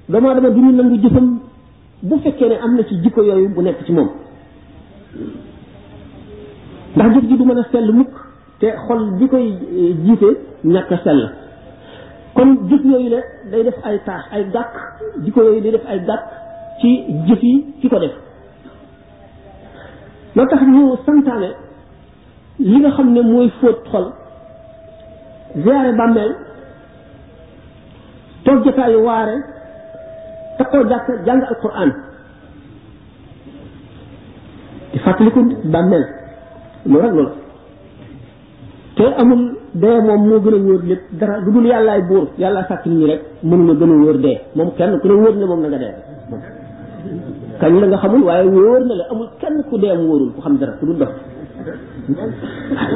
doomu 0.09 0.27
aadama 0.29 0.49
du 0.49 0.61
ñu 0.61 0.71
nangu 0.73 0.97
jëfam 1.01 1.39
bu 2.01 2.19
fekkee 2.23 2.49
ne 2.49 2.55
am 2.63 2.75
na 2.75 2.83
ci 2.83 2.95
jikko 3.03 3.21
yooyu 3.21 3.49
bu 3.49 3.61
nekk 3.61 3.83
ci 3.85 3.91
moom 3.93 4.09
ndax 6.95 7.13
jëf 7.13 7.23
ji 7.29 7.37
du 7.37 7.45
mën 7.45 7.57
a 7.57 7.63
sell 7.71 7.91
mukk 7.93 8.13
te 8.59 8.67
xol 8.87 9.17
bi 9.19 9.27
koy 9.27 9.47
eh, 9.47 9.95
jiite 10.03 10.29
ñàkk 10.65 10.91
a 10.93 11.13
kon 12.33 12.57
jëf 12.69 12.81
yooyu 12.85 13.09
la 13.09 13.17
day 13.51 13.63
def 13.63 13.75
ay 13.83 13.99
taax 14.05 14.23
ay 14.33 14.43
gàkk 14.51 14.73
jikko 15.23 15.41
yooyu 15.43 15.61
day 15.61 15.71
def 15.71 15.85
ay 15.87 15.99
gàkk 15.99 16.27
ci 16.79 16.89
jëf 17.27 17.41
yi 17.43 17.65
ci 17.81 17.89
ko 17.89 17.99
def 17.99 18.13
loo 20.35 20.45
tax 20.47 20.61
ñu 20.63 20.93
santaane 21.05 21.62
li 22.59 22.75
nga 22.81 22.89
xam 22.97 23.07
ne 23.13 23.21
mooy 23.21 23.49
fóot 23.59 23.77
xol 23.91 24.05
ziare 25.63 25.91
bàmmeel 25.97 26.31
toog 28.45 28.59
jotaayu 28.65 28.99
waare 29.07 29.35
takkoo 30.57 30.83
jàkk 30.89 31.07
jàng 31.25 31.41
alquran 31.49 31.89
di 34.91 34.99
fàttaliku 35.03 35.39
bàmmeel 35.73 36.03
loolu 36.85 37.03
rek 37.03 37.13
loolu 37.15 37.31
te 38.97 39.03
amul 39.21 39.41
dee 39.81 40.01
moom 40.07 40.21
moo 40.29 40.39
gën 40.39 40.53
a 40.55 40.63
wóor 40.67 40.81
lépp 40.89 41.03
dara 41.19 41.37
lu 41.43 41.51
dul 41.53 41.65
yàllaay 41.67 42.01
buur 42.09 42.27
yàlla 42.37 42.65
sàkk 42.69 42.85
nit 42.85 42.97
ñi 42.97 43.05
rek 43.11 43.21
mënula 43.43 43.73
gën 43.79 43.89
a 43.91 43.95
wóor 44.03 44.17
dee 44.23 44.37
moom 44.55 44.69
kenn 44.77 44.93
ku 45.01 45.07
ne 45.07 45.13
wóor 45.21 45.35
ne 45.35 45.45
moom 45.45 45.61
na 45.61 45.67
nga 45.69 45.77
dee 45.83 45.93
kañ 47.59 47.73
la 47.81 47.85
nga 47.87 47.97
xamul 48.01 48.23
waaye 48.27 48.47
wóor 48.55 48.81
na 48.87 48.93
la 48.99 49.03
amul 49.11 49.27
kenn 49.41 49.57
ku 49.69 49.75
dee 49.81 49.91
am 49.95 50.01
wóorul 50.07 50.31
ku 50.35 50.39
xam 50.41 50.55
dara 50.59 50.73
ku 50.79 50.85
dul 50.87 50.97
dox 51.01 51.11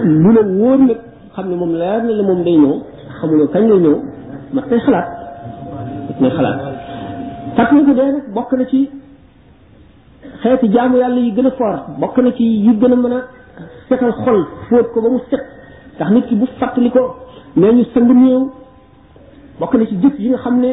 lu 0.03 0.31
la 0.35 0.41
wóor 0.41 0.77
nag 0.77 0.97
xam 1.35 1.49
ne 1.49 1.55
moom 1.55 1.73
leer 1.73 2.01
na 2.03 2.11
la 2.11 2.23
moom 2.23 2.43
day 2.43 2.57
ñëw 2.57 2.75
xamuloo 3.21 3.47
kañ 3.53 3.63
lay 3.69 3.79
ñëw 3.83 3.95
ndax 4.53 4.65
day 4.69 4.79
xalaat 4.85 5.07
daf 6.09 6.21
may 6.21 6.29
xalaat 6.29 6.59
fàttaliku 7.55 7.93
dee 7.95 8.11
nag 8.11 8.33
bokk 8.33 8.51
na 8.57 8.65
ci 8.65 8.89
xeeti 10.41 10.67
jaamu 10.73 10.97
yi 11.15 11.31
gën 11.31 11.45
a 11.45 11.51
fort 11.51 11.83
bokk 12.01 12.17
na 12.17 12.31
ci 12.33 12.43
yi 12.43 12.73
gën 12.79 12.91
a 12.91 12.95
mën 12.95 13.13
a 13.13 13.21
setal 13.87 14.11
xol 14.23 14.39
fóot 14.67 14.87
ko 14.93 15.01
ba 15.01 15.09
mu 15.09 15.19
set 15.29 15.41
ndax 15.95 16.09
nit 16.11 16.25
ki 16.27 16.35
bu 16.35 16.45
fàttali 16.59 16.91
ko 16.91 17.03
nee 17.55 17.71
ñu 17.71 17.83
sang 17.93 18.07
néew 18.21 18.51
bokk 19.59 19.73
na 19.75 19.85
ci 19.85 19.95
jëf 20.01 20.19
yi 20.19 20.29
nga 20.29 20.37
xam 20.37 20.59
ne 20.59 20.71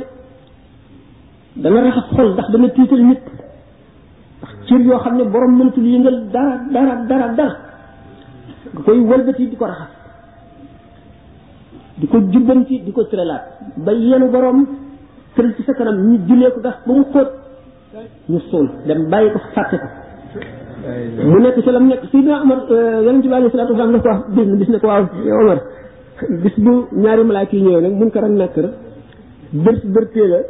dana 1.62 1.80
raxas 1.82 2.07
xol 2.14 2.28
ndax 2.32 2.49
dana 2.53 2.68
tiital 2.68 3.01
nit 3.11 3.22
ndax 4.41 4.53
cër 4.66 4.80
yoo 4.89 4.99
xam 5.05 5.16
ne 5.18 5.24
borom 5.24 5.53
mënatul 5.59 5.87
yëngal 5.87 6.18
dara 6.35 6.55
dara 6.72 6.97
dara 7.11 7.28
dara 7.41 7.57
koy 8.85 8.99
wëlbati 9.09 9.45
di 9.51 9.57
ko 9.61 9.65
raxas 9.67 9.91
di 12.01 12.07
ko 12.12 12.19
jubbanti 12.33 12.75
di 12.85 12.93
ko 12.93 13.03
tëralaat 13.11 13.45
ba 13.85 13.93
yenu 13.93 14.27
borom 14.35 14.59
tëral 15.35 15.53
ci 15.57 15.62
sa 15.65 15.73
kanam 15.75 15.97
ñu 16.09 16.17
jullee 16.27 16.51
ko 16.55 16.61
gas 16.65 16.77
ba 16.87 16.93
mu 16.95 17.05
xóot 17.12 17.31
ñu 18.31 18.39
suul 18.51 18.69
dem 18.87 19.01
bàyyi 19.11 19.31
ko 19.33 19.39
fàtte 19.55 19.77
ko 19.83 19.87
mu 21.31 21.39
nekk 21.41 21.57
ci 21.65 21.71
lam 21.73 21.87
nekk 21.91 22.03
sidna 22.11 22.41
omar 22.45 22.59
yonente 23.07 23.29
bi 23.29 23.35
alayhi 23.35 23.51
salatu 23.53 23.73
wasalam 23.73 23.93
daf 23.95 24.03
ko 24.03 24.11
wax 24.12 24.27
bis 24.35 24.49
bis 24.61 24.69
ne 24.73 24.79
ko 24.81 24.87
waaw 24.91 25.05
omar 25.43 25.59
bis 26.43 26.57
bu 26.65 26.73
ñaari 27.03 27.23
malaaka 27.25 27.55
yi 27.57 27.62
ñëwee 27.65 27.83
nag 27.85 27.93
mun 27.99 28.11
ko 28.12 28.21
rak 28.21 28.31
nekk 28.43 28.57
bër 29.65 29.77
bërtee 29.95 30.29
la 30.33 30.41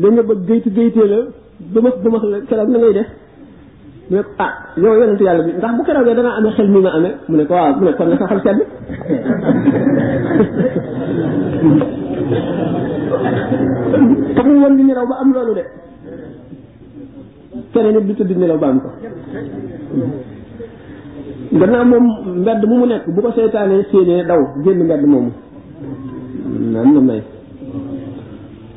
dañu 0.00 0.22
ba 0.28 0.34
gëytu 0.48 0.70
gaytee 0.76 1.06
la 1.12 1.18
dumax 1.72 1.94
dumax 2.04 2.22
la 2.32 2.38
keroog 2.48 2.68
na 2.72 2.78
ngay 2.78 2.94
def 2.98 3.06
mu 4.10 4.16
ne 4.18 4.22
ko 4.26 4.30
ah 4.42 4.50
yow 4.76 4.94
yonentu 4.98 5.22
yàlla 5.24 5.42
bi 5.46 5.52
ndax 5.56 5.70
bu 5.78 5.82
keroogee 5.86 6.14
danaa 6.18 6.34
amee 6.38 6.52
xel 6.58 6.66
mi 6.68 6.80
ma 6.82 6.90
amee 6.90 7.14
mu 7.30 7.36
ne 7.38 7.44
ko 7.46 7.54
waaw 7.54 7.74
mu 7.78 7.84
ne 7.86 7.92
kon 7.94 8.06
na 8.10 8.16
sa 8.18 8.26
xol 8.26 8.40
sedd 8.42 8.58
taxul 14.34 14.58
woon 14.58 14.74
di 14.76 14.82
nelaw 14.82 15.06
ba 15.06 15.14
am 15.22 15.30
loolu 15.32 15.54
de 15.54 15.64
keneen 17.72 17.94
nit 17.94 18.06
du 18.06 18.12
tëdd 18.14 18.36
nelaw 18.42 18.58
ba 18.58 18.66
am 18.66 18.78
ko 18.80 18.88
gannaaw 21.62 21.84
moom 21.84 22.06
mbedd 22.42 22.62
mu 22.66 22.74
mu 22.82 22.86
nekk 22.86 23.06
bu 23.06 23.20
ko 23.22 23.30
seytaanee 23.32 23.82
séenee 23.92 24.24
daw 24.26 24.40
génn 24.64 24.82
mbedd 24.82 25.04
moomu 25.06 25.30
am 26.74 26.92
na 26.92 27.00
may 27.00 27.22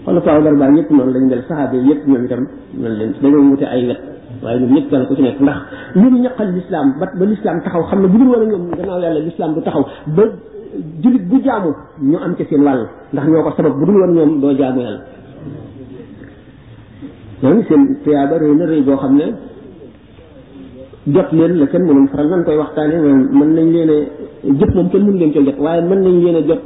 xolo 0.05 0.21
paaw 0.21 0.41
dar 0.43 0.53
baa 0.55 0.69
ñëpp 0.69 0.91
noonu 0.91 1.11
lañ 1.11 1.25
mel 1.27 1.41
saxaaba 1.49 1.75
yëpp 1.77 2.05
ñoom 2.07 2.23
itam 2.25 2.47
noonu 2.77 2.95
leen 2.97 3.13
dañoo 3.21 3.41
wute 3.49 3.65
ay 3.65 3.83
wet 3.87 4.01
waaye 4.45 4.57
ñoom 4.61 4.71
ñëpp 4.75 4.89
kenn 4.89 5.05
ko 5.09 5.15
ci 5.15 5.21
nekk 5.23 5.39
ndax 5.41 5.59
ñun 5.99 6.13
ñaqal 6.21 6.47
lislaam 6.55 6.87
ba 6.99 7.05
ba 7.19 7.25
lislaam 7.25 7.57
taxaw 7.65 7.83
xam 7.89 8.01
ne 8.01 8.07
bu 8.07 8.17
dul 8.19 8.29
wala 8.33 8.45
ñoom 8.51 8.63
gannaaw 8.77 8.99
yàlla 9.01 9.19
lislaam 9.27 9.53
du 9.55 9.61
taxaw 9.61 9.83
ba 10.15 10.23
jullit 11.03 11.25
bu 11.29 11.37
jaamu 11.45 11.69
ñu 12.01 12.17
am 12.25 12.35
ci 12.37 12.45
seen 12.49 12.61
wàll 12.63 12.81
ndax 13.13 13.25
ñoo 13.27 13.43
ko 13.43 13.51
sabab 13.57 13.73
bu 13.79 13.85
dul 13.85 13.97
woon 14.01 14.13
ñoom 14.15 14.39
doo 14.41 14.53
jaamu 14.55 14.81
yàlla 14.81 14.99
ñooñu 17.43 17.63
seen 17.69 17.81
tuyaaba 18.03 18.35
rëy 18.37 18.55
na 18.55 18.65
rëy 18.65 18.81
xam 18.85 19.15
ne 19.17 19.25
jot 21.13 21.29
leen 21.31 21.53
la 21.59 21.65
kenn 21.67 21.83
mënul 21.87 22.07
faral 22.09 22.43
koy 22.45 22.57
waxtaane 22.57 22.95
mën 23.37 23.49
nañ 23.55 23.67
leen 23.75 23.89
a 23.89 23.97
jëf 24.59 24.71
moom 24.75 24.89
kenn 24.91 25.05
mënu 25.05 25.17
leen 25.17 25.31
cee 25.33 25.55
waaye 25.59 25.81
mën 25.81 26.01
nañ 26.05 26.17
leen 26.23 26.35
a 26.35 26.41
jot 26.49 26.61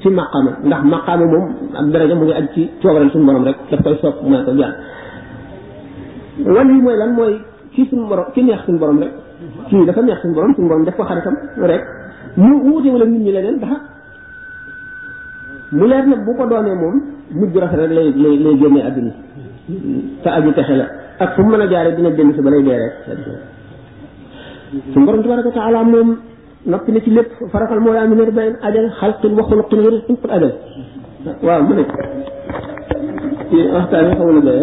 ci 0.00 0.08
maqaama 0.10 0.50
ndax 0.64 0.82
maqaama 0.92 1.26
moom 1.26 1.46
ak 1.78 1.86
daraja 1.92 2.14
mu 2.14 2.24
ngi 2.24 2.32
aj 2.32 2.46
ci 2.54 2.70
coobaral 2.82 3.10
suñu 3.10 3.26
borom 3.26 3.44
rek 3.44 3.56
daf 3.70 3.82
koy 3.82 3.96
sopp 4.00 4.22
mooy 4.22 4.44
ko 4.46 4.52
jàll 4.58 4.72
wàll 6.44 6.68
yi 6.70 6.80
mooy 6.82 6.96
lan 6.96 7.14
mooy 7.16 7.38
ci 7.74 7.86
suñu 7.90 8.08
borom 8.08 8.26
ci 8.34 8.42
neex 8.42 8.60
suñu 8.66 8.78
borom 8.78 8.98
rek 8.98 9.10
kii 9.68 9.84
dafa 9.86 10.02
neex 10.02 10.20
suñu 10.20 10.34
borom 10.34 10.54
suñu 10.54 10.68
borom 10.68 10.84
def 10.84 10.96
ko 10.96 11.04
xaritam 11.04 11.34
rek 11.56 11.82
mu 12.36 12.54
wuute 12.64 12.88
wala 12.92 13.04
nit 13.06 13.20
ñi 13.20 13.32
leneen 13.32 13.58
dara 13.58 13.76
mu 15.72 15.86
leer 15.86 16.06
nag 16.06 16.24
bu 16.26 16.34
ko 16.36 16.44
doonee 16.46 16.74
moom 16.74 16.94
mujj 17.38 17.56
rafet 17.58 17.80
rek 17.80 17.90
lay 17.90 18.08
lay 18.22 18.36
lay 18.44 18.56
génnee 18.58 18.82
àdduna 18.88 19.12
te 20.22 20.28
aju 20.28 20.52
texe 20.52 20.74
la 20.80 20.86
ak 21.18 21.34
fu 21.34 21.42
mu 21.42 21.48
mën 21.52 21.60
a 21.60 21.66
jaaree 21.70 21.94
dina 21.96 22.10
génn 22.14 22.32
si 22.34 22.40
ba 22.42 22.50
lay 22.50 22.62
dee 22.62 22.78
rek 22.82 23.18
mu 24.94 25.04
borom 25.06 25.22
tabaraka 25.22 25.48
wa 25.48 25.54
taala 25.54 25.84
moom 25.84 26.16
noppi 26.66 26.92
na 26.92 27.00
ci 27.00 27.10
lépp 27.10 27.30
farafal 27.52 27.80
moo 27.80 27.92
laa 27.94 28.06
mi 28.06 28.14
ner 28.14 28.30
bayn 28.30 28.56
ajal 28.62 28.86
xalqin 29.00 29.32
wa 29.38 29.42
xuluqin 29.46 29.80
wa 29.84 29.90
rizqin 29.90 30.16
qad 30.20 30.30
ajal 30.36 30.52
waaw 31.46 31.62
mu 31.62 31.74
ne 31.76 31.84
ci 33.50 33.58
waxtaan 33.70 34.04
yi 34.10 34.14
xawul 34.18 34.38
doy 34.42 34.60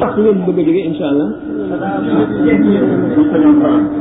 sax 0.00 0.12
ngeen 0.18 0.38
bëgg 0.46 0.60
a 0.60 0.64
jóge 0.66 0.82
insha 0.90 1.06
allah 1.12 1.28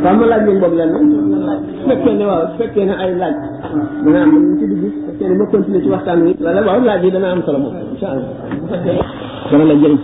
waaw 0.06 0.18
ma 0.20 0.26
laaj 0.26 0.46
leen 0.46 2.22
waaw 2.28 2.44
su 2.50 2.56
fekkee 2.58 2.86
ay 3.04 3.12
laaj 3.20 3.36
dana 4.06 4.20
am 4.24 4.32
ñu 4.38 4.54
ci 4.60 4.66
dugg 4.70 4.82
su 4.94 5.00
fekkee 5.08 5.30
ne 5.30 5.36
ma 5.42 5.46
continuer 5.54 5.82
ci 5.84 5.90
waxtaan 5.90 6.20
wi 6.24 6.32
la 6.40 6.62
waaw 6.68 6.80
laaj 6.88 7.02
yi 7.04 7.12
dana 7.16 7.28
am 7.32 7.42
solo 7.46 7.58
moom 7.58 7.74
insha 7.94 8.08
allah 8.14 8.30
dana 9.52 9.64
la 9.66 9.74
jëriñ 9.82 9.98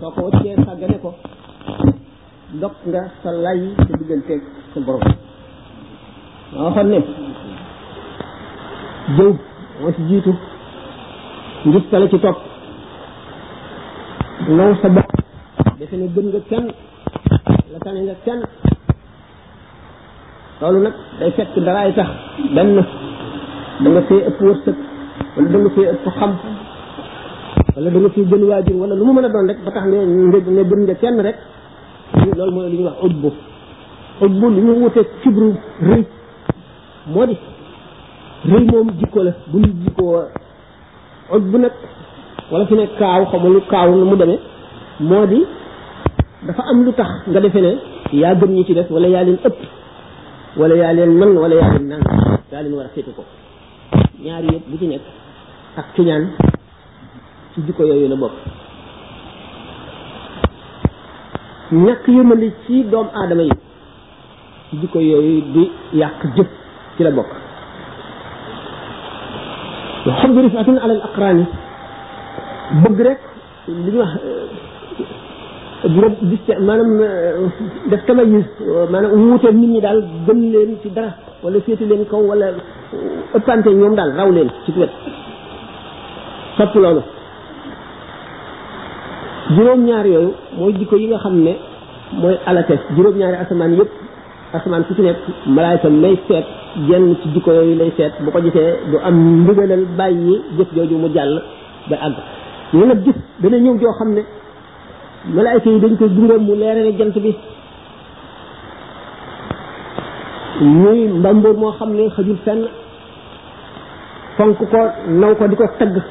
soo 0.00 0.10
ko 0.16 0.20
wëccee 0.26 0.56
sàggane 0.66 0.98
ko 1.02 1.10
dog 2.56 2.72
nga 2.88 3.12
sa 3.20 3.28
lay 3.28 3.76
sa 3.76 3.92
digganteeg 3.92 4.40
sa 4.72 4.80
borom 4.80 5.04
ma 6.56 6.64
waxoon 6.64 6.88
ne 6.88 6.98
jëw 9.16 9.30
moo 9.82 9.92
ci 9.92 10.02
jiitu 10.08 10.32
njub 11.68 11.84
tala 11.90 12.08
ci 12.08 12.18
topp 12.18 12.38
naw 14.56 14.70
sa 14.80 14.88
bopp 14.88 15.10
defe 15.78 15.96
ne 15.96 16.08
gën 16.14 16.26
nga 16.32 16.40
kenn 16.50 16.66
la 17.72 17.78
tane 17.84 18.00
nga 18.00 18.14
kenn 18.24 18.40
loolu 20.60 20.78
nag 20.80 20.96
day 21.20 21.30
fekk 21.36 21.52
daraay 21.66 21.92
tax 21.92 22.10
benn 22.54 22.76
da 23.84 23.88
nga 23.92 24.02
fee 24.08 24.24
ëpp 24.28 24.40
wërsëg 24.48 24.76
wala 25.36 25.48
da 25.52 25.58
nga 25.58 25.70
fee 25.76 25.88
ëpp 25.92 26.06
xam 26.16 26.32
wala 27.76 27.88
da 27.92 27.98
nga 28.00 28.10
fee 28.14 28.24
gën 28.30 28.44
waajur 28.50 28.76
wala 28.80 28.94
lu 28.96 29.04
mu 29.04 29.12
mën 29.12 29.24
a 29.28 29.34
doon 29.34 29.48
rek 29.50 29.60
ba 29.64 29.70
tax 29.70 29.84
ne 29.90 29.98
ne 30.32 30.64
gën 30.66 30.84
nga 30.86 30.94
kenn 31.04 31.18
rek 31.28 31.38
loolu 32.36 32.52
mooy 32.52 32.70
lu 32.72 32.76
ñuy 32.76 32.86
wax 32.86 32.96
utbu 33.06 33.28
utbu 34.24 34.46
li 34.54 34.60
ñu 34.66 34.72
wutee 34.84 35.04
kibru 35.22 35.46
rëy 35.88 36.02
moo 37.12 37.26
di 37.26 37.36
rëy 38.50 38.64
moom 38.70 38.88
jikko 38.98 39.22
la 39.22 39.32
bu 39.50 39.58
ñu 39.60 39.70
jikkoo 39.82 40.22
utbu 41.36 41.58
nag 41.58 41.72
wala 42.50 42.66
fi 42.66 42.74
ne 42.74 42.84
kaaw 42.98 43.24
xamul 43.30 43.60
kaaw 43.70 43.88
nu 43.96 44.04
mu 44.10 44.16
demee 44.16 44.40
moo 45.00 45.26
di 45.26 45.40
dafa 46.46 46.62
am 46.70 46.84
lu 46.84 46.92
tax 46.92 47.10
nga 47.28 47.40
defe 47.40 47.60
ne 47.62 47.70
yaa 48.12 48.34
gën 48.34 48.50
ñi 48.54 48.64
ci 48.64 48.74
def 48.74 48.90
wala 48.90 49.08
yaa 49.08 49.24
leen 49.24 49.38
ëpp 49.44 49.58
wala 50.56 50.74
yaa 50.76 50.92
leen 50.92 51.18
nan 51.18 51.36
wala 51.36 51.54
yaa 51.54 51.72
leen 51.74 51.86
naan 51.88 52.02
yaa 52.52 52.62
leen 52.62 52.74
war 52.74 52.86
a 52.86 52.88
féete 52.94 53.10
ko 53.16 53.24
ñaari 54.24 54.48
yëpp 54.54 54.64
bu 54.70 54.78
ci 54.78 54.86
nekk 54.86 55.04
ak 55.76 55.86
ci 55.94 56.02
ñaan 56.02 56.24
ci 57.54 57.60
jikko 57.66 57.84
yooyu 57.84 58.08
la 58.08 58.16
bokk 58.16 58.36
ñàkk 61.70 62.06
yërmande 62.08 62.48
ci 62.66 62.84
doomu 62.84 63.10
aadama 63.14 63.42
yi 63.42 63.50
jikko 64.80 64.98
yooyu 65.00 65.42
di 65.54 65.70
yàq 65.92 66.20
jëf 66.36 66.46
ci 66.96 67.02
la 67.02 67.10
bokk 67.10 67.28
xam 70.20 70.32
nga 70.32 70.42
rifatin 70.42 70.76
ala 70.78 70.94
al 70.94 71.02
aqrani 71.04 71.44
bëgg 72.82 73.00
rek 73.06 73.20
li 73.66 73.90
ñu 75.92 76.00
wax 76.04 76.12
diste 76.22 76.52
maanaam 76.58 76.90
def 77.90 78.04
tamayus 78.06 78.48
maanaam 78.90 79.12
wuute 79.30 79.48
nit 79.52 79.68
ñi 79.70 79.80
daal 79.80 80.02
gën 80.26 80.36
leen 80.52 80.76
ci 80.82 80.88
dara 80.90 81.10
wala 81.42 81.60
féete 81.60 81.84
leen 81.84 82.04
kaw 82.10 82.22
wala 82.30 82.46
ëppante 83.36 83.66
ñoom 83.70 83.94
daal 83.94 84.12
raw 84.16 84.30
leen 84.30 84.50
ci 84.64 84.70
wet 84.76 84.90
sopp 86.56 86.74
loolu 86.76 87.02
juróom-ñaar 89.52 90.04
yooyu 90.06 90.32
mooy 90.58 90.72
jikko 90.76 90.96
yi 90.96 91.06
nga 91.08 91.18
xam 91.18 91.34
ne 91.42 91.50
mooy 92.12 92.36
alates 92.46 92.80
juróom-ñaari 92.96 93.36
asamaan 93.36 93.74
yëpp 93.78 93.90
asamaan 94.52 94.84
su 94.88 94.94
ci 94.94 95.02
nekk 95.02 95.18
malaayikam 95.46 96.00
lay 96.02 96.16
seet 96.28 96.44
jenn 96.88 97.16
ci 97.22 97.28
jikko 97.32 97.52
yooyu 97.52 97.74
lay 97.76 97.90
seet 97.96 98.12
bu 98.20 98.30
ko 98.30 98.40
gisee 98.42 98.76
du 98.90 98.96
am 98.98 99.42
ndigalal 99.44 99.84
bàyyi 99.96 100.42
jëf 100.58 100.68
jooju 100.74 100.96
mu 100.98 101.08
jàll 101.14 101.42
ba 101.90 101.96
àgg 101.96 102.16
yooyu 102.72 102.86
nag 102.86 103.02
gis 103.04 103.14
dana 103.42 103.56
ñëw 103.58 103.78
joo 103.80 103.92
xam 103.98 104.12
ne 104.14 104.20
malaayika 105.34 105.70
yi 105.70 105.80
dañ 105.80 105.96
koy 105.96 106.08
gunge 106.08 106.38
mu 106.38 106.54
leerale 106.54 106.92
jant 106.98 107.18
bi 107.20 107.34
ñuy 110.60 111.08
mbamboor 111.08 111.56
moo 111.56 111.72
xam 111.72 111.94
ne 111.94 112.10
xajul 112.10 112.36
fenn 112.44 112.66
fonk 114.36 114.58
ko 114.70 114.80
naw 115.08 115.34
ko 115.36 115.48
di 115.48 115.56
ko 115.56 115.64
tagg 115.78 116.02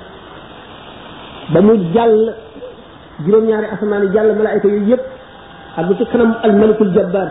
ba 1.53 1.61
mu 1.61 1.73
jàll 1.93 2.35
juróom 3.23 3.45
ñaari 3.47 3.67
asamaan 3.73 4.03
yi 4.05 4.09
jàll 4.13 4.35
malaayka 4.37 4.67
yooyu 4.67 4.87
yëpp 4.91 5.03
ak 5.77 5.85
bu 5.87 5.93
ci 5.95 6.05
kanam 6.05 6.37
al 6.43 6.51
malikul 6.55 6.93
jabbar 6.93 7.29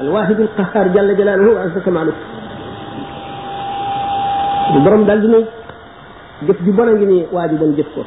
al 0.00 0.08
wahidul 0.08 0.48
qahar 0.56 0.86
jalla 0.94 1.14
jalaluhu 1.16 1.50
wa 1.54 1.60
azza 1.62 1.80
kamaluhu 1.80 2.14
borom 4.84 5.04
dal 5.06 5.20
di 5.20 5.26
ne 5.26 5.40
jëf 6.48 6.56
ju 6.64 6.72
bon 6.72 6.88
a 6.88 6.92
ngi 6.92 7.04
nii 7.06 7.26
waaju 7.32 7.56
bon 7.56 7.74
jëf 7.76 7.86
ko 7.94 8.02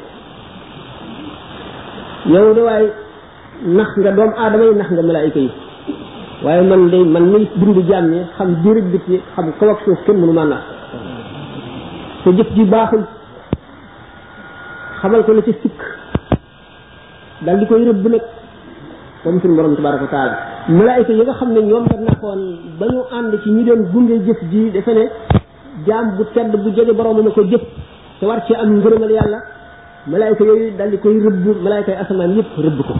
yow 2.26 2.54
de 2.54 2.60
waay 2.60 2.86
nax 3.66 3.90
nga 3.98 4.10
doom 4.10 4.32
aadama 4.36 4.64
yi 4.64 4.74
nax 4.74 4.90
nga 4.90 5.02
malaayka 5.02 5.38
yi 5.38 5.50
waaye 6.44 6.62
man 6.62 6.88
day 6.90 7.04
man 7.04 7.26
ni 7.32 7.48
bind 7.56 7.88
jaam 7.88 8.10
ñi 8.10 8.20
xam 8.36 8.54
biir 8.62 8.82
bit 8.92 9.04
yi 9.08 9.22
xam 9.36 9.52
kaw 9.58 9.68
ak 9.70 9.78
suuf 9.84 9.98
kenn 10.04 10.18
mënu 10.20 10.32
maa 10.32 10.44
nax 10.46 10.62
sa 12.24 12.32
jëf 12.32 12.50
ji 12.54 12.64
baaxul 12.64 13.04
xamal 15.00 15.22
ko 15.24 15.32
la 15.34 15.42
ci 15.42 15.52
sikk 15.62 15.80
dal 17.40 17.58
di 17.58 17.66
koy 17.66 17.84
rëbb 17.86 18.06
nag 18.10 18.24
moom 19.24 19.40
suñu 19.40 19.54
borom 19.56 19.74
tabaraka 19.76 20.02
wa 20.04 20.10
taala 20.12 20.34
malaayika 20.68 21.12
yi 21.12 21.22
nga 21.22 21.34
xam 21.34 21.52
ne 21.52 21.60
ñoom 21.60 21.84
la 21.90 21.96
naxoon 22.06 22.42
ba 22.78 22.86
ñu 22.86 23.00
ànd 23.16 23.32
ci 23.42 23.50
ñi 23.50 23.64
doon 23.64 23.82
gunge 23.92 24.16
jëf 24.26 24.40
ji 24.50 24.70
defe 24.70 24.90
ne 24.94 25.04
jaam 25.86 26.16
bu 26.16 26.24
tedd 26.34 26.52
bu 26.62 26.68
jege 26.74 26.92
borooma 26.92 27.22
na 27.22 27.30
ko 27.30 27.42
jëf 27.44 27.60
te 28.20 28.26
war 28.26 28.42
ci 28.46 28.54
am 28.54 28.70
ngërëmal 28.78 29.10
yàlla 29.12 29.38
malaayika 30.06 30.44
yooyu 30.44 30.72
dal 30.78 30.90
di 30.90 30.98
koy 30.98 31.16
rëbb 31.26 31.62
malaayika 31.62 31.90
yi 31.92 31.96
asamaan 32.02 32.34
yëpp 32.36 32.50
rëbb 32.58 32.78
ko 32.88 32.94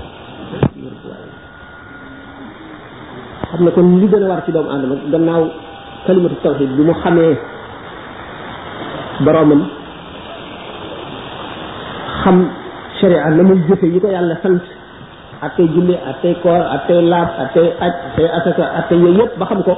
xam 3.51 3.65
ne 3.65 3.71
kon 3.71 3.99
li 4.01 4.07
gën 4.07 4.23
a 4.23 4.29
war 4.29 4.45
ci 4.45 4.53
doomu 4.53 4.71
aadama 4.71 4.95
gannaaw 5.13 5.45
kalimatu 6.07 6.37
tawxid 6.43 6.71
bi 6.77 6.83
mu 6.83 6.95
xamee 7.03 7.35
boroomam 9.25 9.63
xam 12.23 12.39
sharia 13.01 13.31
la 13.31 13.43
muy 13.43 13.59
jëfé 13.69 13.87
yi 13.95 14.01
ko 14.03 14.09
yalla 14.09 14.37
sant 14.43 14.61
até 15.41 15.63
julli 15.75 15.95
até 16.13 16.35
ko 16.43 16.51
até 16.77 16.95
laab 17.13 17.29
até 17.45 17.63
aj 17.87 17.93
té 18.17 18.25
asaka 18.39 18.65
até 18.81 18.95
yépp 19.17 19.35
ba 19.39 19.45
xam 19.51 19.63
ko 19.67 19.75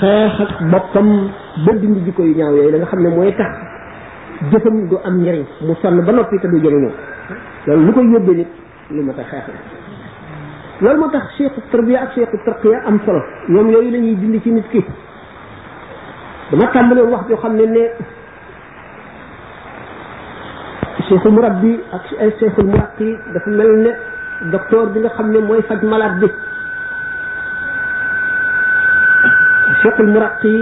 xex 0.00 0.32
ak 0.44 0.52
boppam 0.72 1.08
ba 1.64 1.72
dindi 1.82 2.00
jiko 2.06 2.22
yu 2.22 2.34
ñaaw 2.40 2.54
yoy 2.56 2.70
la 2.72 2.78
nga 2.78 2.86
xamné 2.92 3.08
moy 3.16 3.32
tax 3.36 3.52
jëfëm 4.52 4.76
du 4.90 4.96
am 5.06 5.22
ñëri 5.24 5.46
mu 5.66 5.74
sall 5.82 6.00
ba 6.06 6.12
noppi 6.12 6.38
té 6.42 6.48
du 6.48 6.58
jëriñoo 6.64 6.92
lool 7.66 7.80
lu 7.86 7.92
koy 7.92 8.04
yóbbee 8.12 8.34
nit 8.36 8.48
lu 8.90 9.02
mata 9.02 9.22
xex 9.30 9.44
lool 10.80 10.98
mo 10.98 11.08
tax 11.08 11.22
cheikh 11.36 11.52
tarbiya 11.70 12.00
ak 12.02 12.14
cheikh 12.14 12.30
tarqiya 12.44 12.80
am 12.86 12.98
solo 13.04 13.20
ñom 13.48 13.70
yoy 13.70 13.90
lañuy 13.90 14.16
dindi 14.20 14.40
ci 14.42 14.50
nit 14.50 14.68
ki 14.70 14.84
dama 16.50 16.66
tambalé 16.72 17.00
wax 17.02 17.28
jo 17.28 17.36
xamné 17.36 17.66
né 17.66 17.88
الشيخ 21.04 21.20
المربي 21.26 21.74
أك 21.92 22.06
الشيخ 22.32 22.54
المرقي 22.64 23.10
دف 23.36 23.44
ملنا 23.48 23.92
الدكتور 24.48 24.84
بن 24.96 25.08
خمي 25.08 25.38
موي 25.44 25.62
فج 25.68 25.84
ملاد 25.84 26.14
بي 26.20 26.30
الشيخ 29.76 29.96
المرقي 30.00 30.58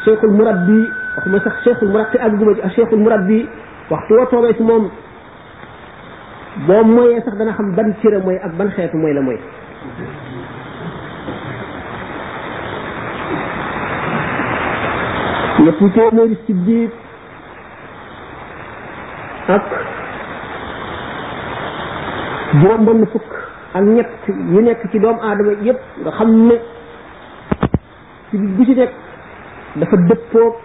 الشيخ 0.00 0.20
المربي 0.24 0.82
أخو 1.20 1.28
ما 1.30 1.38
سخ 1.44 1.54
الشيخ 1.60 1.78
المرقي 1.84 2.16
أجمع 2.26 2.64
الشيخ 2.64 2.88
المربي 2.96 3.48
وقت 3.92 4.08
وطوا 4.24 4.50
اسمهم 4.56 4.84
بوم 6.68 6.88
موي 6.96 7.20
سخ 7.20 7.34
دنا 7.36 7.52
خم 7.52 7.76
بن 7.76 7.92
كير 8.00 8.24
موي 8.24 8.40
أك 8.40 8.54
بن 8.56 8.68
خيط 8.70 8.94
موي 8.94 9.12
لموي 9.12 9.38
يفوتي 15.60 16.08
أمير 16.08 16.24
الصديق 16.24 16.90
juróom 22.64 22.84
benn 22.88 23.04
fukk 23.12 23.30
ak 23.74 23.84
ñett 23.92 24.28
yu 24.28 24.60
nekk 24.62 24.80
ci 24.92 24.98
doomu 25.00 25.20
aadama 25.20 25.52
yépp 25.60 25.80
nga 26.02 26.10
xam 26.16 26.30
ne 26.48 26.56
ci 28.30 28.38
bu 28.38 28.64
ci 28.64 28.74
nekk 28.74 28.92
dafa 29.76 29.96
dëppoo 30.08 30.56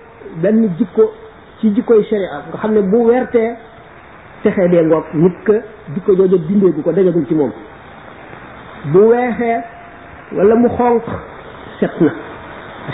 benn 0.43 0.64
jikko 0.80 1.12
ci 1.60 1.74
jikkoy 1.76 2.04
sharia 2.10 2.30
nga 2.47 2.58
xam 2.62 2.72
ne 2.78 2.82
bu 2.91 3.04
wertee 3.08 3.50
texee 4.43 4.70
dee 4.72 4.84
ngoog 4.86 5.06
nit 5.14 5.36
ka 5.47 5.54
jikko 5.95 6.16
jooju 6.22 6.38
dindeegu 6.47 6.82
ko 6.84 6.91
dajagul 6.91 7.26
ci 7.28 7.34
moom 7.36 7.52
bu 8.93 9.00
weexee 9.12 9.60
wala 10.38 10.56
mu 10.56 10.70
xonq 10.78 11.04
set 11.80 12.00
na 12.02 12.12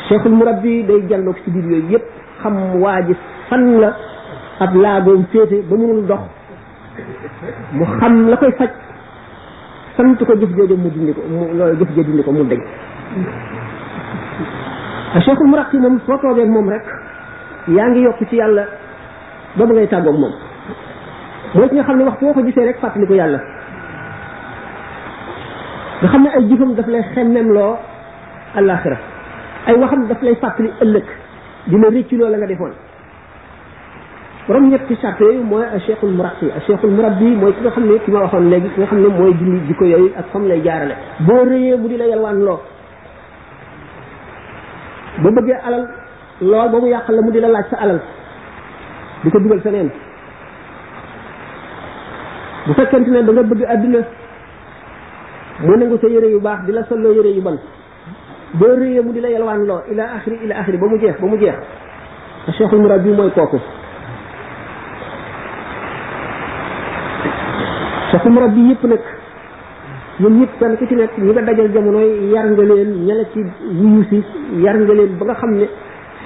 cheikhul 0.07 0.31
murabbi 0.31 0.83
day 0.83 1.01
jàlloog 1.09 1.37
ci 1.43 1.51
biir 1.51 1.65
yooyu 1.71 1.91
yépp 1.91 2.05
xam 2.41 2.81
waa 2.81 3.01
ji 3.03 3.15
fan 3.49 3.77
la 3.81 3.93
ab 4.59 4.73
laagoom 4.75 5.25
féete 5.31 5.61
ba 5.69 5.75
mënul 5.77 6.05
dox 6.07 6.23
mu 7.73 7.85
xam 7.97 8.27
la 8.29 8.37
koy 8.37 8.51
faj 8.53 8.71
sant 9.97 10.15
ko 10.19 10.33
jëf 10.39 10.49
jooju 10.57 10.75
mu 10.75 10.89
dindi 10.91 11.11
ko 11.15 11.21
mu 11.27 11.45
jëf 11.79 11.89
jooju 11.95 12.03
dindi 12.09 12.23
ko 12.27 12.31
mu 12.35 12.43
dañ 12.51 12.61
a 15.15 15.21
cheikhul 15.23 15.47
muraqi 15.47 15.77
moom 15.79 15.99
soo 16.05 16.17
toogee 16.19 16.45
moom 16.45 16.69
rek 16.69 16.83
yaa 17.67 17.87
ngi 17.89 18.01
yokk 18.03 18.23
ci 18.29 18.35
yàlla 18.35 18.65
ba 19.57 19.65
ba 19.65 19.73
ngay 19.73 19.87
tàggoog 19.87 20.17
moom 20.19 20.33
mooy 21.55 21.69
ki 21.69 21.75
nga 21.75 21.83
xam 21.83 21.97
ne 21.97 22.03
wax 22.03 22.17
foo 22.19 22.33
ko 22.33 22.41
gisee 22.43 22.65
rek 22.65 22.79
fàttali 22.81 23.07
ko 23.07 23.13
yàlla 23.13 23.39
nga 26.01 26.07
xam 26.11 26.21
ne 26.23 26.29
ay 26.29 26.43
jëfam 26.49 26.73
daf 26.75 26.87
lay 26.87 27.03
xemmem 27.13 27.47
loo 27.53 27.77
alaxira 28.55 28.97
ay 29.67 29.75
waxam 29.79 30.07
daf 30.07 30.21
lay 30.21 30.35
fàttali 30.35 30.71
ëllëg 30.81 31.05
dina 31.67 31.87
rëcc 31.89 32.11
loo 32.11 32.29
la 32.29 32.37
nga 32.37 32.45
defoon 32.47 32.73
borom 34.47 34.69
ñetti 34.69 34.95
charte 35.01 35.21
yooyu 35.23 35.43
mooy 35.43 35.63
cheikhul 35.85 36.11
murabbi 36.11 36.47
cheikhul 36.65 36.91
murabbi 36.91 37.25
mooy 37.35 37.51
ki 37.53 37.61
nga 37.61 37.71
xam 37.71 37.85
ne 37.87 37.99
ki 38.05 38.11
ma 38.11 38.19
waxoon 38.21 38.49
léegi 38.49 38.69
ki 38.73 38.79
nga 38.79 38.85
xam 38.87 38.99
ne 39.01 39.07
mooy 39.07 39.33
dindi 39.33 39.59
jikko 39.67 39.85
yooyu 39.85 40.11
ak 40.19 40.25
fam 40.31 40.47
lay 40.47 40.61
jaarale 40.63 40.95
boo 41.27 41.43
rëyee 41.49 41.75
mu 41.77 41.87
di 41.87 41.97
la 41.97 42.05
yalwaan 42.05 42.39
loo 42.45 42.59
ba 45.23 45.29
bëggee 45.35 45.57
alal 45.67 45.83
lool 46.41 46.69
ba 46.71 46.77
mu 46.79 46.87
yàqal 46.87 47.15
la 47.15 47.21
mu 47.21 47.31
di 47.31 47.39
la 47.39 47.47
laaj 47.47 47.65
sa 47.71 47.77
alal 47.81 47.99
di 49.23 49.29
ko 49.31 49.39
dugal 49.39 49.61
feneen 49.61 49.89
bu 52.67 52.73
fekkente 52.73 53.07
ne 53.09 53.23
da 53.25 53.31
nga 53.31 53.43
bëgg 53.43 53.63
àdduna 53.67 53.99
mu 55.63 55.75
nangu 55.77 55.97
sa 55.97 56.07
yére 56.07 56.29
yu 56.29 56.39
baax 56.39 56.59
di 56.65 56.71
la 56.71 56.83
solo 56.83 57.11
yére 57.13 57.33
yu 57.33 57.41
bon 57.41 57.57
boo 58.53 58.75
rëyee 58.77 59.01
mu 59.01 59.11
di 59.11 59.19
la 59.21 59.29
yalwaan 59.29 59.65
loo 59.65 59.81
ila 59.91 60.03
axiri 60.17 60.37
ila 60.45 60.55
axiri 60.59 60.77
ba 60.77 60.85
mu 60.85 60.97
jeex 60.99 61.19
ba 61.19 61.25
mu 61.27 61.35
jeex 61.37 61.55
cheikhul 62.57 62.79
murabbi 62.81 63.09
mooy 63.09 63.31
kooku 63.31 63.59
asafum 68.15 68.37
rabbi 68.37 68.61
yëpp 68.69 68.83
nag 68.89 68.99
ñoom 70.19 70.39
ñëpp 70.39 70.51
kenn 70.59 70.77
ku 70.77 70.85
ci 70.87 70.95
nekk 70.95 71.17
ñi 71.17 71.31
nga 71.31 71.41
dajal 71.41 71.71
jamonoy 71.73 72.09
yar 72.33 72.45
nga 72.51 72.63
leen 72.63 73.05
ña 73.05 73.13
ci 73.33 73.39
wuyu 73.63 74.23
yar 74.63 74.75
nga 74.79 74.93
leen 74.93 75.17
ba 75.17 75.25
nga 75.25 75.33
xam 75.39 75.51
ne 75.55 75.67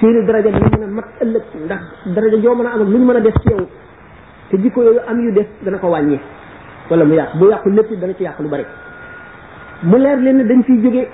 seeni 0.00 0.24
daraja 0.26 0.50
dina 0.50 0.68
mën 0.70 0.82
a 0.82 0.86
mat 0.98 1.06
ëllëg 1.24 1.42
ndax 1.64 1.80
daraja 2.14 2.36
yoo 2.44 2.52
a 2.52 2.54
am 2.58 2.66
ak 2.66 2.76
lu 2.78 2.84
ñu 2.98 3.04
mën 3.06 3.16
a 3.16 3.20
def 3.20 3.34
ci 3.42 3.54
te 4.50 4.56
jikko 4.58 4.82
yooyu 4.82 5.00
am 5.10 5.20
yu 5.20 5.32
def 5.32 5.46
dana 5.64 5.78
ko 5.78 5.88
wàññi 5.90 6.18
wala 6.90 7.04
mu 7.04 7.14
yàq 7.14 7.30
bu 7.38 7.48
yàqu 7.50 7.68
lépp 7.70 7.92
dana 8.00 8.12
ci 8.14 8.22
yàq 8.22 8.38
lu 8.40 8.48
bari 8.48 8.64
mu 9.82 9.96
leer 9.98 10.16
leen 10.18 10.36
ne 10.36 10.44
dañ 10.44 10.62
fiy 10.62 10.78
jóge 10.82 11.08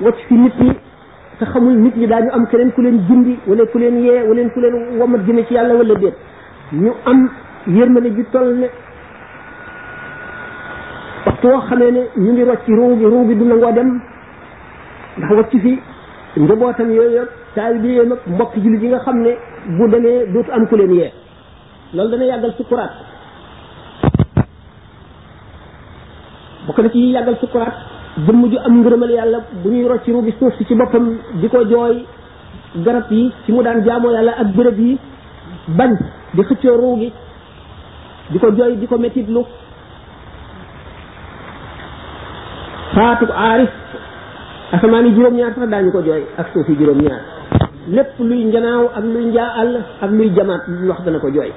wacc 0.00 0.18
fi 0.28 0.34
nit 0.34 0.56
ñi 0.60 0.72
te 1.38 1.44
xamul 1.44 1.76
nit 1.76 1.96
ñi 1.96 2.06
daañu 2.06 2.30
am 2.32 2.46
keneen 2.48 2.72
ku 2.72 2.80
leen 2.80 3.00
jindi 3.06 3.38
wala 3.46 3.66
ku 3.66 3.78
leen 3.78 4.00
yee 4.04 4.22
wala 4.26 4.42
ku 4.48 4.60
leen 4.60 4.96
womat 4.98 5.20
jëme 5.26 5.44
ci 5.44 5.52
yàlla 5.54 5.74
wala 5.74 5.94
déet 5.96 6.14
ñu 6.72 6.90
am 7.04 7.28
yërmande 7.66 8.10
ne 8.56 8.70
waxtu 11.26 11.46
woo 11.48 11.60
xamee 11.68 11.90
ne 11.92 12.00
ñu 12.16 12.32
ngi 12.32 12.42
rocc 12.44 12.66
ruu 12.66 12.94
bi 12.96 13.04
ruu 13.04 13.24
du 13.38 13.44
nangoo 13.44 13.72
dem 13.72 14.00
ndax 15.18 15.30
wàcc 15.36 15.52
fi 15.62 15.78
njabootam 16.36 16.90
yooyu 16.90 17.14
yëpp 17.18 17.30
taalibeem 17.54 18.12
ak 18.12 18.20
mbokk 18.26 18.52
jullit 18.56 18.82
yi 18.82 18.88
nga 18.88 18.98
xam 18.98 19.16
ne 19.22 19.30
bu 19.78 19.88
demee 19.88 20.26
dootu 20.32 20.50
am 20.52 20.66
ku 20.66 20.76
leen 20.76 20.94
yee 20.94 21.12
loolu 21.94 22.10
dana 22.10 22.24
yàggal 22.24 22.54
sukkuraat 22.56 22.90
bokk 26.66 26.78
na 26.78 26.88
ci 26.90 26.98
yàggal 27.12 27.36
sukkuraat 27.40 27.74
jëmm 28.26 28.48
ju 28.50 28.58
am 28.58 28.80
ngërëmal 28.80 29.10
yàlla 29.10 29.38
bu 29.62 29.68
ñuy 29.70 29.86
rocc 29.88 30.06
ruu 30.08 30.24
suuf 30.38 30.56
si 30.56 30.64
ci 30.64 30.74
boppam 30.74 31.16
di 31.40 31.48
ko 31.48 31.64
jooy 31.64 32.04
garab 32.84 33.10
yi 33.10 33.32
ci 33.44 33.52
mu 33.52 33.62
daan 33.62 33.82
jaamoo 33.84 34.12
yàlla 34.12 34.32
ak 34.38 34.48
bërëb 34.56 34.78
yi 34.78 34.98
bañ 35.68 35.96
di 36.34 36.42
xëccoo 36.42 36.76
ruu 36.76 36.98
di 38.30 38.38
ko 38.38 38.50
jooy 38.52 38.76
di 38.78 38.86
ko 38.86 38.96
mettitlu 38.98 39.44
faatu 42.94 43.26
aarif 43.48 43.70
asamaan 44.76 45.06
yi 45.08 45.14
juróom-ñaar 45.16 45.52
sax 45.54 45.66
daañu 45.74 45.90
ko 45.94 46.02
jooy 46.06 46.22
ak 46.40 46.46
suuf 46.52 46.66
yi 46.68 46.76
juróom-ñaar 46.80 47.20
lépp 47.96 48.18
luy 48.28 48.44
njanaaw 48.48 48.84
ak 48.98 49.04
luy 49.12 49.24
njaa 49.30 49.50
àll 49.62 49.72
ak 50.06 50.10
luy 50.10 50.28
jamaat 50.38 50.62
lu 50.68 50.90
wax 50.90 51.00
dana 51.06 51.22
ko 51.22 51.30
jooy 51.34 51.50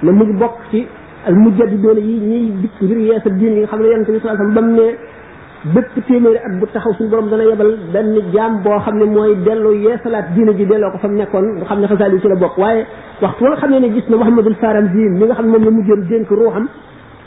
la 0.03 0.11
mu 0.11 0.37
bok 0.39 0.53
ci 0.71 0.85
al 1.29 1.35
mujaddidoon 1.43 1.99
yi 2.07 2.15
ñuy 2.29 2.43
dikk 2.61 2.77
ngir 2.85 2.99
yeesal 3.09 3.35
diin 3.39 3.53
yi 3.57 3.61
nga 3.61 3.67
xam 3.71 3.79
ne 3.81 3.87
yonente 3.89 4.11
bi 4.13 4.19
sallallahu 4.19 4.37
alayhi 4.37 4.45
wasallam 4.45 4.53
bam 4.57 4.67
ne 4.77 4.85
bépp 5.73 5.93
téeméeri 6.07 6.39
at 6.47 6.53
bu 6.59 6.65
taxaw 6.73 6.93
suñu 6.97 7.09
borom 7.09 7.27
dana 7.31 7.43
yebal 7.49 7.71
benn 7.93 8.09
jaam 8.33 8.53
boo 8.63 8.77
xam 8.85 8.95
ne 8.99 9.05
mooy 9.15 9.35
delloo 9.45 9.73
yeesalaat 9.85 10.25
diina 10.35 10.51
ji 10.57 10.65
delloo 10.71 10.91
ko 10.91 10.97
fa 11.01 11.07
mu 11.07 11.17
nekkoon 11.17 11.45
nga 11.59 11.65
xam 11.69 11.79
ne 11.81 11.87
xasaal 11.91 12.13
yi 12.13 12.21
ci 12.21 12.27
la 12.31 12.35
bokk 12.43 12.55
waaye 12.61 12.81
waxtu 13.21 13.43
wala 13.43 13.55
xam 13.61 13.69
ne 13.71 13.77
ne 13.83 13.87
gis 13.95 14.05
na 14.09 14.15
Muhammadul 14.21 14.55
Faramzi 14.61 15.03
mi 15.19 15.25
nga 15.27 15.35
xam 15.39 15.45
ne 15.45 15.51
moom 15.57 15.65
la 15.67 15.71
mujjoon 15.77 16.01
dénk 16.09 16.29
ruuxam 16.39 16.65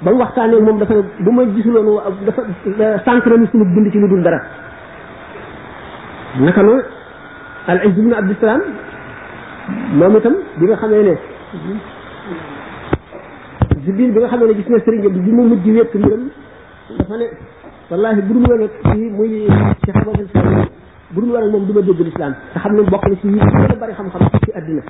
ba 0.02 0.10
mu 0.12 0.18
waxtaanee 0.22 0.60
moom 0.66 0.78
dafa 0.80 0.94
bu 1.24 1.30
ma 1.36 1.42
gisuloon 1.54 1.88
dafa 2.26 2.42
sànq 3.04 3.26
na 3.40 3.46
suñu 3.50 3.64
dund 3.74 3.86
ci 3.92 3.98
lu 4.02 4.06
dul 4.12 4.22
dara 4.26 4.40
naka 6.46 6.62
noonu 6.62 6.82
al 7.70 7.78
Izz 7.86 7.96
ibn 8.00 8.12
Abdusalaam 8.20 8.62
moom 9.98 10.14
itam 10.18 10.34
bi 10.58 10.64
nga 10.68 10.76
xamee 10.82 11.02
ne 11.08 11.14
jibril 13.88 14.12
bi 14.12 14.18
nga 14.20 14.28
xam 14.28 14.44
ne 14.46 14.54
gis 14.54 14.68
na 14.68 14.78
sëriñ 14.84 15.00
bi 15.00 15.20
bi 15.24 15.32
mu 15.32 15.42
mujj 15.48 15.64
wékk 15.66 15.94
mbiram 15.96 16.24
dafa 17.00 17.16
ne 17.16 17.26
wallahi 17.90 18.20
bu 18.20 18.32
dul 18.34 18.46
woon 18.48 18.62
ak 18.64 18.92
ci 18.92 18.98
muy 18.98 19.46
ci 19.82 19.90
xamal 19.92 20.20
islam 20.20 20.68
bu 21.14 21.20
dul 21.22 21.30
woon 21.32 21.42
ak 21.44 21.50
moom 21.52 21.64
du 21.66 21.72
ma 21.72 21.80
dégg 21.80 22.00
lislaam 22.04 22.34
te 22.52 22.58
xam 22.60 22.74
ne 22.76 22.82
bokk 22.84 23.04
na 23.08 23.14
ci 23.16 23.28
yi 23.28 23.38
gën 23.38 23.70
a 23.72 23.76
bari 23.80 23.92
xam-xam 23.92 24.20
ci 24.44 24.50
àddina 24.52 24.80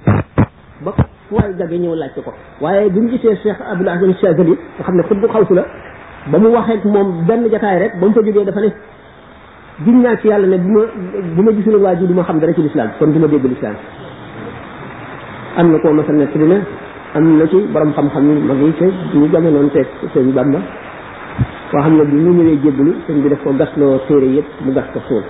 ba 0.83 0.93
fu 1.29 1.35
waay 1.35 1.55
jage 1.57 1.79
ñëw 1.79 1.95
laaj 1.95 2.13
ko 2.15 2.33
waaye 2.61 2.91
bu 2.91 3.01
ñu 3.01 3.09
gisee 3.11 3.37
cheikh 3.43 3.61
abdul 3.71 3.89
azam 3.89 4.15
chazali 4.21 4.51
nga 4.77 4.83
xam 4.85 4.95
ne 4.97 5.03
xutbu 5.03 5.27
xawsu 5.29 5.55
la 5.55 5.65
ba 6.27 6.39
mu 6.39 6.49
waxee 6.51 6.81
moom 6.85 7.25
benn 7.27 7.49
jataay 7.51 7.79
rek 7.79 7.93
ba 8.01 8.07
mu 8.07 8.13
fa 8.13 8.21
jógee 8.23 8.45
dafa 8.45 8.61
ne 8.61 8.73
giñ 9.85 10.01
naa 10.03 10.17
ci 10.17 10.27
yàlla 10.29 10.47
ne 10.49 10.59
bu 10.59 10.73
ma 10.73 10.81
bu 11.35 11.43
ma 11.43 11.53
gisul 11.53 11.75
waa 11.77 11.95
ji 11.95 12.05
du 12.07 12.15
ma 12.15 12.25
xam 12.25 12.41
dara 12.41 12.53
ci 12.53 12.63
lislaam 12.63 12.91
kon 12.99 13.13
du 13.13 13.19
ma 13.19 13.27
dégg 13.29 13.45
lislaam 13.45 13.75
am 15.57 15.71
na 15.73 15.79
koo 15.79 15.93
masal 15.93 16.15
ne 16.17 16.27
ci 16.33 16.39
dina 16.39 16.59
am 17.15 17.37
na 17.41 17.47
ci 17.49 17.57
borom 17.73 17.91
xam-xam 17.97 18.25
yi 18.29 18.43
mag 18.43 18.61
yi 18.61 18.73
te 18.77 18.85
ñu 19.17 19.29
jamonoon 19.33 19.71
teeg 19.71 19.87
sëñ 20.13 20.31
Bamba 20.35 20.61
koo 21.71 21.81
xam 21.83 21.97
ne 21.97 22.05
bi 22.05 22.17
ñu 22.25 22.31
ñëwee 22.37 22.61
jébbalu 22.63 22.93
sëñ 23.07 23.17
bi 23.23 23.29
daf 23.31 23.43
ko 23.45 23.53
gasloo 23.55 23.99
téere 24.09 24.27
yëpp 24.37 24.47
mu 24.65 24.73
gas 24.73 24.85
ko 24.93 25.01
suul 25.09 25.23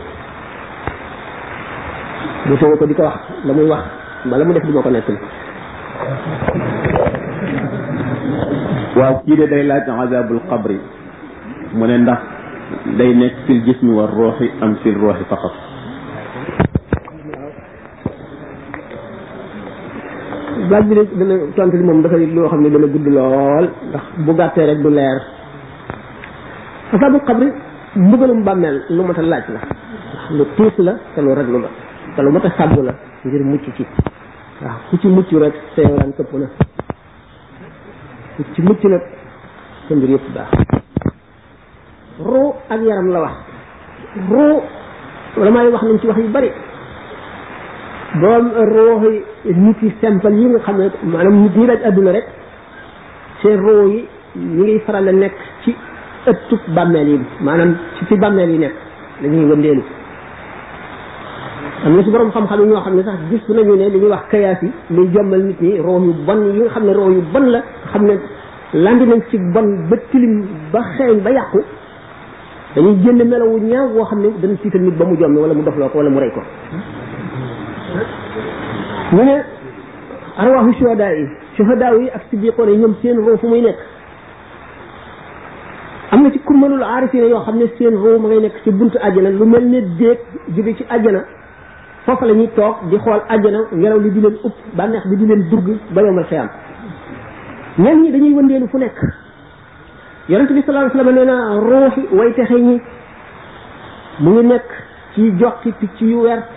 mu 2.49 2.55
tëye 2.57 2.77
ko 2.79 2.85
di 2.87 2.95
ko 2.95 3.03
wax 3.03 3.15
la 3.47 3.53
wax 3.53 3.85
wala 4.27 4.45
mu 4.45 4.53
def 4.53 4.65
di 4.67 4.73
ma 4.73 4.81
ko 4.83 4.91
nettali 4.91 5.19
waaw 8.99 9.15
kii 9.25 9.37
de 9.37 9.47
day 9.47 9.63
laaj 9.63 9.87
azabul 9.89 10.41
qabri 10.51 10.81
mu 11.75 11.87
ne 11.87 11.99
ndax 11.99 12.19
day 12.99 13.15
nekk 13.15 13.35
fil 13.47 13.63
jismi 13.63 13.91
war 13.93 14.11
ruuxi 14.13 14.51
am 14.61 14.77
fil 14.83 14.99
ruuxi 14.99 15.25
faqat 15.31 15.68
laaj 20.71 20.85
bi 20.89 20.95
dafay 22.03 22.27
loo 22.37 22.47
xam 22.51 22.61
ne 22.63 22.69
dana 22.75 22.87
gudd 22.87 23.07
lool 23.09 23.65
ndax 23.89 24.05
bu 24.25 24.33
gàttee 24.39 24.67
rek 24.67 24.83
du 24.83 24.91
leer 24.91 25.19
asaabu 26.93 27.19
xabri 27.27 27.49
mu 27.95 28.17
bàmmeel 28.47 28.77
lu 28.95 29.03
mat 29.03 29.19
a 29.19 29.23
laaj 29.23 29.45
la 29.55 29.61
lu 30.37 30.45
tiis 30.57 30.77
la 30.87 30.93
te 31.15 31.21
lu 31.23 31.33
raglu 31.35 31.59
la 31.65 31.69
te 32.17 32.23
lu 32.23 32.31
mat 32.31 32.45
a 32.45 32.51
sàmm 32.57 32.85
la 32.87 32.95
ngir 33.25 33.43
mucc 33.53 33.67
ci 33.77 33.85
waaw 34.63 34.77
ku 34.91 34.97
ci 35.01 35.09
mucc 35.09 35.31
rek 35.43 35.55
sa 35.75 35.83
yaram 35.83 36.13
këpp 36.17 36.33
na 36.41 36.49
ku 38.37 38.43
ci 38.55 38.63
mucc 38.63 38.83
nag 38.93 39.03
sa 39.89 39.95
mbir 39.95 40.11
yëpp 40.15 40.27
baax 40.35 40.51
ruu 42.29 42.53
ak 42.73 42.81
yaram 42.89 43.09
la 43.15 43.21
wax 43.25 43.35
ruu 44.31 44.55
la 45.45 45.51
wax 45.71 45.83
nañ 45.83 45.99
ci 46.01 46.07
wax 46.09 46.19
yu 46.19 46.29
bari 46.37 46.51
borom 48.17 48.49
roox 48.49 49.03
yi 49.45 49.53
nit 49.55 49.77
yi 49.85 49.93
simple 50.01 50.31
yi 50.33 50.47
nga 50.49 50.59
xam 50.65 50.77
ne 50.79 50.89
maanaam 51.13 51.37
nit 51.43 51.53
ñi 51.57 51.67
daj 51.67 51.83
àdduna 51.89 52.13
rek 52.13 52.27
seen 53.43 53.61
roox 53.61 53.89
yi 53.95 54.09
ñu 54.57 54.63
ngi 54.65 54.79
faral 54.87 55.09
a 55.09 55.13
nekk 55.13 55.37
ci 55.63 55.77
ëttub 56.31 56.61
bàmmeel 56.75 57.09
yi 57.09 57.19
maanaam 57.41 57.77
ci 57.99 58.05
fi 58.07 58.15
bàmmeel 58.17 58.51
yi 58.51 58.59
nekk 58.59 58.75
dañuy 59.23 59.45
wëndeelu 59.51 59.83
am 61.85 61.97
na 61.97 62.03
ci 62.03 62.11
borom 62.11 62.31
xam-xam 62.33 62.61
yi 62.61 62.67
ñoo 62.67 62.81
xam 62.81 62.95
ne 62.97 63.03
sax 63.03 63.19
gis 63.31 63.49
nañu 63.55 63.77
ne 63.77 63.89
li 63.91 63.99
ñuy 63.99 64.09
wax 64.11 64.25
kayaas 64.31 64.61
yi 64.63 64.71
luy 64.95 65.09
jommal 65.13 65.43
nit 65.45 65.61
ñi 65.61 65.79
roox 65.81 66.03
yu 66.05 66.15
bon 66.27 66.41
yi 66.53 66.61
nga 66.61 66.69
xam 66.71 66.85
ne 66.85 66.93
roox 66.95 67.13
yu 67.17 67.23
ban 67.33 67.47
la 67.53 67.63
xam 67.93 68.03
ne 68.07 68.15
landi 68.73 69.05
nañ 69.07 69.21
ci 69.29 69.37
ba 69.55 69.61
tilim 70.11 70.47
ba 70.73 70.81
xeeñ 70.97 71.21
ba 71.25 71.31
yàqu 71.31 71.61
dañuy 72.75 72.97
jënd 73.05 73.21
melawu 73.31 73.59
ñaaw 73.61 73.87
woo 73.95 74.05
xam 74.05 74.21
ne 74.23 74.29
dana 74.41 74.55
siital 74.63 74.81
nit 74.81 74.97
ba 74.97 75.05
mu 75.05 75.15
jomm 75.19 75.37
wala 75.37 75.53
mu 75.55 75.63
dofloo 75.63 75.89
ko 75.91 75.99
wala 75.99 76.11
mu 76.11 76.21
rey 76.21 76.33
ko 76.33 76.43
mu 79.13 79.25
ne 79.25 79.37
arwaaxu 80.39 80.73
shuhadaa 80.79 81.13
yi 81.19 81.25
shuhadaa 81.57 81.93
yi 82.01 82.11
ak 82.15 82.23
siddiqoon 82.31 82.69
yi 82.69 82.77
ñoom 82.79 82.95
seen 83.03 83.17
ruu 83.17 83.39
fu 83.41 83.47
muy 83.49 83.61
nekk 83.63 83.79
am 86.13 86.23
na 86.23 86.31
ci 86.31 86.39
kurmanul 86.45 86.83
aarifina 86.83 87.27
yoo 87.27 87.41
xam 87.45 87.57
ne 87.57 87.67
seen 87.79 87.95
ruu 87.95 88.19
ma 88.19 88.29
ngay 88.29 88.41
nekk 88.43 88.57
ci 88.65 88.71
bunt 88.71 88.95
àjjana 89.07 89.31
lu 89.31 89.45
mel 89.47 89.65
ne 89.67 89.81
déeg 89.99 90.19
jóge 90.57 90.75
ci 90.77 90.85
àjjana 90.91 91.25
foofa 92.05 92.27
la 92.27 92.33
ñuy 92.35 92.49
toog 92.55 92.77
di 92.91 92.97
xool 92.99 93.21
àjjana 93.29 93.59
ngelaw 93.73 93.99
li 93.99 94.11
di 94.11 94.21
leen 94.21 94.39
upp 94.45 94.57
bànneex 94.77 95.07
bi 95.09 95.17
di 95.17 95.27
leen 95.27 95.49
dugg 95.51 95.67
ba 95.93 96.03
yombal 96.03 96.25
xiyam 96.27 96.49
ñenn 97.79 98.03
ñi 98.03 98.11
dañuy 98.13 98.35
wëndeelu 98.35 98.69
fu 98.69 98.79
nekk 98.79 98.97
yonente 100.29 100.53
bi 100.53 100.63
sallallahu 100.65 100.91
alayhi 100.93 101.09
wasallam 101.09 101.17
nee 101.17 101.25
na 101.25 101.61
ruuxi 101.69 102.15
way 102.15 102.33
texe 102.35 102.51
ñi 102.55 102.81
mu 104.21 104.31
ngi 104.33 104.47
nekk 104.47 104.69
ci 105.15 105.33
joxi 105.39 105.73
picc 105.79 106.01
yu 106.01 106.21
wert 106.21 106.53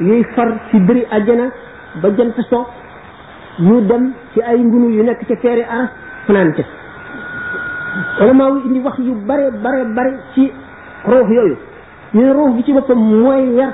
yuy 0.00 0.24
far 0.34 0.52
ci 0.70 0.78
dëri 0.86 1.04
àjjana 1.10 1.50
ba 2.00 2.08
jant 2.16 2.34
so 2.50 2.66
ñu 3.60 3.80
dem 3.82 4.12
ci 4.32 4.40
ay 4.40 4.58
ngunu 4.60 4.90
yu 4.90 5.02
nekk 5.04 5.20
ci 5.26 5.36
feeri 5.36 5.62
aras 5.62 5.90
fanaan 6.26 6.52
ca 6.54 6.62
ulama 8.24 8.50
wi 8.50 8.60
indi 8.66 8.80
wax 8.80 8.98
yu 8.98 9.14
bare 9.26 9.50
bare 9.62 9.84
bare 9.94 10.18
ci 10.34 10.50
ruux 11.04 11.28
yooyu 11.30 11.56
ñu 12.14 12.32
ruux 12.32 12.52
bi 12.54 12.62
ci 12.64 12.72
boppam 12.72 12.98
mooy 12.98 13.54
yar 13.54 13.72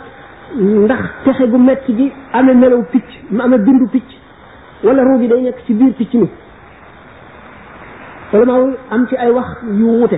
ndax 0.56 0.98
pexe 1.24 1.48
gu 1.48 1.56
mett 1.56 1.82
gi 1.88 2.12
amee 2.32 2.54
melaw 2.54 2.82
picc 2.92 3.06
mu 3.30 3.40
amee 3.42 3.58
bindu 3.58 3.86
picc 3.88 4.06
wala 4.82 5.02
ruux 5.02 5.20
ci 5.66 5.72
biir 5.72 5.92
picc 5.94 6.14
mi 6.14 6.28
ci 9.08 9.16
ay 9.16 9.30
wax 9.30 9.46
yu 9.62 10.08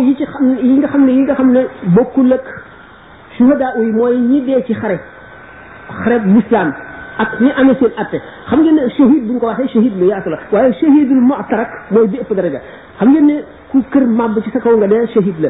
yi 0.00 0.16
ci 0.16 0.24
xam 0.24 0.56
yi 0.58 0.78
nga 0.78 0.86
xam 0.88 1.04
ne 1.06 1.12
yi 1.12 1.22
nga 1.22 1.34
xam 1.34 1.52
ne 1.52 1.60
bokkul 1.94 2.32
ak 2.32 2.42
suhadaa 3.36 3.78
yi 3.78 3.92
mooy 3.92 4.16
ñi 4.18 4.42
dee 4.44 4.64
ci 4.66 4.72
xare 4.74 4.98
xareb 6.04 6.22
lislaam 6.34 6.70
ak 7.24 7.30
ñi 7.40 7.50
amee 7.60 7.74
seen 7.80 7.92
atte 8.02 8.18
xam 8.50 8.58
ngeen 8.62 8.76
ne 8.76 8.82
shahid 8.96 9.22
bu 9.26 9.32
ñu 9.34 9.38
ko 9.40 9.46
waxee 9.46 9.68
shahid 9.74 9.92
lu 10.00 10.06
yaatu 10.12 10.30
la 10.34 10.38
waaye 10.52 10.72
shahidul 10.80 11.22
mu'tarak 11.30 11.70
mooy 11.92 12.06
bi 12.12 12.16
ëpp 12.22 12.30
daraja 12.38 12.60
xam 12.98 13.08
ngeen 13.12 13.26
ne 13.26 13.36
ku 13.70 13.78
kër 13.92 14.04
màbb 14.20 14.36
ci 14.44 14.50
sa 14.54 14.58
kaw 14.64 14.72
nga 14.76 14.86
dee 14.92 15.06
shahid 15.14 15.36
la 15.44 15.48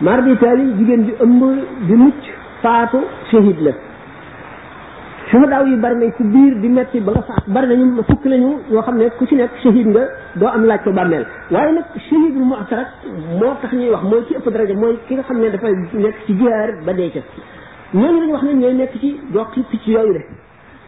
mar 0.00 0.18
di 0.24 0.36
taali 0.42 0.64
jigéen 0.78 1.02
bi 1.08 1.12
ëmb 1.24 1.40
di 1.88 1.94
mucc 2.02 2.22
faatu 2.62 3.00
shahid 3.30 3.58
la 3.66 3.72
suhadaaw 5.30 5.64
yu 5.70 5.76
bari 5.84 5.96
nañ 6.02 6.10
ci 6.16 6.22
biir 6.32 6.54
di 6.62 6.68
metti 6.68 7.00
ba 7.00 7.12
nga 7.12 7.22
faat 7.28 7.44
bari 7.54 7.66
nañu 7.66 7.86
fukk 8.08 8.24
nañu 8.24 8.50
ñoo 8.70 8.82
xam 8.86 8.96
ne 8.98 9.06
ku 9.18 9.24
ci 9.28 9.34
nekk 9.34 9.52
shahid 9.62 9.86
nga 9.86 10.02
doo 10.40 10.48
am 10.56 10.64
laaj 10.68 10.80
ko 10.84 10.90
bàmmeel 10.98 11.24
waaye 11.50 11.72
nag 11.72 11.84
shahidul 12.08 12.44
mu'tarak 12.50 12.88
moo 13.40 13.54
tax 13.60 13.72
ñuy 13.72 13.90
wax 13.94 14.02
mooy 14.10 14.22
ci 14.28 14.34
ëpp 14.38 14.48
daraja 14.54 14.74
mooy 14.74 14.94
ki 15.08 15.12
nga 15.14 15.22
xam 15.28 15.38
ne 15.40 15.48
dafay 15.50 15.72
nekk 16.04 16.16
ci 16.26 16.32
jihaar 16.38 16.68
ba 16.86 16.92
dee 16.92 17.10
ca 17.14 17.20
ñooñu 17.94 18.20
lañu 18.20 18.32
wax 18.32 18.42
ne 18.44 18.54
ñooy 18.54 18.74
nekk 18.74 18.92
ci 19.00 19.14
doqi 19.32 19.64
ci 19.84 19.90
yooyu 19.92 20.12
le 20.14 20.20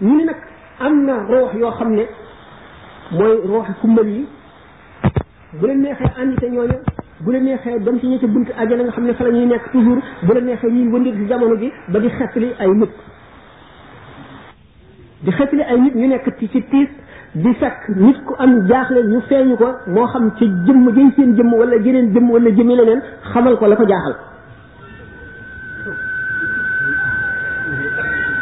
ñu 0.02 0.16
ne 0.16 0.24
nag 0.24 0.36
am 0.80 1.04
na 1.04 1.22
roox 1.28 1.52
yoo 1.54 1.70
xam 1.70 1.94
ne 1.94 2.02
mooy 3.12 3.38
rooxi 3.46 3.72
kumbal 3.80 4.06
yi 4.08 4.26
bu 5.60 5.66
leen 5.66 5.80
neexee 5.82 6.10
àndi 6.20 6.36
te 6.40 6.46
ñooñu 6.50 6.74
bu 7.24 7.30
leen 7.30 7.44
neexee 7.44 7.78
dem 7.78 7.98
ci 8.00 8.06
ñi 8.08 8.18
ci 8.18 8.26
buntu 8.26 8.50
àjjana 8.58 8.82
nga 8.82 8.90
xam 8.92 9.04
ne 9.06 9.12
fa 9.14 9.24
la 9.24 9.38
nekk 9.46 9.70
toujours 9.72 10.02
bu 10.22 10.34
la 10.34 10.40
neexee 10.40 10.68
ñuy 10.70 10.88
wëndir 10.92 11.14
ci 11.14 11.26
jamono 11.28 11.54
bi 11.56 11.72
ba 11.88 11.98
di 12.00 12.08
xetli 12.08 12.52
ay 12.58 12.70
nit 12.74 12.90
di 15.20 15.30
xetli 15.32 15.62
ay 15.62 15.78
nit 15.80 15.94
ñu 15.94 16.06
nekk 16.08 16.36
ci 16.38 16.48
ci 16.50 16.62
tiis 16.70 16.88
di 17.34 17.54
fekk 17.54 17.88
nit 17.96 18.18
ku 18.24 18.34
am 18.38 18.66
jaaxle 18.68 19.02
ñu 19.06 19.20
feeñu 19.28 19.54
ko 19.56 19.68
moo 19.94 20.06
xam 20.06 20.34
ci 20.38 20.44
jëmm 20.66 20.90
jëy 20.94 21.10
seen 21.14 21.36
jëmm 21.36 21.52
wala 21.54 21.78
jeneen 21.84 22.12
jëmm 22.12 22.30
wala 22.30 22.50
jëmi 22.50 22.74
leneen 22.76 23.00
xamal 23.32 23.56
ko 23.58 23.66
la 23.66 23.76
ko 23.76 23.84
jaaxal 23.86 24.16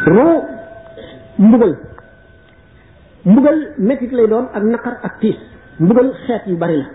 roo 0.05 0.41
mbugal 1.39 1.71
mbugal 3.25 3.57
métit 3.77 4.11
lay 4.11 4.27
doon 4.27 4.45
ak 4.53 4.63
naqar 4.63 4.93
ak 5.03 5.13
tiis 5.21 5.35
mbugal 5.79 6.09
xeet 6.25 6.43
yu 6.47 6.57
bari 6.57 6.77
la 6.77 6.87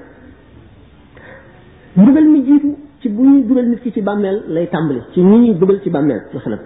mbugal 1.97 2.25
mi 2.33 2.43
jiitu 2.47 2.77
ci 3.01 3.09
bu 3.09 3.23
ñuy 3.27 3.43
dugal 3.49 3.69
nit 3.69 3.81
ki 3.83 3.91
ci 3.93 4.01
bàmmeel 4.03 4.43
lay 4.55 4.67
tàmbali 4.69 5.01
ci 5.13 5.21
ñi 5.23 5.37
ñuy 5.39 5.55
dugal 5.59 5.81
ci 5.83 5.91
bàmmeel 5.91 6.21
masalan 6.35 6.59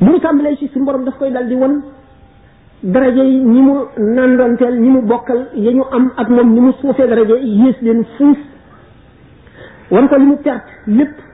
bu 0.00 0.06
mu 0.10 0.18
tàmbalee 0.20 0.56
ci 0.56 0.68
suñu 0.68 0.84
borom 0.86 1.04
daf 1.04 1.18
koy 1.18 1.30
dal 1.32 1.48
di 1.48 1.54
won 1.54 1.74
daraje 2.82 3.22
yi 3.32 3.44
ñi 3.44 3.60
mu 3.60 3.74
nàndonteel 3.96 4.80
ñi 4.80 4.88
mu 4.88 5.00
bokkal 5.02 5.40
ya 5.54 5.70
ñu 5.72 5.84
am 5.90 6.10
ak 6.16 6.28
moom 6.30 6.52
ni 6.54 6.60
mu 6.60 6.72
suufee 6.80 7.06
daraje 7.06 7.36
yées 7.44 7.76
leen 7.82 8.04
fuuf 8.16 8.38
wan 9.90 10.08
ko 10.08 10.16
li 10.16 10.24
mu 10.24 10.36
perte 10.36 10.62
lépp 10.86 11.30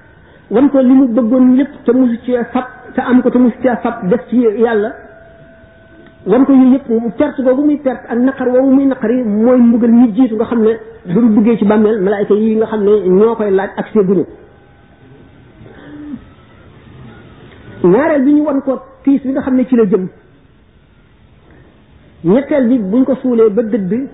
wan 0.51 0.69
ko 0.73 0.81
li 0.81 0.93
mu 0.97 1.07
bëggoon 1.09 1.57
lépp 1.57 1.69
te 1.85 1.93
musu 1.93 2.17
ci 2.25 2.33
sab 2.53 2.65
te 2.95 3.01
am 3.01 3.21
ko 3.23 3.31
te 3.31 3.39
musu 3.39 3.57
ci 3.61 3.69
sab 3.83 4.09
def 4.09 4.23
ci 4.31 4.37
yàlla 4.41 4.91
wan 6.27 6.45
ko 6.47 6.53
yooyu 6.53 6.73
yëpp 6.73 6.89
mu 6.89 7.11
perte 7.17 7.43
googu 7.43 7.65
muy 7.65 7.77
perte 7.77 8.09
ak 8.11 8.19
naqar 8.19 8.49
woowu 8.49 8.73
muy 8.75 8.87
naqar 8.87 9.11
yi 9.11 9.25
mooy 9.25 9.59
mbugal 9.61 9.91
ñi 9.91 10.13
jiitu 10.15 10.37
nga 10.37 10.45
xam 10.47 10.63
ne 10.63 10.79
duñu 11.05 11.35
duggee 11.35 11.59
ci 11.59 11.65
bàmmeel 11.67 12.01
malaayka 12.01 12.35
yi 12.35 12.57
nga 12.57 12.67
xam 12.67 12.83
ne 12.85 13.09
ñoo 13.11 13.35
koy 13.35 13.51
laaj 13.51 13.71
ak 13.77 13.89
séeguñu 13.93 14.25
ñaareel 17.85 18.25
bi 18.25 18.33
ñu 18.33 18.43
wan 18.45 18.61
ko 18.63 18.81
tiis 19.05 19.21
bi 19.23 19.31
nga 19.31 19.43
xam 19.43 19.55
ne 19.55 19.67
ci 19.67 19.77
la 19.77 19.85
jëm 19.85 20.09
ñetteel 22.25 22.69
bi 22.69 22.79
buñ 22.79 23.05
ko 23.05 23.15
suulee 23.17 23.51
ba 23.51 23.63
dëdd 23.63 24.09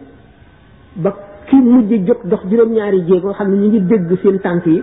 ba 0.97 1.14
ki 1.47 1.57
mujj 1.57 2.07
jóg 2.07 2.18
dox 2.26 2.41
juróom-ñaari 2.51 3.05
jéego 3.07 3.30
xam 3.32 3.51
ne 3.51 3.57
ñu 3.57 3.66
ngi 3.68 3.80
dégg 3.87 4.18
seen 4.22 4.41
tànk 4.41 4.66
yi 4.66 4.82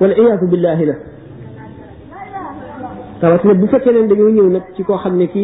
والعياذ 0.00 0.40
بالله 0.50 0.78
لا 0.90 0.96
تابات 3.22 3.42
نه 3.48 3.54
بو 3.62 3.66
فكه 3.72 3.90
نه 3.94 4.00
دايو 4.10 4.26
نييو 4.30 4.48
نك 4.56 4.64
سي 4.76 4.82
كو 4.88 4.96
خا 5.02 5.08
نني 5.12 5.26
كي 5.32 5.42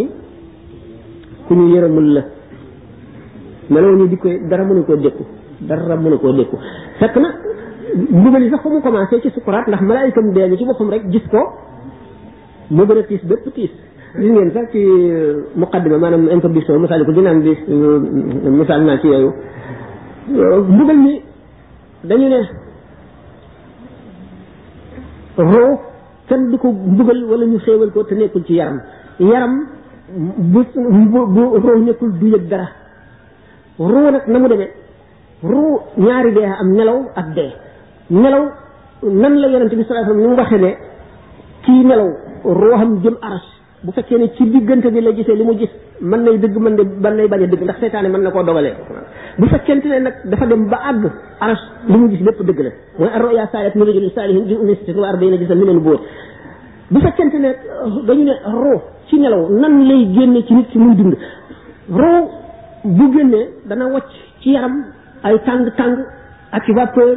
كوني 1.46 1.64
يرمول 1.76 2.06
لا 2.14 2.22
نالو 3.72 3.88
ني 4.00 4.06
ديكو 4.12 4.26
دارا 4.50 4.62
مونو 4.68 4.82
كو 4.88 4.94
ديكو 5.04 5.22
دارا 5.68 5.94
مونو 6.04 6.16
كو 6.22 6.30
ديكو 6.38 6.56
فكنا 7.00 7.28
نوبالي 8.22 8.50
سا 8.52 8.58
خمو 8.62 8.78
كومانسي 8.86 9.20
سي 9.24 9.30
سقراط 9.36 9.66
ناخ 9.72 9.82
ملائكه 9.90 10.20
ديالي 10.36 10.56
سي 10.60 10.64
بوخوم 10.68 10.88
ريك 10.94 11.04
جيس 11.14 11.24
كو 11.32 11.40
مو 12.76 12.82
دا 12.88 13.00
تيس 13.08 13.24
بيب 13.32 13.44
تيس 13.58 13.74
li 14.20 14.26
ngeen 14.30 14.50
sax 14.54 14.66
ci 14.74 14.80
muqaddima 15.62 15.96
maanaam 16.02 16.22
introduction 16.36 16.74
misaali 16.84 17.04
ko 17.08 17.12
dinaan 17.16 17.38
bi 17.44 17.52
misaal 18.60 18.80
naa 18.88 18.96
ci 19.02 19.06
yooyu 19.14 19.30
mbugal 20.72 20.98
mi 21.04 21.12
dañu 22.10 22.26
ne 22.34 22.40
roo 25.42 25.78
kenn 26.28 26.50
du 26.50 26.56
ko 26.58 26.72
mbugal 26.72 27.24
wala 27.30 27.44
ñu 27.46 27.58
xéewal 27.58 27.90
ko 27.90 28.04
te 28.04 28.14
nekkul 28.14 28.44
ci 28.44 28.54
yaram 28.54 28.78
yaram 29.18 29.54
bu 30.52 30.60
bu 31.34 31.42
roo 31.66 31.78
nekkul 31.78 32.12
du 32.20 32.26
yëg 32.28 32.48
dara 32.48 32.68
roo 33.78 34.10
nag 34.10 34.26
na 34.28 34.38
mu 34.38 34.48
demee 34.48 34.72
roo 35.42 35.80
ñaari 35.96 36.32
dee 36.32 36.48
am 36.60 36.68
nelaw 36.76 36.98
ak 37.16 37.26
dee 37.34 37.52
nelaw 38.10 38.44
nan 39.02 39.34
la 39.40 39.46
yonente 39.48 39.76
bi 39.76 39.84
sallallahu 39.84 40.04
alayhi 40.04 40.16
wasallam 40.16 40.18
ni 40.20 40.26
mu 40.26 40.36
waxee 40.36 40.58
ne 40.60 40.72
kii 41.64 41.84
nelaw 41.84 42.08
roo 42.44 42.76
xam 42.78 43.00
jëm 43.02 43.16
aras 43.26 43.46
bu 43.84 43.90
fekkee 43.92 44.18
ne 44.20 44.30
ci 44.36 44.44
diggante 44.52 44.88
bi 44.94 45.00
la 45.06 45.12
gisee 45.18 45.34
li 45.34 45.42
mu 45.44 45.54
gis 45.60 45.70
mën 46.00 46.22
nay 46.26 46.38
dëgg 46.42 46.56
mën 46.64 46.74
na 46.76 46.82
mën 47.04 47.14
nay 47.16 47.28
bañ 47.28 47.42
a 47.44 47.46
dëgg 47.46 47.62
ndax 47.62 47.78
seytaane 47.80 48.08
mën 48.08 48.22
na 48.22 48.30
koo 48.30 48.42
dogalee 48.42 48.74
bu 49.38 49.46
fekkente 49.48 49.86
ne 49.86 49.98
nag 50.00 50.14
dafa 50.30 50.46
dem 50.46 50.66
ba 50.68 50.78
àgg 50.90 51.02
aras 51.40 51.62
li 51.88 51.96
mu 51.98 52.08
gis 52.10 52.20
lépp 52.20 52.40
dëgg 52.48 52.58
la 52.64 52.70
mooy 52.98 53.10
ar 53.16 53.22
roya 53.22 53.46
saalet 53.52 53.74
mi 53.76 53.84
rajul 53.86 54.10
saalihin 54.14 54.44
bi 54.44 54.54
université 54.64 54.90
wa 55.00 55.08
arbaina 55.08 55.36
gisan 55.38 55.56
mi 55.60 55.64
leen 55.66 55.78
bóor 55.80 56.00
bu 56.90 56.98
fekkente 57.00 57.36
ne 57.44 57.48
euh, 57.48 58.02
dañu 58.06 58.24
ne 58.24 58.34
roo 58.62 58.80
ci 59.08 59.18
nelaw 59.18 59.42
nan 59.60 59.74
lay 59.88 60.02
génne 60.14 60.44
ci 60.46 60.54
nit 60.54 60.66
ki 60.72 60.78
muy 60.78 60.94
dund 60.96 61.14
roo 62.00 62.20
bu 62.84 63.04
génnee 63.16 63.48
dana 63.64 63.84
wàcc 63.94 64.10
ci 64.42 64.50
yaram 64.52 64.74
ay 65.22 65.36
tàng-tàng 65.46 65.96
ak 66.52 66.64
vapeur 66.76 67.16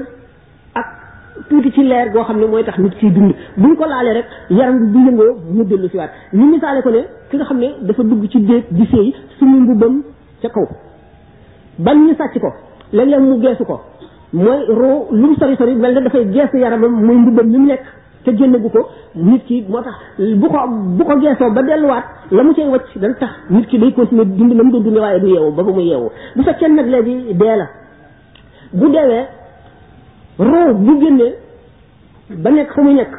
tuuti 1.50 1.72
ci 1.74 1.84
leer 1.84 2.10
goo 2.14 2.24
xam 2.24 2.38
ne 2.40 2.46
mooy 2.48 2.64
tax 2.64 2.78
nit 2.78 2.94
ciy 3.00 3.10
dund 3.14 3.34
buñ 3.58 3.76
ko 3.76 3.86
laalee 3.86 4.14
rek 4.14 4.26
yaram 4.50 4.78
bi 4.92 5.00
bu 5.00 5.10
yëngoo 5.10 5.34
mu 5.56 5.64
dellu 5.66 5.90
si 5.90 5.98
waat 5.98 6.10
ñu 6.34 6.46
misaale 6.46 6.82
ko 6.82 6.90
ne 6.90 7.04
ki 7.32 7.36
nga 7.38 7.44
xam 7.46 7.58
ne 7.58 7.74
dafa 7.82 8.04
dugg 8.04 8.28
ci 8.32 8.40
déeg 8.40 8.64
di 8.70 8.86
séy 8.86 9.14
suñu 9.40 9.60
mbubbam 9.64 10.04
ca 10.42 10.50
kaw 10.50 10.66
ban 11.78 11.96
ñu 12.06 12.14
sàcc 12.16 12.40
ko 12.40 12.54
léeg 12.92 13.08
leen 13.10 13.24
mu 13.24 13.40
geesu 13.42 13.64
ko 13.66 13.82
mooy 14.34 14.66
roo 14.68 15.08
lu 15.12 15.28
mu 15.28 15.36
sori 15.36 15.56
sori 15.56 15.76
mel 15.76 15.94
ne 15.96 16.02
dafay 16.02 16.30
geesu 16.32 16.58
yaramam 16.58 16.92
mooy 17.04 17.16
mbubbam 17.18 17.46
mi 17.50 17.58
mu 17.58 17.66
nekk 17.68 17.82
te 18.24 18.32
génnagu 18.36 18.70
ko 18.70 18.88
nit 19.16 19.44
ki 19.46 19.66
moo 19.70 19.82
tax 19.82 19.96
bu 20.36 20.48
ko 20.50 20.58
bu 20.98 21.04
ko 21.04 21.20
geesoo 21.20 21.52
ba 21.54 21.62
delluwaat 21.64 22.04
la 22.32 22.44
mu 22.44 22.54
cay 22.54 22.68
wacc 22.70 22.98
dana 23.00 23.14
tax 23.16 23.30
nit 23.50 23.66
ki 23.68 23.78
day 23.80 23.94
continuer 23.94 24.26
dund 24.28 24.54
la 24.54 24.64
mu 24.64 24.70
dund 24.80 24.98
waaye 24.98 25.20
du 25.20 25.28
yeewu 25.28 25.52
ba 25.52 25.64
ba 25.64 25.72
mu 25.72 25.80
yeewu 25.82 26.10
bu 26.36 26.44
fekkee 26.44 26.68
nag 26.68 26.88
léegi 26.88 27.34
dee 27.34 27.56
la 27.58 27.68
bu 28.74 28.90
deewee 28.90 29.26
roow 30.42 30.74
bu 30.86 30.94
génnee 31.02 31.34
ba 32.44 32.50
nekk 32.58 32.72
fa 32.76 32.82
mu 32.82 32.94
nekk 32.96 33.14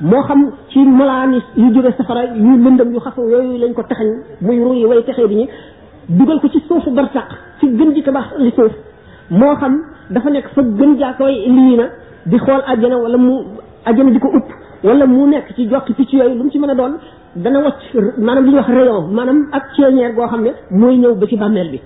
moo 0.00 0.22
xam 0.28 0.52
ci 0.70 0.78
malaan 0.84 1.32
yu 1.56 1.72
jóge 1.74 1.92
safara 1.96 2.24
yu 2.34 2.56
lëndëm 2.64 2.92
yu 2.94 2.98
xasaw 3.00 3.28
yooyu 3.30 3.58
lañ 3.58 3.72
ko 3.74 3.82
taxañ 3.82 4.08
muy 4.40 4.58
ruu 4.64 4.74
yi 4.74 4.86
way 4.86 5.02
texee 5.04 5.28
di 5.28 5.34
ñi 5.34 5.48
dugal 6.08 6.40
ko 6.40 6.48
ci 6.48 6.60
suufu 6.66 6.90
barsàq 6.90 7.28
ci 7.60 7.66
gën 7.68 7.94
ji 7.94 8.02
tabax 8.02 8.36
li 8.38 8.50
suuf 8.50 8.72
moo 9.30 9.54
xam 9.56 9.80
dafa 10.10 10.30
nekk 10.30 10.48
fa 10.54 10.62
gën 10.62 10.96
jaakooy 10.98 11.34
lii 11.46 11.76
na 11.76 11.84
di 12.26 12.36
xool 12.38 12.62
àjjana 12.66 12.96
wala 12.98 13.16
mu 13.16 13.42
àjjana 13.84 14.10
di 14.10 14.18
ko 14.18 14.28
upp 14.34 14.48
wala 14.82 15.06
mu 15.06 15.24
nekk 15.28 15.54
ci 15.54 15.66
jokki 15.70 15.92
picc 15.94 16.12
yooyu 16.14 16.36
lu 16.36 16.44
mu 16.44 16.50
ci 16.50 16.58
mën 16.58 16.70
a 16.70 16.74
doon 16.74 16.96
dana 17.36 17.60
wacc 17.62 18.18
maanaam 18.18 18.44
li 18.44 18.50
ñuy 18.50 18.58
wax 18.60 18.68
rayon 18.68 19.02
maanaam 19.14 19.40
ak 19.52 19.66
ceeñeer 19.76 20.14
goo 20.16 20.26
xam 20.28 20.42
ne 20.42 20.50
mooy 20.70 20.96
ñëw 20.96 21.14
ba 21.14 21.26
ci 21.26 21.36
bàmmeel 21.36 21.70
bi 21.70 21.80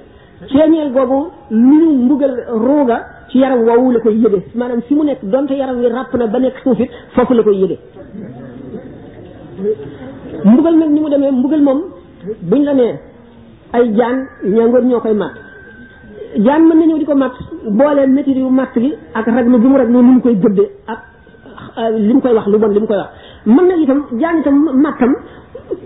ceeñeer 0.48 0.90
googu 0.92 1.26
lu 1.50 1.76
ñu 1.80 2.04
mbugal 2.04 2.34
rooga 2.48 3.19
ci 3.32 3.38
yaram 3.38 3.60
woowu 3.68 3.90
la 3.94 4.00
koy 4.04 4.14
yëge 4.14 4.42
maanaam 4.54 4.82
fi 4.86 4.94
mu 4.94 5.04
nekk 5.04 5.20
donte 5.24 5.52
yaram 5.54 5.76
wi 5.80 5.86
ràpp 5.88 6.14
na 6.18 6.26
ba 6.26 6.38
nekk 6.38 6.56
suuf 6.62 6.78
it 6.80 6.90
foofu 7.14 7.34
la 7.34 7.42
koy 7.42 7.56
yëge 7.56 7.76
mbugal 10.44 10.74
nag 10.78 10.90
mu 10.90 11.08
demee 11.10 11.30
mbugal 11.30 11.60
moom 11.62 11.80
buñ 12.48 12.64
la 12.64 12.74
nee 12.74 12.92
ay 13.72 13.92
jaan 13.96 14.16
ñangoor 14.44 14.82
ñoo 14.84 15.00
koy 15.00 15.14
màtt 15.14 15.34
jaan 16.38 16.62
mën 16.64 16.76
na 16.78 16.84
ñëw 16.86 16.98
di 16.98 17.04
ko 17.04 17.14
màtt 17.16 17.34
boole 17.70 18.06
métit 18.06 18.36
yu 18.36 18.48
màtt 18.50 18.72
gi 18.78 18.92
ak 19.14 19.26
raglu 19.26 19.58
bi 19.58 19.66
mu 19.66 19.76
raglu 19.76 20.02
ni 20.02 20.10
mu 20.14 20.20
koy 20.20 20.34
gëdde 20.34 20.68
ak 20.86 20.98
li 21.98 22.12
mu 22.12 22.20
koy 22.20 22.32
wax 22.32 22.46
lu 22.46 22.58
bon 22.58 22.68
li 22.72 22.80
mu 22.80 22.86
koy 22.86 22.96
wax 22.96 23.10
mën 23.46 23.64
na 23.68 23.74
itam 23.76 24.06
jaan 24.20 24.38
itam 24.40 24.56
màttam 24.82 25.14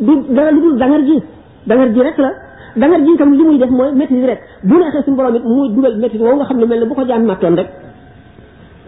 du 0.01 0.25
da 0.31 0.51
lu 0.51 0.61
dul 0.63 0.79
dangar 0.79 1.03
ji 1.03 1.23
dangar 1.67 1.89
ji 1.93 2.01
rek 2.01 2.19
la 2.19 2.31
dangar 2.77 2.99
ji 3.03 3.13
itam 3.15 3.33
li 3.33 3.43
muy 3.45 3.59
def 3.59 3.71
mooy 3.71 3.93
maîtrise 3.93 4.27
rek 4.27 4.41
bu 4.65 4.75
neexee 4.81 5.03
suñu 5.05 5.17
borom 5.17 5.35
it 5.37 5.45
muy 5.45 5.69
dugal 5.75 5.97
maîtrise 5.99 6.23
woowu 6.23 6.35
nga 6.37 6.45
xam 6.45 6.59
ne 6.59 6.67
mel 6.67 6.81
ne 6.81 6.85
bu 6.89 6.95
ko 6.95 7.05
jaan 7.07 7.25
mattoon 7.25 7.55
rek 7.57 7.69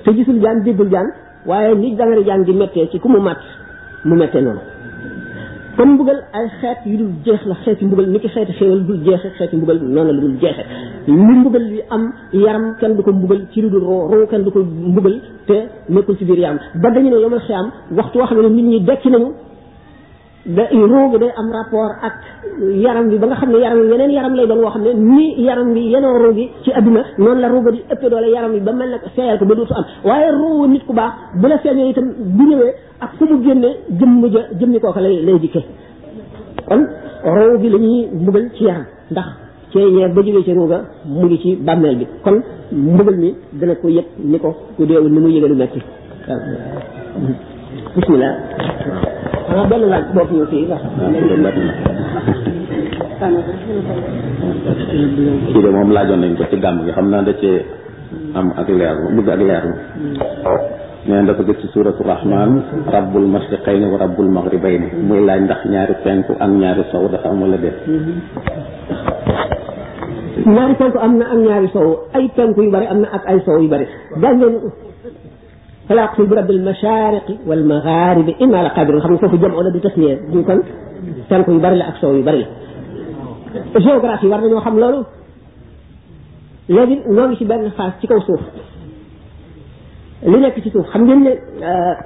te 0.04 0.10
gisul 0.16 0.40
jaan 0.42 0.62
déggul 0.64 0.90
jaan 0.90 1.06
waaye 1.46 1.74
ni 1.76 1.94
dangari 1.96 2.24
jaan 2.24 2.42
gi 2.44 2.52
méttee 2.52 2.88
ci 2.90 2.98
ku 2.98 3.08
mu 3.08 3.20
matt 3.20 3.38
mu 4.04 4.14
méttee 4.16 4.40
noonu 4.40 4.60
kon 5.76 5.86
mbugal 5.88 6.20
ay 6.32 6.46
xeet 6.60 6.78
yu 6.92 6.96
dul 6.98 7.10
jeex 7.24 7.42
la 7.50 7.54
xeeti 7.64 7.84
mbugal 7.86 8.06
ni 8.12 8.18
ki 8.18 8.28
xeeti 8.28 8.52
xéewal 8.58 8.82
dul 8.86 8.98
jeexe 9.04 9.28
xeeti 9.38 9.54
mbugal 9.56 9.78
noonu 9.82 10.12
la 10.16 10.20
dul 10.24 10.34
jeexe 10.40 10.62
li 11.06 11.12
mbugal 11.40 11.64
yi 11.74 11.80
am 11.90 12.04
yaram 12.32 12.74
kenn 12.80 12.96
du 12.96 13.02
ko 13.02 13.12
mbugal 13.12 13.40
ci 13.52 13.60
lu 13.62 13.68
dul 13.70 13.82
roo 13.88 14.08
roo 14.10 14.26
kenn 14.30 14.42
du 14.42 14.50
ko 14.50 14.60
mbugal 14.90 15.14
te 15.46 15.56
nekkul 15.88 16.16
ci 16.18 16.24
biir 16.24 16.38
yaram 16.38 16.58
ba 16.82 16.90
dañu 16.90 17.10
ne 17.10 17.18
yomal 17.22 17.40
xiyam 17.46 17.66
waxtu 17.96 18.18
wax 18.18 18.30
ne 18.32 18.48
nit 18.56 18.62
ñi 18.72 18.80
dekki 18.84 19.10
nañu 19.10 19.28
da 20.54 20.62
roo 20.70 21.06
gi 21.10 21.18
day 21.18 21.30
am 21.40 21.48
rapport 21.52 21.90
ak 22.06 22.12
yaram 22.84 23.08
bi 23.10 23.16
ba 23.20 23.26
nga 23.26 23.34
xam 23.40 23.50
ne 23.50 23.58
yaram 23.58 23.82
bi 23.82 23.90
yeneen 23.90 24.10
yaram 24.12 24.34
lay 24.34 24.46
doon 24.46 24.60
woo 24.62 24.70
xam 24.70 24.82
ne 24.82 24.90
ni 24.94 25.34
yaram 25.46 25.72
bi 25.74 25.80
yenoo 25.80 26.18
roo 26.22 26.32
ci 26.34 26.70
adduna 26.72 27.02
noonu 27.18 27.40
la 27.40 27.48
rooga 27.48 27.70
di 27.72 27.82
ëppee 27.90 28.08
doole 28.08 28.28
yaram 28.34 28.52
bi 28.52 28.60
ba 28.60 28.72
mel 28.72 28.90
na 28.90 28.98
seeyal 29.16 29.38
ko 29.38 29.44
ba 29.44 29.54
dootu 29.56 29.72
am 29.74 29.84
waaye 30.04 30.30
roo 30.30 30.66
nit 30.68 30.84
ku 30.86 30.92
baax 30.92 31.12
bu 31.40 31.46
la 31.48 31.58
feeñee 31.58 31.88
itam 31.90 32.12
bu 32.38 32.44
ñëwee 32.46 32.72
ak 33.00 33.10
fu 33.16 33.24
mu 33.28 33.42
génnee 33.44 33.76
jëmm 33.98 34.26
ja 34.30 34.40
jëmmi 34.60 34.78
kooka 34.80 35.00
lay 35.00 35.22
lay 35.22 35.38
dikkee 35.40 35.64
kon 36.68 36.82
roo 37.24 37.58
bi 37.58 37.68
la 37.68 37.78
ñuy 37.78 38.08
mbugal 38.14 38.48
ci 38.54 38.62
yaram 38.64 38.84
ndax 39.10 39.26
cee 39.72 39.90
ñeer 39.90 40.12
ba 40.14 40.22
jógee 40.22 40.44
ci 40.44 40.52
rooga 40.52 40.80
mu 41.06 41.24
ngi 41.24 41.38
ci 41.40 41.56
bàmmeel 41.56 41.96
bi 41.96 42.06
kon 42.22 42.40
mbugal 42.70 43.16
mi 43.18 43.34
dana 43.52 43.74
ko 43.74 43.88
yëpp 43.88 44.06
ni 44.24 44.38
ko 44.38 44.54
ku 44.76 44.84
deewul 44.86 45.10
ni 45.10 45.18
mu 45.18 45.28
yëgalu 45.28 45.54
metti 45.56 45.82
bismillah 47.96 48.34
వెళ్ళాలి 49.72 50.08
బోకి 50.16 50.44
kii 55.54 55.60
de 55.64 55.70
moom 55.76 55.88
laajoon 55.96 56.18
nañ 56.22 56.32
ko 56.40 56.44
ci 56.50 56.56
gàmm 56.64 56.78
gi 56.86 56.92
xam 56.96 57.06
naa 57.12 57.22
da 57.28 57.32
cee 57.42 57.58
am 58.38 58.46
ak 58.60 58.68
leerlu 58.80 59.06
bëgg 59.16 59.28
ak 59.34 59.38
leerlu 59.48 59.74
nee 61.08 61.20
dafa 61.28 61.42
gis 61.48 61.58
ci 61.60 61.66
suuratu 61.74 62.02
rahmaan 62.12 62.50
rabbul 62.96 63.26
mashriqayni 63.34 63.86
wa 63.92 63.98
rabbul 64.04 64.28
maghribayni 64.36 64.88
muy 65.08 65.20
laaj 65.28 65.38
ndax 65.44 65.60
ñaari 65.74 65.94
penku 66.04 66.32
ak 66.44 66.50
ñaari 66.62 66.84
sow 66.92 67.04
dafa 67.14 67.26
am 67.32 67.40
wala 67.44 67.56
déet 67.64 67.76
ñaari 70.56 70.74
penku 70.80 70.98
am 71.06 71.12
na 71.20 71.24
ak 71.34 71.38
ñaari 71.46 71.68
sow 71.76 71.88
ay 72.18 72.24
penku 72.36 72.58
yu 72.66 72.70
bari 72.76 72.86
am 72.94 73.00
na 73.04 73.08
ak 73.16 73.24
ay 73.32 73.38
sow 73.46 73.56
yu 73.62 73.68
bari 73.74 73.86
فلا 75.88 76.04
أقصد 76.04 76.28
برب 76.28 76.50
المشارق 76.50 77.36
والمغارب 77.46 78.28
إما 78.28 78.62
لقادر 78.66 79.00
خلنا 79.00 79.14
نشوف 79.16 79.34
الجمع 79.34 79.54
ولا 79.54 79.70
بتسمية 79.78 80.14
دي 80.14 80.42
كان 80.42 80.62
كان 81.30 81.42
كل 81.42 81.58
برلا 81.58 81.88
أكسو 81.88 82.14
يبرلا 82.14 82.46
شو 83.78 83.90
قرأت 83.98 84.18
في 84.18 84.28
برنامج 84.28 84.52
محمد 84.52 84.78
لولو 84.78 85.04
لكن 86.68 87.12
ما 87.14 87.26
مش 87.26 87.42
برنا 87.42 87.68
فاس 87.70 87.92
تكو 88.02 88.20
صوف 88.20 88.40
لنا 90.22 90.48
كتشو 90.48 90.82
خمدي 90.82 91.14
من 91.14 91.26
آه، 91.62 91.96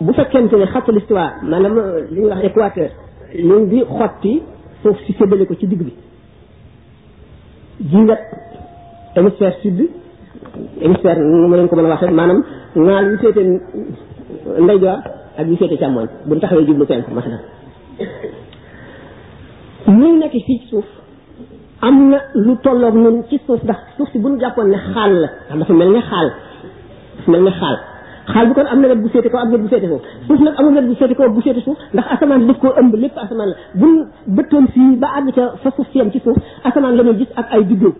بفك 0.00 0.28
كم 0.30 0.48
تري 0.48 0.66
خط 0.66 0.88
الاستواء 0.88 1.32
ما 1.42 1.56
لم 1.56 1.74
لولا 2.10 2.46
إكواتر 2.46 2.88
لولي 3.34 3.84
خطي 3.84 4.42
صوف 4.84 4.96
سيسبلكو 5.06 5.54
تدقبي 5.54 5.92
جينا 7.90 8.18
أمسفر 9.18 9.52
سيبلي 9.62 9.88
hémisphère 10.80 11.18
nu 11.18 11.46
ma 11.48 11.56
leen 11.56 11.68
ko 11.68 11.76
mën 11.76 11.86
a 11.86 11.88
waxee 11.88 12.10
maanaam 12.10 12.40
ŋaal 12.74 13.04
yu 13.12 13.16
féete 13.22 13.40
ndeyjoor 14.64 14.98
ak 15.38 15.46
yu 15.48 15.56
féete 15.56 15.76
càmmoñ 15.80 16.06
bu 16.26 16.34
ñu 16.34 16.40
taxawee 16.40 16.66
jublu 16.66 16.84
penk 16.86 17.08
masalan 17.16 17.40
mu 19.98 20.08
nekk 20.20 20.34
fii 20.46 20.60
suuf 20.70 20.86
am 21.80 22.10
na 22.10 22.18
lu 22.34 22.56
tolloog 22.64 22.94
ñun 23.04 23.16
ci 23.30 23.38
suuf 23.46 23.62
ndax 23.64 23.80
suuf 23.96 24.08
si 24.12 24.18
bu 24.18 24.28
nu 24.28 24.40
jàppoon 24.40 24.68
ne 24.72 24.78
xaal 24.94 25.12
la 25.22 25.28
ndax 25.54 25.58
dafa 25.60 25.74
mel 25.80 25.90
ne 25.94 26.00
xaal 26.10 26.28
dafa 27.16 27.30
mel 27.32 27.42
ne 27.46 27.50
xaal 27.60 27.76
xaal 28.32 28.46
bu 28.48 28.54
kon 28.56 28.66
am 28.72 28.80
na 28.80 28.88
wet 28.90 28.98
bu 29.04 29.08
féete 29.08 29.28
kaw 29.32 29.38
am 29.44 29.50
bu 29.62 29.68
féete 29.72 29.86
kaw 29.90 30.00
suuf 30.26 30.40
nag 30.44 30.54
bu 31.34 31.40
féete 31.46 31.60
suuf 31.66 31.76
ndax 31.94 32.06
asamaan 32.14 32.46
daf 32.46 32.58
koo 32.62 32.72
ëmb 32.80 32.92
lépp 33.02 33.16
asamaan 33.24 33.48
la 33.52 33.56
buñ 33.80 33.94
bëttoon 34.36 34.66
fii 34.74 34.90
ba 35.02 35.08
àgg 35.18 35.28
ca 35.36 35.44
fa 35.62 35.68
suuf 35.76 35.86
si 35.92 35.98
yam 35.98 36.10
ci 36.12 36.20
suuf 36.20 36.36
asamaan 36.66 36.94
la 36.96 37.02
ñu 37.02 37.12
gis 37.20 37.30
ak 37.40 37.46
ay 37.54 37.64
juddoo 37.68 37.94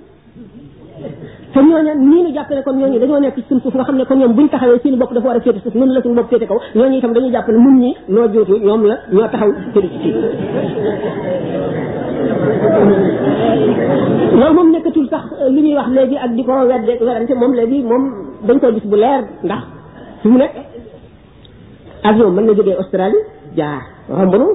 te 1.52 1.60
ñooñu 1.60 1.94
nii 1.94 2.22
ñu 2.22 2.30
jàpp 2.34 2.50
ne 2.50 2.62
kon 2.62 2.76
ñooñu 2.76 2.98
dañoo 3.00 3.20
nekk 3.20 3.34
ci 3.36 3.42
suñ 3.48 3.60
suuf 3.60 3.74
nga 3.74 3.84
xam 3.84 3.96
ne 3.96 4.04
kon 4.04 4.16
ñoom 4.18 4.32
buñ 4.34 4.48
taxawee 4.48 4.80
suñu 4.82 4.96
bopp 4.96 5.12
dafa 5.14 5.28
war 5.28 5.36
a 5.36 5.40
féete 5.40 5.60
suuf 5.64 5.74
ñun 5.74 5.92
la 5.94 6.02
suñu 6.02 6.14
bopp 6.14 6.28
féete 6.30 6.46
kaw 6.46 6.58
ñooñu 6.74 6.96
itam 6.98 7.12
dañuy 7.14 7.32
jàpp 7.32 7.48
ne 7.48 7.56
mun 7.58 7.78
ñi 7.80 7.94
noo 8.08 8.28
jóotu 8.32 8.56
ñoom 8.58 8.82
la 8.86 8.96
ñoo 9.12 9.28
taxaw 9.32 9.50
féete 9.72 9.90
loolu 14.38 14.54
moom 14.56 14.70
nekkatul 14.72 15.08
sax 15.08 15.24
li 15.50 15.60
ñuy 15.62 15.74
wax 15.76 15.88
léegi 15.94 16.16
ak 16.18 16.30
di 16.36 16.44
ko 16.44 16.52
wedde 16.68 16.98
werante 17.04 17.34
moom 17.40 17.52
léegi 17.54 17.82
moom 17.82 18.04
dañ 18.46 18.58
koy 18.60 18.72
gis 18.74 18.86
bu 18.90 18.96
leer 18.96 19.22
ndax 19.44 19.62
su 20.22 20.28
mu 20.28 20.38
ne 20.38 20.48
avion 22.04 22.30
mën 22.30 22.44
na 22.46 22.52
jógee 22.54 22.76
Australie 22.76 23.22
jaar 23.56 23.80
romb 24.08 24.34
nu 24.36 24.46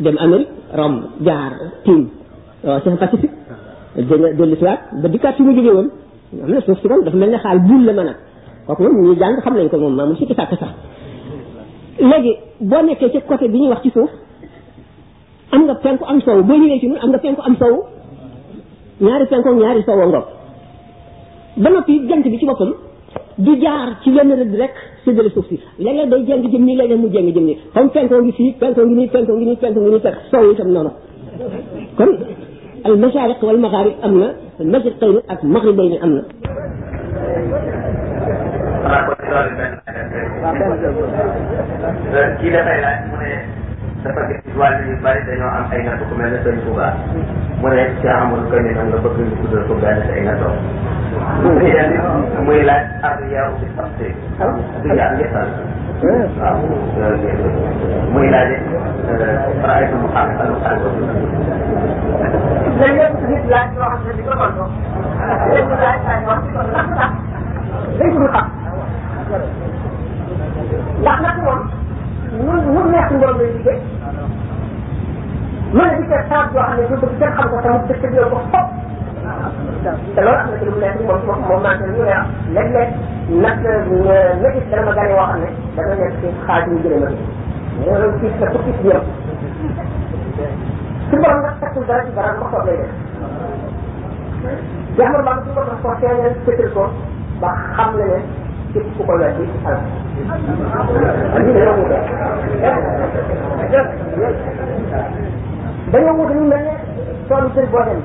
dem 0.00 0.16
Amérique 0.18 0.50
romb 0.76 1.02
jaar 1.24 1.52
tiim 1.84 2.10
Océan 2.64 2.96
Pacifique 2.96 3.34
dégg 3.96 4.20
nga 4.20 4.32
dellusiwaat 4.38 4.80
xam 6.40 6.50
ne 6.52 6.58
suuf 6.66 6.76
si 6.82 6.88
kon 6.88 7.00
dafa 7.04 7.16
mel 7.16 7.30
ne 7.30 7.38
xaal 7.38 7.58
buul 7.68 7.84
la 7.84 7.92
mën 7.92 8.06
a 8.06 8.14
kooku 8.74 8.82
moom 8.92 9.06
ñu 9.06 9.14
jàng 9.14 9.36
xam 9.44 9.54
nañ 9.56 9.68
ko 9.68 9.76
moom 9.78 9.94
maamul 9.96 10.16
sikki 10.18 10.34
sàkk 10.36 10.52
sax 10.60 10.70
léegi 11.98 12.32
boo 12.60 12.82
nekkee 12.82 13.08
ci 13.12 13.18
côté 13.28 13.48
bi 13.48 13.58
ñuy 13.58 13.68
wax 13.68 13.82
ci 13.82 13.90
suuf 13.94 14.10
am 15.52 15.64
nga 15.64 15.74
penku 15.74 16.04
am 16.04 16.20
sow 16.26 16.42
boo 16.48 16.56
ñëwee 16.56 16.78
ci 16.80 16.86
am 17.02 17.08
nga 17.10 17.18
penku 17.18 17.42
am 17.42 17.54
sow 17.60 17.74
ñaari 19.00 19.24
penku 19.30 19.48
ñaari 19.54 19.82
sow 19.86 19.96
ba 21.56 21.68
noppi 21.70 22.06
jant 22.08 22.22
bi 22.22 22.38
ci 22.38 22.46
boppam 22.46 22.72
du 23.44 23.52
jaar 23.62 23.86
ci 24.02 24.10
benn 24.16 24.30
rëdd 24.40 24.54
rek 24.62 24.74
séddale 25.04 25.30
suuf 25.34 25.46
si 25.50 25.56
léeg-léeg 25.82 26.08
day 26.12 26.22
jéng 26.26 26.42
jëm 26.52 26.64
nii 26.66 26.76
léeg-léeg 26.78 27.00
mu 27.02 27.08
jéng 27.14 27.28
jëm 27.34 27.44
nii 27.46 27.58
comme 27.74 27.90
penkoo 27.94 28.22
ngi 28.22 28.32
fii 28.38 28.50
penkoo 28.60 28.84
ngi 28.86 28.94
nii 28.98 29.08
penkoo 29.12 29.36
ngi 29.36 29.44
nii 29.48 29.56
penkoo 29.62 29.82
ngi 29.82 29.90
nii 29.90 30.00
penk 30.04 30.16
sow 30.30 30.42
itam 30.50 30.68
noonu 30.74 30.90
kon 31.98 32.10
المشارق 32.86 33.44
والمغارب 33.44 33.92
امنا 34.04 34.34
المشرق 34.60 34.92
طيب، 35.00 35.20
المغرب 35.44 35.78
طيب، 35.78 36.02
امنا 36.02 36.22
dafa 44.02 44.22
gis 44.28 44.56
wàll 44.58 44.74
yu 44.86 44.94
bari 45.04 45.20
dañoo 45.26 45.48
am 45.58 45.64
ay 45.70 45.78
natt 45.86 46.00
ku 46.08 46.14
mel 46.18 46.30
ne 46.34 46.38
sëñ 46.44 46.56
Touba 46.64 46.86
mu 47.62 47.68
ne 47.74 47.84
ca 48.02 48.12
amul 48.22 48.40
ko 48.50 48.56
ne 48.64 48.70
am 48.80 48.86
nga 48.90 48.98
bëgg 49.02 49.16
ñu 49.28 49.34
tuddal 49.40 49.62
ko 49.68 49.74
benn 49.82 50.10
ay 50.14 50.22
nattoo 50.26 51.50
muy 52.46 52.60
laaj 52.68 52.90
ab 53.08 53.18
yaw 53.32 53.48
bi 53.60 53.66
sabti 53.76 54.08
du 54.82 54.88
yaa 54.98 55.12
ngisal 55.14 55.48
waaw 56.38 56.58
muy 58.12 58.26
laaj 58.34 58.50
raaytu 59.66 59.94
mu 60.02 60.08
xam 60.14 60.28
alu 60.42 60.54
xam 60.62 60.74
ko 60.82 60.88
léegi 62.82 63.04
nit 63.30 63.44
laaj 63.54 63.68
loo 63.80 63.90
xam 63.92 64.04
ne 64.06 64.12
di 64.18 64.22
ko 64.28 64.32
tontu 64.40 64.64
léegi 65.52 65.74
laaj 65.84 65.98
laaj 66.06 66.22
wax 66.28 66.42
di 66.46 66.50
ko 66.52 66.60
ndax 66.66 66.88
ndax 66.90 67.12
léegi 67.98 68.18
du 68.20 68.26
xam 68.32 68.46
ndax 71.00 71.18
nag 71.26 71.38
moom 71.46 71.60
nu 72.42 72.52
nu 72.74 72.80
neex 72.90 73.08
ngóor 73.12 73.34
lay 73.38 73.50
liggéey 73.54 73.91
يعني 76.54 76.86
كنت 76.88 77.04
بتلحق 77.04 77.54
وكانت 77.54 77.84
بتكتب 77.84 78.32
تمام 80.16 80.48
مثل 80.52 80.72
ما 80.80 80.92
لما 82.50 82.84
نجد 83.30 83.66
لما 84.72 84.90
قال 84.90 85.12
واحد 85.12 85.40
لما 85.76 85.94
نجد 85.94 86.22
خادم 86.48 86.74
جلما 86.84 87.08
ولو 87.86 88.10
كيف 88.20 88.32
تكتب 88.40 88.60
كتير 88.80 89.00
كبر 91.12 91.30
الناس 91.36 91.54
تكتب 91.62 91.82
درجة 91.86 92.08
درجة 92.16 92.32
مخطب 92.40 92.62
ليلة 92.66 92.86
يعمل 94.98 95.20
بعض 95.24 95.36
كبر 95.38 95.64
الناس 96.02 96.34
تكتب 96.46 96.70
بخملة 97.42 98.20
كيف 98.74 98.84
تكون 98.98 99.16
لدي 99.20 99.44
أنا 102.62 105.10
dañoo 105.92 106.16
wut 106.18 106.32
lu 106.34 106.42
mel 106.48 106.62
ne 106.64 106.72
toolu 107.28 107.48
sëriñ 107.54 107.70
boo 107.72 107.84
dem 107.88 108.00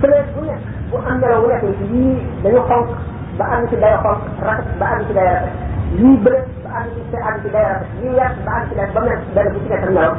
sëriñ 0.00 0.24
bu 0.34 0.40
nekk 0.48 0.60
bu 0.90 0.96
am 1.10 1.18
melo 1.20 1.36
wu 1.42 1.48
nekk 1.52 1.62
yii 1.92 2.14
dañu 2.42 2.60
xonk 2.68 2.86
ba 3.38 3.44
àgg 3.54 3.64
ci 3.70 3.76
day 3.82 3.94
xonk 4.04 4.18
rafet 4.46 4.66
ba 4.80 4.86
àgg 4.96 5.04
ci 5.06 5.12
day 5.16 5.26
rafet 5.30 5.52
lii 5.98 6.16
bële 6.24 6.38
ba 6.64 6.68
àgg 6.80 6.90
ci 6.96 7.02
te 7.12 7.18
àgg 7.28 7.40
ci 7.44 7.48
day 7.54 7.64
rafet 7.70 7.88
lii 8.00 8.14
yàq 8.20 8.34
ba 8.44 8.50
àgg 8.58 8.66
ci 8.68 8.74
day 8.78 8.86
ba 8.94 9.00
mel 9.06 9.20
benn 9.34 9.50
bu 9.54 9.58
ci 9.62 9.68
nekk 9.72 9.84
melo 9.96 10.10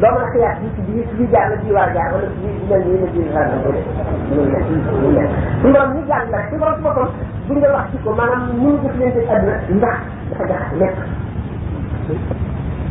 doo 0.00 0.12
mën 0.16 0.22
a 0.24 0.30
xiyaat 0.32 0.56
bii 0.60 0.70
ci 0.76 0.80
bii 0.88 1.08
bii 1.16 1.30
jaar 1.32 1.46
na 1.52 1.56
bii 1.62 1.72
war 1.76 1.88
jaar 1.96 2.08
wala 2.14 2.28
bii 2.36 2.52
bi 2.58 2.62
mel 2.68 2.82
nii 2.86 3.00
la 3.04 3.08
bii 3.14 3.28
war 3.34 3.46
na 3.50 3.56
bële 3.64 3.80
mënul 4.28 4.46
nekk 4.52 4.66
mënul 4.68 5.12
nekk 5.16 5.30
su 5.62 5.66
borom 5.72 5.90
ñu 5.94 6.00
jàng 6.10 6.26
nag 6.32 6.44
su 6.50 6.54
borom 6.60 6.78
boppam 6.84 7.10
buñ 7.48 7.56
la 7.62 7.68
wax 7.76 7.86
ci 7.92 7.96
ko 8.04 8.10
maanaam 8.18 8.42
mu 8.60 8.68
ngi 8.70 8.76
gis 8.84 8.94
leen 9.00 9.12
ci 9.14 9.20
àdduna 9.34 9.56
ndax 9.78 9.96
dafa 10.28 10.44
jaxase 10.50 10.76
nekk 10.80 10.96